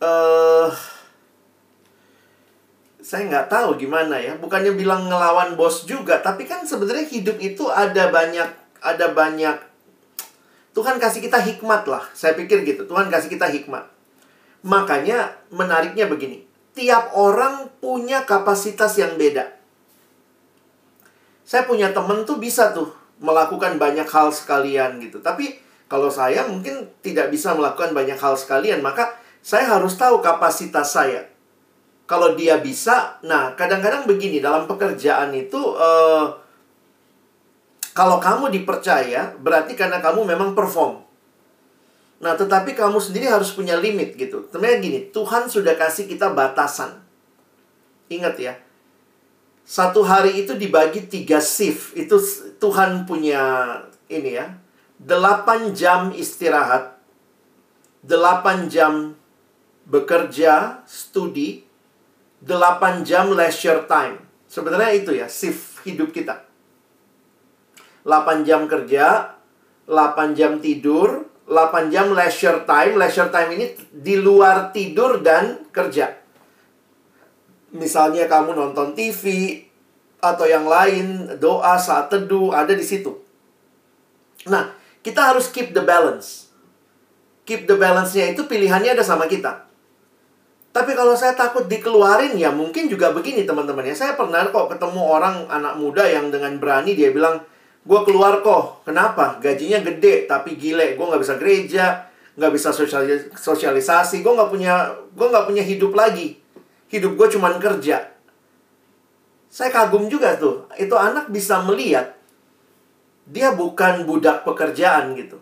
eh 0.00 0.70
saya 3.06 3.22
nggak 3.30 3.46
tahu 3.52 3.78
gimana 3.78 4.18
ya. 4.18 4.34
Bukannya 4.34 4.74
bilang 4.74 5.06
ngelawan 5.06 5.54
bos 5.54 5.86
juga, 5.86 6.18
tapi 6.24 6.48
kan 6.48 6.66
sebenarnya 6.66 7.06
hidup 7.06 7.38
itu 7.38 7.70
ada 7.70 8.10
banyak 8.10 8.50
ada 8.82 9.06
banyak 9.14 9.56
Tuhan 10.76 11.00
kasih 11.00 11.24
kita 11.24 11.40
hikmat 11.40 11.88
lah. 11.88 12.04
Saya 12.12 12.36
pikir 12.36 12.60
gitu. 12.68 12.84
Tuhan 12.84 13.08
kasih 13.08 13.32
kita 13.32 13.48
hikmat. 13.48 13.88
Makanya 14.60 15.32
menariknya 15.48 16.04
begini. 16.04 16.44
Tiap 16.76 17.16
orang 17.16 17.72
punya 17.80 18.28
kapasitas 18.28 19.00
yang 19.00 19.16
beda. 19.16 19.56
Saya 21.46 21.62
punya 21.62 21.94
temen 21.94 22.26
tuh 22.26 22.42
bisa 22.42 22.74
tuh 22.74 22.90
melakukan 23.22 23.78
banyak 23.78 24.04
hal 24.10 24.34
sekalian 24.34 24.98
gitu. 24.98 25.22
Tapi 25.22 25.54
kalau 25.86 26.10
saya 26.10 26.42
mungkin 26.50 26.90
tidak 27.00 27.30
bisa 27.30 27.54
melakukan 27.54 27.94
banyak 27.94 28.18
hal 28.18 28.34
sekalian, 28.34 28.82
maka 28.82 29.14
saya 29.38 29.78
harus 29.78 29.94
tahu 29.94 30.18
kapasitas 30.18 30.90
saya. 30.90 31.30
Kalau 32.10 32.34
dia 32.34 32.58
bisa, 32.58 33.22
nah 33.22 33.54
kadang-kadang 33.54 34.10
begini 34.10 34.42
dalam 34.42 34.66
pekerjaan 34.66 35.30
itu, 35.34 35.58
eh, 35.78 36.26
kalau 37.94 38.18
kamu 38.18 38.50
dipercaya 38.50 39.38
berarti 39.38 39.78
karena 39.78 40.02
kamu 40.02 40.26
memang 40.26 40.58
perform. 40.58 41.06
Nah, 42.16 42.32
tetapi 42.34 42.72
kamu 42.74 42.98
sendiri 42.98 43.28
harus 43.28 43.52
punya 43.52 43.76
limit 43.76 44.16
gitu. 44.16 44.48
Sebenarnya 44.50 44.78
gini, 44.80 44.98
Tuhan 45.12 45.46
sudah 45.46 45.76
kasih 45.76 46.08
kita 46.08 46.32
batasan. 46.32 46.96
Ingat 48.08 48.34
ya, 48.40 48.54
satu 49.66 50.06
hari 50.06 50.46
itu 50.46 50.54
dibagi 50.54 51.10
tiga 51.10 51.42
shift. 51.42 51.98
Itu 51.98 52.22
Tuhan 52.62 53.02
punya 53.02 53.74
ini 54.06 54.38
ya. 54.38 54.54
Delapan 54.94 55.74
jam 55.74 56.14
istirahat. 56.14 56.94
Delapan 58.06 58.70
jam 58.70 59.18
bekerja, 59.90 60.86
studi. 60.86 61.66
Delapan 62.38 63.02
jam 63.02 63.34
leisure 63.34 63.90
time. 63.90 64.22
Sebenarnya 64.46 64.94
itu 64.94 65.10
ya, 65.18 65.26
shift 65.26 65.82
hidup 65.82 66.14
kita. 66.14 66.46
8 68.06 68.46
jam 68.46 68.70
kerja, 68.70 69.34
8 69.90 70.38
jam 70.38 70.62
tidur, 70.62 71.26
8 71.50 71.90
jam 71.90 72.14
leisure 72.14 72.62
time. 72.62 72.94
Leisure 72.94 73.34
time 73.34 73.50
ini 73.58 73.66
di 73.90 74.14
luar 74.14 74.70
tidur 74.70 75.18
dan 75.26 75.66
kerja. 75.74 76.25
Misalnya 77.76 78.24
kamu 78.24 78.56
nonton 78.56 78.96
TV 78.96 79.60
atau 80.18 80.48
yang 80.48 80.64
lain, 80.64 81.36
doa 81.36 81.76
saat 81.76 82.08
teduh 82.08 82.50
ada 82.50 82.72
di 82.72 82.82
situ. 82.82 83.12
Nah, 84.48 84.72
kita 85.04 85.34
harus 85.34 85.52
keep 85.52 85.76
the 85.76 85.84
balance. 85.84 86.50
Keep 87.46 87.70
the 87.70 87.78
balance-nya 87.78 88.34
itu 88.34 88.48
pilihannya 88.48 88.98
ada 88.98 89.04
sama 89.06 89.30
kita. 89.30 89.66
Tapi 90.74 90.92
kalau 90.92 91.16
saya 91.16 91.32
takut 91.32 91.64
dikeluarin 91.70 92.36
ya 92.36 92.52
mungkin 92.52 92.90
juga 92.90 93.14
begini 93.14 93.48
teman-teman 93.48 93.86
ya. 93.86 93.94
Saya 93.96 94.12
pernah 94.12 94.44
kok 94.50 94.68
ketemu 94.68 95.00
orang 95.00 95.48
anak 95.48 95.78
muda 95.80 96.04
yang 96.04 96.28
dengan 96.28 96.58
berani 96.60 96.92
dia 96.92 97.14
bilang, 97.14 97.40
gue 97.86 98.00
keluar 98.04 98.44
kok. 98.44 98.84
Kenapa? 98.84 99.38
Gajinya 99.40 99.80
gede 99.80 100.28
tapi 100.28 100.58
gile. 100.58 100.98
Gue 100.98 101.06
nggak 101.06 101.22
bisa 101.22 101.34
gereja, 101.40 102.10
nggak 102.36 102.52
bisa 102.52 102.74
sosialisasi. 103.40 104.20
Gue 104.20 104.32
nggak 104.36 104.50
punya 104.52 104.90
gue 105.16 105.26
nggak 105.30 105.46
punya 105.48 105.64
hidup 105.64 105.96
lagi. 105.96 106.45
Hidup 106.96 107.12
gue 107.12 107.28
cuman 107.36 107.60
kerja. 107.60 108.08
Saya 109.52 109.68
kagum 109.68 110.08
juga 110.08 110.40
tuh. 110.40 110.64
Itu 110.80 110.96
anak 110.96 111.28
bisa 111.28 111.60
melihat 111.60 112.16
dia 113.28 113.52
bukan 113.52 114.06
budak 114.08 114.46
pekerjaan 114.46 115.12
gitu. 115.18 115.36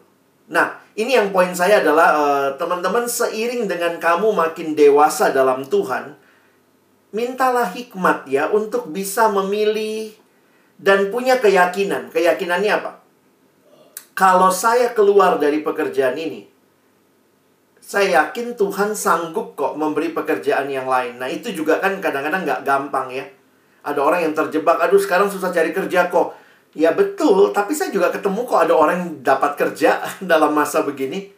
Nah, 0.49 0.81
ini 0.97 1.17
yang 1.17 1.33
poin 1.33 1.53
saya 1.57 1.81
adalah 1.81 2.09
uh, 2.17 2.49
teman-teman 2.59 3.09
seiring 3.09 3.69
dengan 3.69 3.97
kamu 4.01 4.33
makin 4.33 4.77
dewasa 4.77 5.33
dalam 5.33 5.65
Tuhan, 5.69 6.17
mintalah 7.13 7.69
hikmat 7.73 8.29
ya 8.29 8.53
untuk 8.53 8.93
bisa 8.93 9.29
memilih 9.33 10.13
dan 10.81 11.09
punya 11.09 11.41
keyakinan. 11.41 12.13
Keyakinannya 12.13 12.73
apa? 12.73 12.93
Kalau 14.15 14.53
saya 14.53 14.93
keluar 14.93 15.41
dari 15.41 15.65
pekerjaan 15.65 16.17
ini, 16.17 16.47
saya 17.85 18.25
yakin 18.25 18.57
Tuhan 18.57 18.97
sanggup 18.97 19.53
kok 19.53 19.77
memberi 19.77 20.17
pekerjaan 20.17 20.73
yang 20.73 20.89
lain. 20.89 21.21
Nah, 21.21 21.29
itu 21.29 21.53
juga 21.53 21.77
kan 21.85 22.01
kadang-kadang 22.01 22.49
nggak 22.49 22.65
gampang 22.65 23.13
ya. 23.13 23.29
Ada 23.85 24.01
orang 24.01 24.25
yang 24.25 24.33
terjebak, 24.33 24.81
aduh 24.81 24.97
sekarang 24.97 25.29
susah 25.29 25.53
cari 25.53 25.77
kerja 25.77 26.09
kok 26.09 26.33
Ya 26.75 26.91
betul, 26.91 27.55
tapi 27.55 27.71
saya 27.71 27.95
juga 27.95 28.11
ketemu 28.11 28.43
kok 28.51 28.67
ada 28.67 28.75
orang 28.75 28.97
yang 28.99 29.13
dapat 29.23 29.55
kerja 29.55 30.03
dalam 30.31 30.51
masa 30.51 30.83
begini. 30.83 31.31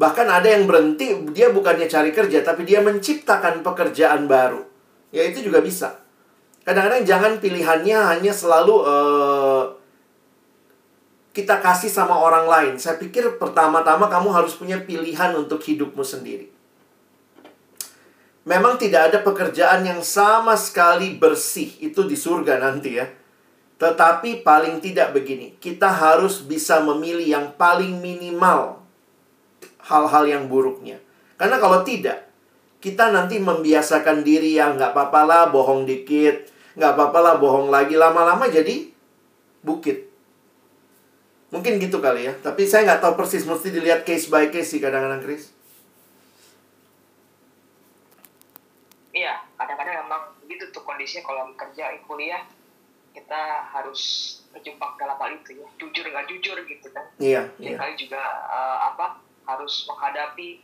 Bahkan 0.00 0.26
ada 0.26 0.48
yang 0.48 0.64
berhenti, 0.64 1.12
dia 1.36 1.52
bukannya 1.52 1.84
cari 1.84 2.08
kerja, 2.08 2.40
tapi 2.40 2.64
dia 2.64 2.80
menciptakan 2.80 3.60
pekerjaan 3.60 4.24
baru. 4.24 4.64
Ya 5.12 5.28
itu 5.28 5.44
juga 5.44 5.60
bisa. 5.60 6.00
Kadang-kadang 6.64 7.04
jangan 7.04 7.32
pilihannya 7.36 7.96
hanya 7.96 8.32
selalu 8.32 8.74
uh, 8.84 9.62
kita 11.38 11.62
kasih 11.62 11.86
sama 11.86 12.18
orang 12.18 12.50
lain. 12.50 12.74
Saya 12.82 12.98
pikir 12.98 13.38
pertama-tama 13.38 14.10
kamu 14.10 14.34
harus 14.34 14.58
punya 14.58 14.82
pilihan 14.82 15.38
untuk 15.38 15.62
hidupmu 15.62 16.02
sendiri. 16.02 16.50
Memang 18.42 18.74
tidak 18.74 19.14
ada 19.14 19.18
pekerjaan 19.22 19.86
yang 19.86 20.02
sama 20.02 20.58
sekali 20.58 21.14
bersih 21.14 21.78
itu 21.78 22.02
di 22.10 22.18
surga 22.18 22.58
nanti 22.58 22.98
ya. 22.98 23.06
Tetapi 23.78 24.42
paling 24.42 24.82
tidak 24.82 25.14
begini, 25.14 25.54
kita 25.62 25.86
harus 25.86 26.42
bisa 26.42 26.82
memilih 26.82 27.22
yang 27.22 27.46
paling 27.54 28.02
minimal 28.02 28.82
hal-hal 29.86 30.26
yang 30.26 30.50
buruknya. 30.50 30.98
Karena 31.38 31.62
kalau 31.62 31.86
tidak, 31.86 32.26
kita 32.82 33.14
nanti 33.14 33.38
membiasakan 33.38 34.26
diri 34.26 34.58
yang 34.58 34.74
nggak 34.74 34.90
apa-apa 34.90 35.22
lah 35.22 35.42
bohong 35.54 35.86
dikit, 35.86 36.50
nggak 36.74 36.98
apa-apa 36.98 37.18
lah 37.22 37.34
bohong 37.38 37.70
lagi, 37.70 37.94
lama-lama 37.94 38.50
jadi 38.50 38.90
bukit. 39.62 40.07
Mungkin 41.48 41.80
gitu 41.80 41.98
kali 42.04 42.28
ya, 42.28 42.36
tapi 42.44 42.68
saya 42.68 42.84
nggak 42.84 43.00
tahu 43.00 43.12
persis, 43.16 43.48
mesti 43.48 43.72
dilihat 43.72 44.04
case 44.04 44.28
by 44.28 44.52
case 44.52 44.76
sih 44.76 44.80
kadang-kadang, 44.84 45.24
Chris. 45.24 45.48
Iya, 49.16 49.40
kadang-kadang 49.56 50.04
memang 50.04 50.22
begitu 50.44 50.68
tuh 50.68 50.84
kondisinya. 50.84 51.24
Kalau 51.24 51.48
kerja, 51.56 51.88
kuliah, 52.04 52.44
kita 53.16 53.40
harus 53.72 54.00
terjebak 54.52 55.00
dalam 55.00 55.16
hal 55.16 55.40
itu 55.40 55.64
ya. 55.64 55.68
Jujur 55.80 56.04
nggak 56.04 56.28
jujur 56.28 56.56
gitu 56.68 56.88
kan. 56.92 57.08
Iya 57.16 57.48
yeah, 57.56 57.72
iya. 57.72 57.76
kali 57.80 57.96
juga 57.96 58.20
uh, 58.46 58.92
apa 58.92 59.24
harus 59.48 59.88
menghadapi. 59.88 60.60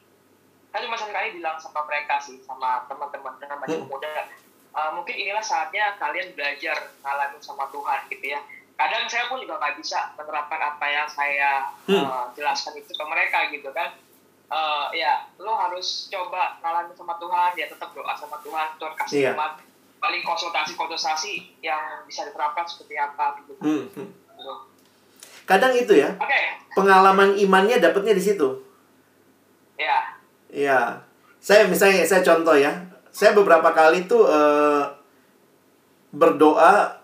Kan 0.69 0.85
cuma 0.85 1.01
sekali 1.01 1.41
bilang 1.41 1.57
sama 1.57 1.81
mereka 1.89 2.21
sih 2.21 2.37
sama 2.45 2.85
teman-teman 2.87 3.41
dengan 3.41 3.57
banyak 3.63 3.81
hmm. 3.81 3.89
muda 3.89 4.29
uh, 4.75 4.91
mungkin 4.93 5.15
inilah 5.15 5.43
saatnya 5.43 5.95
kalian 5.97 6.35
belajar 6.35 6.91
ngalamin 7.01 7.41
sama 7.41 7.71
Tuhan 7.71 8.01
gitu 8.11 8.27
ya 8.35 8.41
kadang 8.75 9.07
saya 9.07 9.31
pun 9.31 9.39
juga 9.39 9.59
nggak 9.59 9.79
bisa 9.79 10.15
menerapkan 10.19 10.59
apa 10.59 10.87
yang 10.91 11.07
saya 11.07 11.71
hmm. 11.87 12.05
uh, 12.05 12.27
jelaskan 12.35 12.75
itu 12.75 12.91
ke 12.91 13.05
mereka 13.07 13.47
gitu 13.55 13.71
kan 13.71 13.95
uh, 14.51 14.91
ya 14.91 15.31
lo 15.39 15.55
harus 15.55 16.11
coba 16.11 16.59
ngalamin 16.59 16.95
sama 16.99 17.15
Tuhan 17.23 17.51
ya 17.55 17.67
tetap 17.71 17.95
doa 17.95 18.13
sama 18.19 18.37
Tuhan 18.43 18.69
Tuhan 18.83 18.95
kasih 18.99 19.21
yeah. 19.31 19.35
Iya 19.39 19.73
paling 20.05 20.21
konsultasi-konsultasi 20.21 21.65
yang 21.65 22.05
bisa 22.05 22.29
diterapkan 22.29 22.69
seperti 22.69 23.01
apa 23.01 23.41
gitu. 23.41 23.57
Hmm. 23.65 23.89
hmm. 23.89 24.09
Gitu. 24.37 24.55
Kadang 25.49 25.73
itu 25.73 25.97
ya. 25.97 26.13
Okay. 26.21 26.61
Pengalaman 26.77 27.33
imannya 27.41 27.81
dapatnya 27.81 28.13
di 28.13 28.21
situ. 28.21 28.61
Ya. 29.81 30.21
Iya. 30.53 31.01
Saya 31.41 31.65
misalnya 31.65 32.05
saya 32.05 32.21
contoh 32.21 32.53
ya. 32.53 32.85
Saya 33.09 33.33
beberapa 33.33 33.73
kali 33.73 34.05
tuh 34.05 34.29
uh, 34.29 34.93
berdoa 36.13 37.01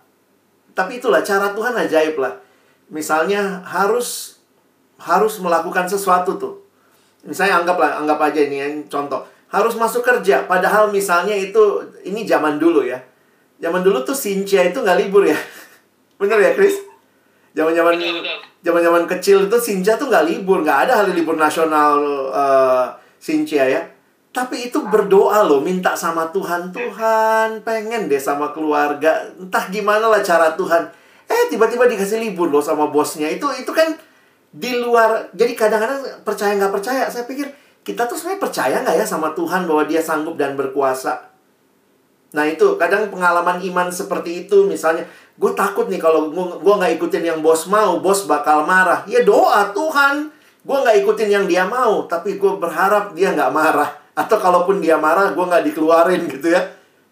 tapi 0.81 0.97
itulah 0.97 1.21
cara 1.21 1.53
Tuhan 1.53 1.77
ajaib 1.77 2.17
lah. 2.17 2.41
Misalnya 2.89 3.61
harus 3.69 4.41
harus 4.97 5.37
melakukan 5.45 5.85
sesuatu 5.85 6.41
tuh. 6.41 6.65
Misalnya 7.21 7.61
anggaplah 7.61 8.01
anggap 8.01 8.17
aja 8.33 8.41
ini 8.49 8.57
yang 8.57 8.75
contoh 8.89 9.29
harus 9.53 9.77
masuk 9.77 10.01
kerja. 10.01 10.49
Padahal 10.49 10.89
misalnya 10.89 11.37
itu 11.37 11.85
ini 12.09 12.25
zaman 12.25 12.57
dulu 12.57 12.81
ya. 12.81 12.97
Zaman 13.61 13.85
dulu 13.85 14.01
tuh 14.01 14.17
Sincia 14.17 14.65
itu 14.65 14.81
nggak 14.81 14.99
libur 15.05 15.29
ya. 15.29 15.37
Bener 16.21 16.41
ya, 16.41 16.57
Chris? 16.57 16.81
Zaman-zaman 17.53 17.99
zaman-zaman 18.65 19.05
kecil 19.05 19.51
itu 19.51 19.57
Sincia 19.61 20.01
tuh 20.01 20.09
nggak 20.09 20.25
libur, 20.33 20.65
nggak 20.65 20.89
ada 20.89 21.05
hari 21.05 21.13
libur 21.13 21.37
nasional 21.37 22.01
uh, 22.33 22.87
Sincia 23.21 23.69
ya. 23.69 23.85
Tapi 24.31 24.71
itu 24.71 24.79
berdoa 24.87 25.43
loh, 25.43 25.59
minta 25.59 25.99
sama 25.99 26.31
Tuhan, 26.31 26.71
Tuhan 26.71 27.67
pengen 27.67 28.07
deh 28.07 28.23
sama 28.23 28.55
keluarga. 28.55 29.27
Entah 29.35 29.67
gimana 29.67 30.07
lah 30.07 30.23
cara 30.23 30.55
Tuhan. 30.55 30.87
Eh 31.27 31.51
tiba-tiba 31.51 31.91
dikasih 31.91 32.23
libur 32.23 32.47
loh 32.47 32.63
sama 32.63 32.87
bosnya. 32.95 33.27
Itu 33.27 33.51
itu 33.59 33.71
kan 33.75 33.91
di 34.55 34.79
luar. 34.79 35.35
Jadi 35.35 35.53
kadang-kadang 35.59 36.23
percaya 36.23 36.55
nggak 36.55 36.71
percaya. 36.71 37.11
Saya 37.11 37.27
pikir 37.27 37.51
kita 37.83 38.07
tuh 38.07 38.15
sebenarnya 38.15 38.43
percaya 38.43 38.77
nggak 38.87 38.97
ya 39.03 39.07
sama 39.07 39.35
Tuhan 39.35 39.67
bahwa 39.67 39.83
Dia 39.91 39.99
sanggup 39.99 40.39
dan 40.39 40.55
berkuasa? 40.55 41.31
Nah 42.31 42.47
itu 42.47 42.79
kadang 42.79 43.11
pengalaman 43.11 43.59
iman 43.59 43.91
seperti 43.91 44.47
itu 44.47 44.63
misalnya 44.63 45.03
gue 45.35 45.53
takut 45.59 45.91
nih 45.91 45.99
kalau 45.99 46.31
gue 46.31 46.75
nggak 46.79 47.01
ikutin 47.01 47.25
yang 47.27 47.41
bos 47.43 47.67
mau 47.67 47.99
bos 47.99 48.29
bakal 48.31 48.63
marah 48.63 49.03
ya 49.09 49.25
doa 49.27 49.73
Tuhan 49.75 50.31
gue 50.63 50.77
nggak 50.85 50.97
ikutin 51.03 51.31
yang 51.33 51.45
dia 51.49 51.65
mau 51.65 52.05
tapi 52.05 52.37
gue 52.37 52.53
berharap 52.61 53.17
dia 53.17 53.33
nggak 53.33 53.51
marah 53.51 54.00
atau 54.15 54.37
kalaupun 54.37 54.83
dia 54.83 54.99
marah 54.99 55.31
gue 55.31 55.45
nggak 55.45 55.65
dikeluarin 55.71 56.27
gitu 56.27 56.51
ya. 56.51 56.63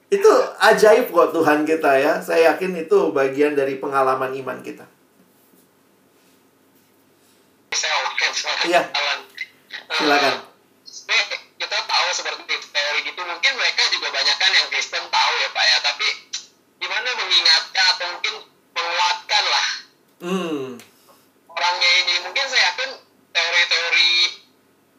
Itu 0.08 0.28
ajaib 0.58 1.12
kok 1.12 1.36
Tuhan 1.36 1.68
kita 1.68 1.90
ya. 2.00 2.12
Saya 2.24 2.54
yakin 2.54 2.88
itu 2.88 3.12
bagian 3.12 3.52
dari 3.52 3.76
pengalaman 3.76 4.32
iman 4.32 4.58
kita. 4.64 4.88
Iya. 8.66 8.82
Silakan. 9.92 10.34
kita 11.58 11.78
tahu 11.84 12.08
seperti 12.16 12.54
teori 12.72 13.00
gitu. 13.04 13.20
Mungkin 13.20 13.52
mereka 13.56 13.82
juga 13.92 14.08
banyak 14.14 14.36
kan 14.40 14.50
yang 14.56 14.68
Kristen 14.72 15.04
tahu 15.12 15.32
ya 15.44 15.48
Pak 15.52 15.64
ya. 15.64 15.78
Tapi 15.84 16.08
gimana 16.80 17.08
mengingatkan 17.18 17.84
atau 17.96 18.06
mungkin 18.16 18.34
menguatkan 18.72 19.44
lah 19.44 19.66
hmm. 20.24 20.66
orangnya 21.52 21.90
ini? 22.04 22.14
Mungkin 22.24 22.44
saya 22.48 22.62
yakin 22.72 22.90
teori-teori 23.34 24.12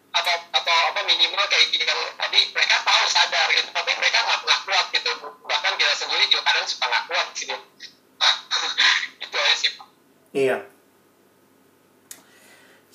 atau 0.10 0.36
atau 0.52 0.76
apa 0.94 1.02
minimal 1.06 1.44
kayak 1.50 1.70
gini. 1.74 1.84
Kan 1.86 1.98
tadi 2.18 2.40
mereka 2.54 2.76
tahu 2.82 3.04
sadar 3.10 3.48
gitu. 3.54 3.70
Tapi 3.70 3.92
mereka 3.98 4.18
nggak 4.26 4.40
pernah 4.44 4.60
kuat 4.66 4.86
gitu. 4.94 5.12
Bahkan 5.46 5.74
kita 5.78 5.94
sendiri 5.94 6.24
juga 6.30 6.44
kadang 6.50 6.66
suka 6.66 6.86
nggak 6.90 7.06
kuat 7.10 7.28
sih 7.34 7.48
itu 9.24 9.36
aja 9.38 9.56
sih 9.56 9.72
Pak. 9.78 9.88
Iya. 10.36 10.58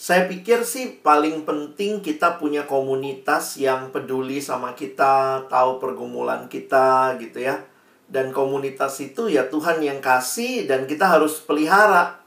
Saya 0.05 0.29
pikir 0.29 0.69
sih 0.69 1.01
paling 1.01 1.49
penting 1.49 2.05
kita 2.05 2.37
punya 2.37 2.69
komunitas 2.69 3.57
yang 3.57 3.89
peduli 3.89 4.37
sama 4.37 4.77
kita, 4.77 5.49
tahu 5.49 5.81
pergumulan 5.81 6.45
kita 6.53 7.17
gitu 7.17 7.41
ya. 7.41 7.65
Dan 8.05 8.37
komunitas 8.37 9.01
itu 9.01 9.33
ya 9.33 9.49
Tuhan 9.49 9.81
yang 9.81 10.05
kasih 10.05 10.69
dan 10.69 10.85
kita 10.85 11.09
harus 11.09 11.41
pelihara. 11.41 12.21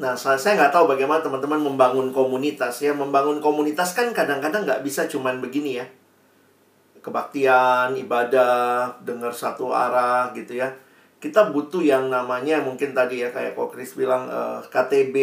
Nah, 0.00 0.16
saya 0.16 0.56
nggak 0.56 0.72
tahu 0.72 0.88
bagaimana 0.88 1.20
teman-teman 1.20 1.60
membangun 1.60 2.08
komunitas 2.14 2.80
ya. 2.80 2.96
Membangun 2.96 3.44
komunitas 3.44 3.92
kan 3.92 4.08
kadang-kadang 4.16 4.64
nggak 4.64 4.80
bisa 4.80 5.04
cuman 5.04 5.42
begini 5.44 5.82
ya. 5.82 5.86
Kebaktian, 7.02 7.98
ibadah, 7.98 8.96
dengar 9.02 9.34
satu 9.34 9.74
arah 9.74 10.30
gitu 10.32 10.56
ya. 10.56 10.70
kita 11.22 11.54
butuh 11.54 11.78
yang 11.78 12.10
namanya 12.10 12.58
mungkin 12.66 12.98
tadi 12.98 13.22
ya 13.22 13.30
kayak 13.30 13.54
kok 13.54 13.70
Chris 13.70 13.94
bilang 13.94 14.26
uh, 14.26 14.58
eh, 14.58 14.66
KTB 14.66 15.16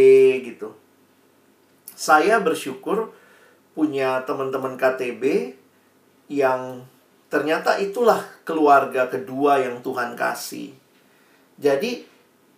gitu. 0.47 0.71
Saya 1.91 2.39
bersyukur 2.39 3.11
punya 3.75 4.23
teman-teman 4.23 4.79
KTB 4.79 5.55
yang 6.31 6.87
ternyata 7.27 7.75
itulah 7.83 8.23
keluarga 8.47 9.11
kedua 9.11 9.59
yang 9.59 9.83
Tuhan 9.83 10.15
kasih. 10.15 10.71
Jadi 11.59 12.08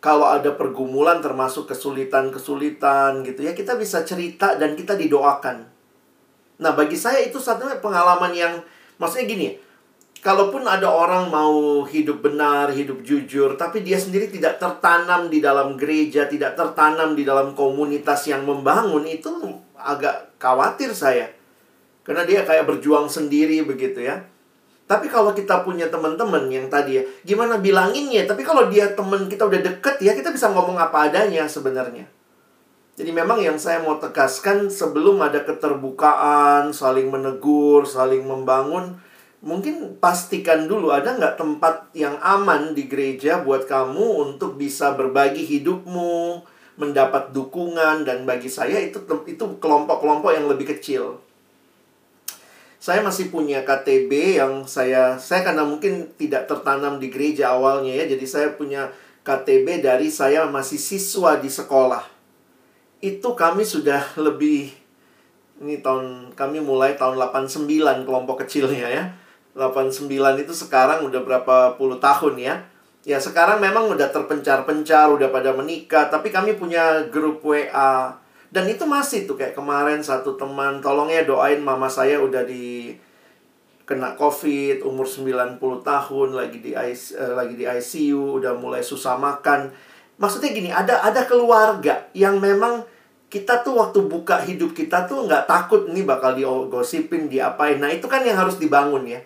kalau 0.02 0.26
ada 0.26 0.58
pergumulan 0.58 1.22
termasuk 1.22 1.70
kesulitan-kesulitan 1.70 3.22
gitu 3.22 3.46
ya, 3.46 3.54
kita 3.54 3.78
bisa 3.78 4.02
cerita 4.02 4.58
dan 4.58 4.74
kita 4.74 4.98
didoakan. 4.98 5.70
Nah, 6.58 6.74
bagi 6.74 6.98
saya 6.98 7.22
itu 7.22 7.38
satu 7.38 7.70
pengalaman 7.78 8.34
yang 8.34 8.54
maksudnya 8.98 9.30
gini, 9.30 9.48
kalaupun 10.26 10.66
ada 10.66 10.90
orang 10.90 11.30
mau 11.30 11.86
hidup 11.86 12.26
benar, 12.26 12.74
hidup 12.74 13.06
jujur, 13.06 13.54
tapi 13.58 13.86
dia 13.86 14.02
sendiri 14.02 14.34
tidak 14.34 14.58
tertanam 14.58 15.30
di 15.30 15.38
dalam 15.38 15.78
gereja, 15.78 16.26
tidak 16.26 16.58
tertanam 16.58 17.14
di 17.14 17.22
dalam 17.22 17.54
komunitas 17.54 18.26
yang 18.26 18.42
membangun, 18.42 19.06
itu 19.06 19.30
agak 19.78 20.34
khawatir 20.42 20.98
saya. 20.98 21.30
Karena 22.02 22.26
dia 22.26 22.42
kayak 22.42 22.66
berjuang 22.66 23.06
sendiri 23.06 23.62
begitu 23.62 24.02
ya. 24.02 24.26
Tapi 24.92 25.08
kalau 25.08 25.32
kita 25.32 25.64
punya 25.64 25.88
teman-teman 25.88 26.52
yang 26.52 26.68
tadi 26.68 27.00
ya, 27.00 27.04
gimana 27.24 27.64
bilanginnya? 27.64 28.28
Tapi 28.28 28.44
kalau 28.44 28.68
dia 28.68 28.92
teman 28.92 29.32
kita 29.32 29.48
udah 29.48 29.64
deket 29.64 30.04
ya, 30.04 30.12
kita 30.12 30.36
bisa 30.36 30.52
ngomong 30.52 30.76
apa 30.76 31.08
adanya 31.08 31.48
sebenarnya. 31.48 32.04
Jadi 33.00 33.08
memang 33.16 33.40
yang 33.40 33.56
saya 33.56 33.80
mau 33.80 33.96
tegaskan 34.04 34.68
sebelum 34.68 35.24
ada 35.24 35.48
keterbukaan, 35.48 36.76
saling 36.76 37.08
menegur, 37.08 37.88
saling 37.88 38.28
membangun, 38.28 39.00
mungkin 39.40 39.96
pastikan 40.04 40.68
dulu 40.68 40.92
ada 40.92 41.16
nggak 41.16 41.40
tempat 41.40 41.96
yang 41.96 42.20
aman 42.20 42.76
di 42.76 42.92
gereja 42.92 43.40
buat 43.48 43.72
kamu 43.72 44.28
untuk 44.28 44.60
bisa 44.60 44.92
berbagi 44.92 45.48
hidupmu, 45.48 46.44
mendapat 46.76 47.32
dukungan 47.32 48.04
dan 48.04 48.28
bagi 48.28 48.52
saya 48.52 48.76
itu 48.84 49.00
itu 49.24 49.46
kelompok-kelompok 49.56 50.36
yang 50.36 50.52
lebih 50.52 50.76
kecil 50.76 51.31
saya 52.82 53.06
masih 53.06 53.30
punya 53.30 53.62
KTB 53.62 54.42
yang 54.42 54.66
saya 54.66 55.14
saya 55.22 55.46
karena 55.46 55.62
mungkin 55.62 56.10
tidak 56.18 56.50
tertanam 56.50 56.98
di 56.98 57.14
gereja 57.14 57.54
awalnya 57.54 57.94
ya 57.94 58.10
jadi 58.10 58.26
saya 58.26 58.50
punya 58.58 58.90
KTB 59.22 59.86
dari 59.86 60.10
saya 60.10 60.50
masih 60.50 60.82
siswa 60.82 61.38
di 61.38 61.46
sekolah. 61.46 62.02
Itu 63.06 63.38
kami 63.38 63.62
sudah 63.62 64.02
lebih 64.26 64.74
ini 65.62 65.78
tahun 65.78 66.34
kami 66.34 66.58
mulai 66.58 66.98
tahun 66.98 67.22
89 67.22 67.70
kelompok 68.10 68.42
kecilnya 68.46 68.90
ya. 68.90 69.04
89 69.54 70.10
itu 70.42 70.54
sekarang 70.58 71.06
udah 71.06 71.22
berapa 71.22 71.78
puluh 71.78 72.02
tahun 72.02 72.42
ya. 72.42 72.56
Ya 73.06 73.18
sekarang 73.22 73.62
memang 73.62 73.94
udah 73.94 74.10
terpencar-pencar 74.10 75.10
udah 75.14 75.30
pada 75.30 75.54
menikah 75.54 76.10
tapi 76.10 76.34
kami 76.34 76.58
punya 76.58 77.06
grup 77.10 77.46
WA 77.46 78.21
dan 78.52 78.68
itu 78.68 78.84
masih 78.84 79.24
tuh 79.24 79.40
kayak 79.40 79.56
kemarin 79.56 80.04
satu 80.04 80.36
teman 80.36 80.84
tolong 80.84 81.08
ya 81.08 81.24
doain 81.24 81.64
mama 81.64 81.88
saya 81.88 82.20
udah 82.20 82.44
di 82.44 82.92
kena 83.88 84.16
covid 84.20 84.84
umur 84.84 85.08
90 85.08 85.60
tahun 85.60 86.30
lagi 86.36 86.60
di 86.60 86.72
eh, 86.76 86.96
lagi 87.32 87.56
di 87.56 87.64
ICU 87.64 88.44
udah 88.44 88.56
mulai 88.60 88.84
susah 88.84 89.16
makan. 89.16 89.72
Maksudnya 90.20 90.52
gini 90.52 90.70
ada 90.70 91.00
ada 91.00 91.24
keluarga 91.24 92.08
yang 92.12 92.44
memang 92.44 92.84
kita 93.32 93.64
tuh 93.64 93.80
waktu 93.80 94.04
buka 94.04 94.44
hidup 94.44 94.76
kita 94.76 95.08
tuh 95.08 95.24
nggak 95.24 95.48
takut 95.48 95.88
nih 95.88 96.04
bakal 96.04 96.36
digosipin 96.36 97.32
diapain. 97.32 97.80
Nah 97.80 97.88
itu 97.88 98.08
kan 98.12 98.24
yang 98.28 98.36
harus 98.36 98.60
dibangun 98.60 99.08
ya. 99.08 99.24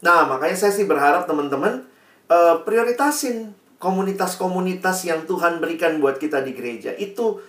Nah 0.00 0.24
makanya 0.24 0.56
saya 0.56 0.72
sih 0.72 0.88
berharap 0.88 1.28
teman-teman 1.28 1.84
uh, 2.32 2.64
prioritasin 2.64 3.52
komunitas-komunitas 3.76 5.04
yang 5.04 5.28
Tuhan 5.28 5.60
berikan 5.60 6.00
buat 6.00 6.16
kita 6.16 6.40
di 6.40 6.56
gereja. 6.56 6.96
Itu 6.96 7.44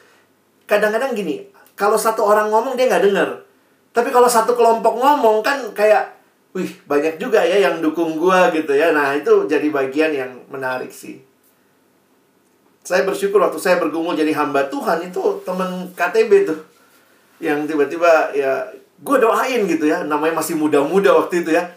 kadang-kadang 0.68 1.16
gini, 1.16 1.48
kalau 1.74 1.96
satu 1.96 2.28
orang 2.28 2.52
ngomong 2.52 2.76
dia 2.76 2.92
nggak 2.92 3.08
dengar. 3.08 3.48
Tapi 3.96 4.14
kalau 4.14 4.30
satu 4.30 4.54
kelompok 4.54 5.00
ngomong 5.00 5.42
kan 5.42 5.74
kayak, 5.74 6.14
wih 6.54 6.70
banyak 6.86 7.18
juga 7.18 7.42
ya 7.42 7.58
yang 7.70 7.82
dukung 7.82 8.20
gua 8.20 8.54
gitu 8.54 8.76
ya. 8.76 8.94
Nah 8.94 9.18
itu 9.18 9.50
jadi 9.50 9.66
bagian 9.74 10.12
yang 10.14 10.32
menarik 10.52 10.94
sih. 10.94 11.24
Saya 12.88 13.04
bersyukur 13.04 13.44
waktu 13.44 13.60
saya 13.60 13.84
bergumul 13.84 14.16
jadi 14.16 14.32
hamba 14.32 14.70
Tuhan 14.72 15.04
itu 15.12 15.44
temen 15.44 15.92
KTB 15.92 16.32
tuh. 16.48 16.60
Yang 17.44 17.74
tiba-tiba 17.74 18.32
ya 18.32 18.64
gue 19.04 19.18
doain 19.20 19.68
gitu 19.68 19.86
ya. 19.92 20.08
Namanya 20.08 20.40
masih 20.40 20.56
muda-muda 20.56 21.12
waktu 21.12 21.44
itu 21.44 21.52
ya. 21.52 21.68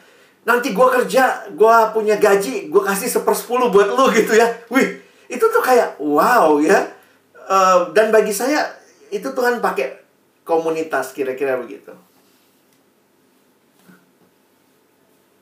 Nanti 0.47 0.70
gue 0.70 0.88
kerja, 0.88 1.51
gue 1.51 1.76
punya 1.93 2.16
gaji, 2.16 2.70
gue 2.70 2.82
kasih 2.86 3.11
sepersepuluh 3.11 3.74
buat 3.74 3.91
lu 3.91 4.07
gitu 4.14 4.38
ya. 4.38 4.49
Wih, 4.70 5.03
itu 5.26 5.45
tuh 5.45 5.59
kayak 5.61 5.99
wow 5.99 6.62
ya. 6.62 6.88
Uh, 7.51 7.91
dan 7.91 8.14
bagi 8.14 8.30
saya 8.30 8.80
itu 9.11 9.28
Tuhan 9.34 9.58
pakai 9.58 10.00
komunitas 10.46 11.11
kira-kira 11.14 11.58
begitu. 11.58 11.92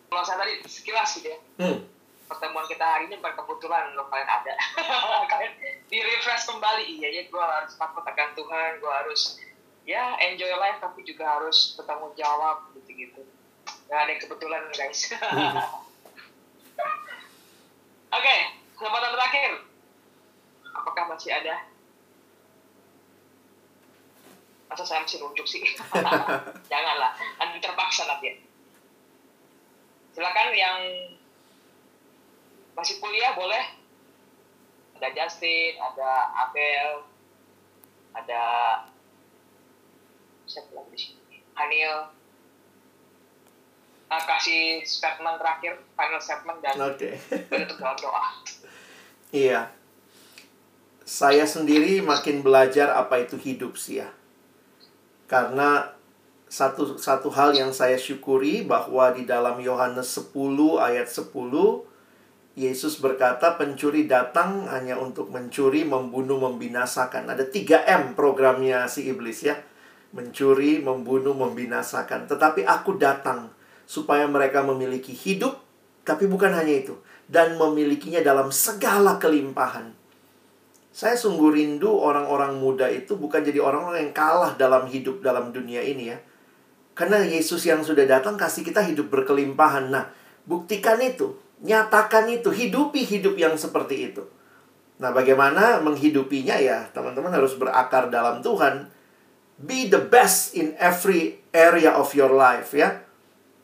Kalau 0.08 0.24
saya 0.24 0.40
tadi 0.40 0.64
sekilas 0.64 1.10
gitu 1.20 1.28
ya. 1.30 1.38
Hmm. 1.60 1.84
Pertemuan 2.28 2.68
kita 2.68 2.84
hari 2.84 3.08
ini 3.08 3.16
bukan 3.20 3.36
kebetulan 3.40 3.96
lo 3.96 4.08
kalian 4.08 4.28
ada. 4.28 4.54
kalian 5.32 5.52
di 5.88 5.98
refresh 6.00 6.44
kembali 6.48 6.84
iya 6.84 7.08
ya 7.08 7.22
gue 7.28 7.44
harus 7.44 7.72
takut 7.76 8.04
akan 8.04 8.28
Tuhan, 8.36 8.70
gue 8.80 8.92
harus 8.92 9.40
ya 9.88 10.16
enjoy 10.20 10.52
life 10.60 10.80
tapi 10.84 11.00
juga 11.04 11.24
harus 11.24 11.76
bertanggung 11.76 12.12
jawab 12.16 12.68
gitu-gitu. 12.76 13.24
Gak 13.88 13.96
ada 14.04 14.10
yang 14.12 14.20
kebetulan 14.20 14.62
guys. 14.76 15.12
Hmm. 15.12 15.56
Oke, 18.08 18.24
okay, 18.24 18.40
kesempatan 18.76 19.12
terakhir. 19.12 19.52
Apakah 20.72 21.04
masih 21.12 21.32
ada 21.32 21.68
masa 24.68 24.84
saya 24.84 25.00
mesti 25.02 25.16
nunjuk 25.18 25.48
sih? 25.48 25.64
Janganlah 26.70 27.12
nanti 27.40 27.56
terpaksa 27.58 28.04
nanti 28.04 28.44
silakan 30.12 30.52
yang 30.52 30.78
masih 32.76 33.00
kuliah 33.00 33.32
boleh. 33.34 33.64
Ada 34.98 35.14
Justin 35.14 35.78
ada 35.78 36.10
Abel 36.36 37.06
ada 38.12 38.42
siapa 40.44 40.74
lagi 40.74 40.90
di 40.90 40.98
sini? 40.98 41.38
Hanil 41.54 42.10
nah, 44.08 44.22
kasih 44.24 44.82
statement 44.82 45.38
terakhir 45.38 45.78
final 45.94 46.20
statement 46.20 46.58
dan 46.64 46.76
okay. 46.82 47.14
untuk 47.30 47.78
dalam 47.78 47.96
doa. 47.96 48.24
Iya. 49.30 49.70
Saya 51.08 51.48
sendiri 51.48 52.04
makin 52.04 52.42
belajar 52.44 52.92
apa 52.92 53.22
itu 53.22 53.38
hidup 53.40 53.78
sih 53.78 54.02
ya 54.02 54.17
karena 55.28 55.94
satu 56.48 56.96
satu 56.96 57.28
hal 57.28 57.52
yang 57.52 57.70
saya 57.70 58.00
syukuri 58.00 58.64
bahwa 58.64 59.12
di 59.12 59.28
dalam 59.28 59.60
Yohanes 59.60 60.08
10 60.16 60.32
ayat 60.80 61.04
10 61.04 61.28
Yesus 62.58 62.98
berkata 62.98 63.54
pencuri 63.54 64.10
datang 64.10 64.66
hanya 64.66 64.98
untuk 64.98 65.30
mencuri, 65.30 65.86
membunuh, 65.86 66.42
membinasakan. 66.42 67.30
Ada 67.30 67.46
3M 67.46 68.18
programnya 68.18 68.90
si 68.90 69.06
iblis 69.06 69.46
ya. 69.46 69.54
Mencuri, 70.10 70.82
membunuh, 70.82 71.38
membinasakan. 71.38 72.26
Tetapi 72.26 72.66
aku 72.66 72.98
datang 72.98 73.54
supaya 73.86 74.26
mereka 74.26 74.66
memiliki 74.66 75.14
hidup, 75.14 75.54
tapi 76.02 76.26
bukan 76.26 76.50
hanya 76.50 76.82
itu. 76.82 76.98
Dan 77.30 77.54
memilikinya 77.54 78.18
dalam 78.26 78.50
segala 78.50 79.22
kelimpahan. 79.22 79.94
Saya 80.99 81.14
sungguh 81.14 81.55
rindu 81.55 81.94
orang-orang 81.94 82.59
muda 82.59 82.90
itu 82.90 83.14
bukan 83.14 83.46
jadi 83.46 83.62
orang-orang 83.62 84.11
yang 84.11 84.14
kalah 84.18 84.59
dalam 84.59 84.90
hidup 84.90 85.22
dalam 85.22 85.55
dunia 85.55 85.78
ini 85.78 86.11
ya. 86.11 86.18
Karena 86.99 87.22
Yesus 87.22 87.62
yang 87.70 87.86
sudah 87.86 88.03
datang 88.03 88.34
kasih 88.34 88.66
kita 88.66 88.82
hidup 88.82 89.07
berkelimpahan. 89.07 89.94
Nah, 89.94 90.11
buktikan 90.42 90.99
itu, 90.99 91.38
nyatakan 91.62 92.26
itu, 92.26 92.51
hidupi 92.51 93.07
hidup 93.07 93.38
yang 93.38 93.55
seperti 93.55 94.11
itu. 94.11 94.26
Nah, 94.99 95.14
bagaimana 95.14 95.78
menghidupinya 95.86 96.59
ya? 96.59 96.90
Teman-teman 96.90 97.30
harus 97.30 97.55
berakar 97.55 98.11
dalam 98.11 98.42
Tuhan. 98.42 98.90
Be 99.62 99.86
the 99.86 100.03
best 100.03 100.59
in 100.59 100.74
every 100.82 101.38
area 101.55 101.94
of 101.94 102.11
your 102.18 102.34
life 102.34 102.74
ya. 102.74 103.07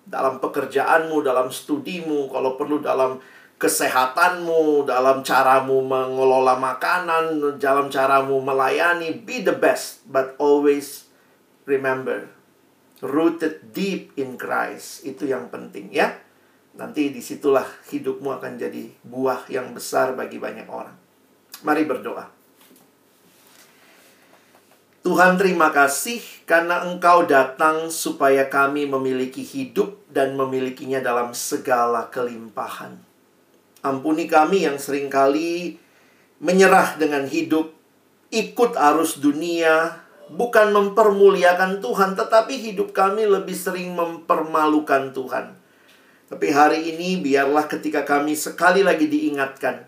Dalam 0.07 0.39
pekerjaanmu, 0.39 1.18
dalam 1.26 1.51
studimu, 1.51 2.30
kalau 2.30 2.55
perlu 2.55 2.78
dalam 2.78 3.18
kesehatanmu, 3.64 4.84
dalam 4.84 5.24
caramu 5.24 5.80
mengelola 5.80 6.60
makanan, 6.60 7.56
dalam 7.56 7.88
caramu 7.88 8.44
melayani, 8.44 9.16
be 9.16 9.40
the 9.40 9.56
best, 9.56 10.04
but 10.04 10.36
always 10.36 11.08
remember, 11.64 12.28
rooted 13.00 13.72
deep 13.72 14.12
in 14.20 14.36
Christ. 14.36 15.08
Itu 15.08 15.24
yang 15.24 15.48
penting 15.48 15.88
ya. 15.88 16.12
Nanti 16.76 17.08
di 17.08 17.24
situlah 17.24 17.64
hidupmu 17.88 18.36
akan 18.36 18.60
jadi 18.60 18.92
buah 19.00 19.48
yang 19.48 19.72
besar 19.72 20.12
bagi 20.12 20.36
banyak 20.36 20.68
orang. 20.68 20.92
Mari 21.64 21.88
berdoa. 21.88 22.28
Tuhan 25.04 25.36
terima 25.40 25.72
kasih 25.72 26.20
karena 26.44 26.84
Engkau 26.84 27.24
datang 27.24 27.88
supaya 27.88 28.48
kami 28.48 28.88
memiliki 28.88 29.44
hidup 29.44 30.00
dan 30.12 30.36
memilikinya 30.36 31.00
dalam 31.00 31.32
segala 31.36 32.08
kelimpahan. 32.12 33.13
Ampuni 33.85 34.24
kami 34.24 34.64
yang 34.64 34.80
sering 34.80 35.12
kali 35.12 35.76
menyerah 36.41 36.97
dengan 36.97 37.28
hidup, 37.28 37.76
ikut 38.32 38.80
arus 38.80 39.20
dunia, 39.20 40.01
bukan 40.32 40.72
mempermuliakan 40.72 41.85
Tuhan, 41.85 42.16
tetapi 42.16 42.64
hidup 42.64 42.97
kami 42.97 43.28
lebih 43.28 43.53
sering 43.53 43.93
mempermalukan 43.93 45.12
Tuhan. 45.12 45.61
Tapi 46.32 46.49
hari 46.49 46.97
ini 46.97 47.20
biarlah 47.20 47.68
ketika 47.68 48.09
kami 48.09 48.32
sekali 48.32 48.80
lagi 48.80 49.05
diingatkan 49.05 49.85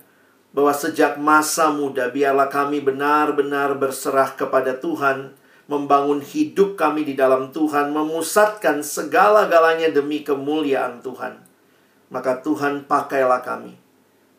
bahwa 0.53 0.76
sejak 0.76 1.16
masa 1.16 1.72
muda 1.72 2.12
biarlah 2.12 2.53
kami 2.53 2.84
benar-benar 2.84 3.80
berserah 3.80 4.36
kepada 4.36 4.76
Tuhan, 4.76 5.32
membangun 5.72 6.20
hidup 6.20 6.76
kami 6.76 7.09
di 7.09 7.16
dalam 7.16 7.49
Tuhan, 7.49 7.97
memusatkan 7.97 8.84
segala-galanya 8.84 9.88
demi 9.88 10.20
kemuliaan 10.20 11.01
Tuhan. 11.01 11.40
Maka 12.12 12.44
Tuhan 12.44 12.84
pakailah 12.84 13.40
kami 13.40 13.86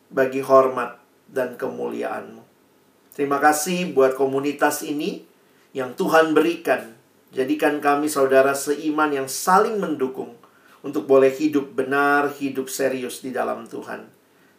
bagi 0.08 0.40
hormat 0.40 0.96
dan 1.28 1.60
kemuliaan-Mu. 1.60 2.42
Terima 3.12 3.42
kasih 3.42 3.92
buat 3.92 4.14
komunitas 4.14 4.86
ini 4.86 5.26
yang 5.74 5.92
Tuhan 5.98 6.32
berikan. 6.32 6.94
Jadikan 7.28 7.82
kami 7.82 8.08
saudara 8.08 8.56
seiman 8.56 9.12
yang 9.12 9.28
saling 9.28 9.76
mendukung 9.76 10.32
untuk 10.80 11.04
boleh 11.04 11.28
hidup 11.28 11.76
benar, 11.76 12.32
hidup 12.40 12.72
serius 12.72 13.20
di 13.20 13.34
dalam 13.34 13.68
Tuhan. 13.68 14.08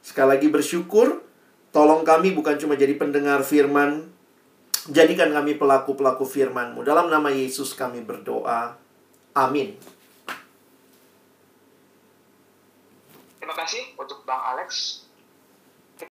Sekali 0.06 0.38
lagi 0.38 0.48
bersyukur, 0.54 1.24
tolong 1.74 2.06
kami 2.06 2.36
bukan 2.36 2.62
cuma 2.62 2.78
jadi 2.78 2.94
pendengar 2.94 3.42
firman, 3.42 4.06
jadikan 4.86 5.34
kami 5.34 5.58
pelaku-pelaku 5.58 6.30
firman-Mu. 6.30 6.86
Dalam 6.86 7.10
nama 7.10 7.34
Yesus 7.34 7.74
kami 7.74 8.06
berdoa. 8.06 8.78
Amin. 9.34 9.74
Terima 13.42 13.56
kasih 13.66 13.98
untuk 13.98 14.22
Bang 14.30 14.46
Alex 14.56 15.02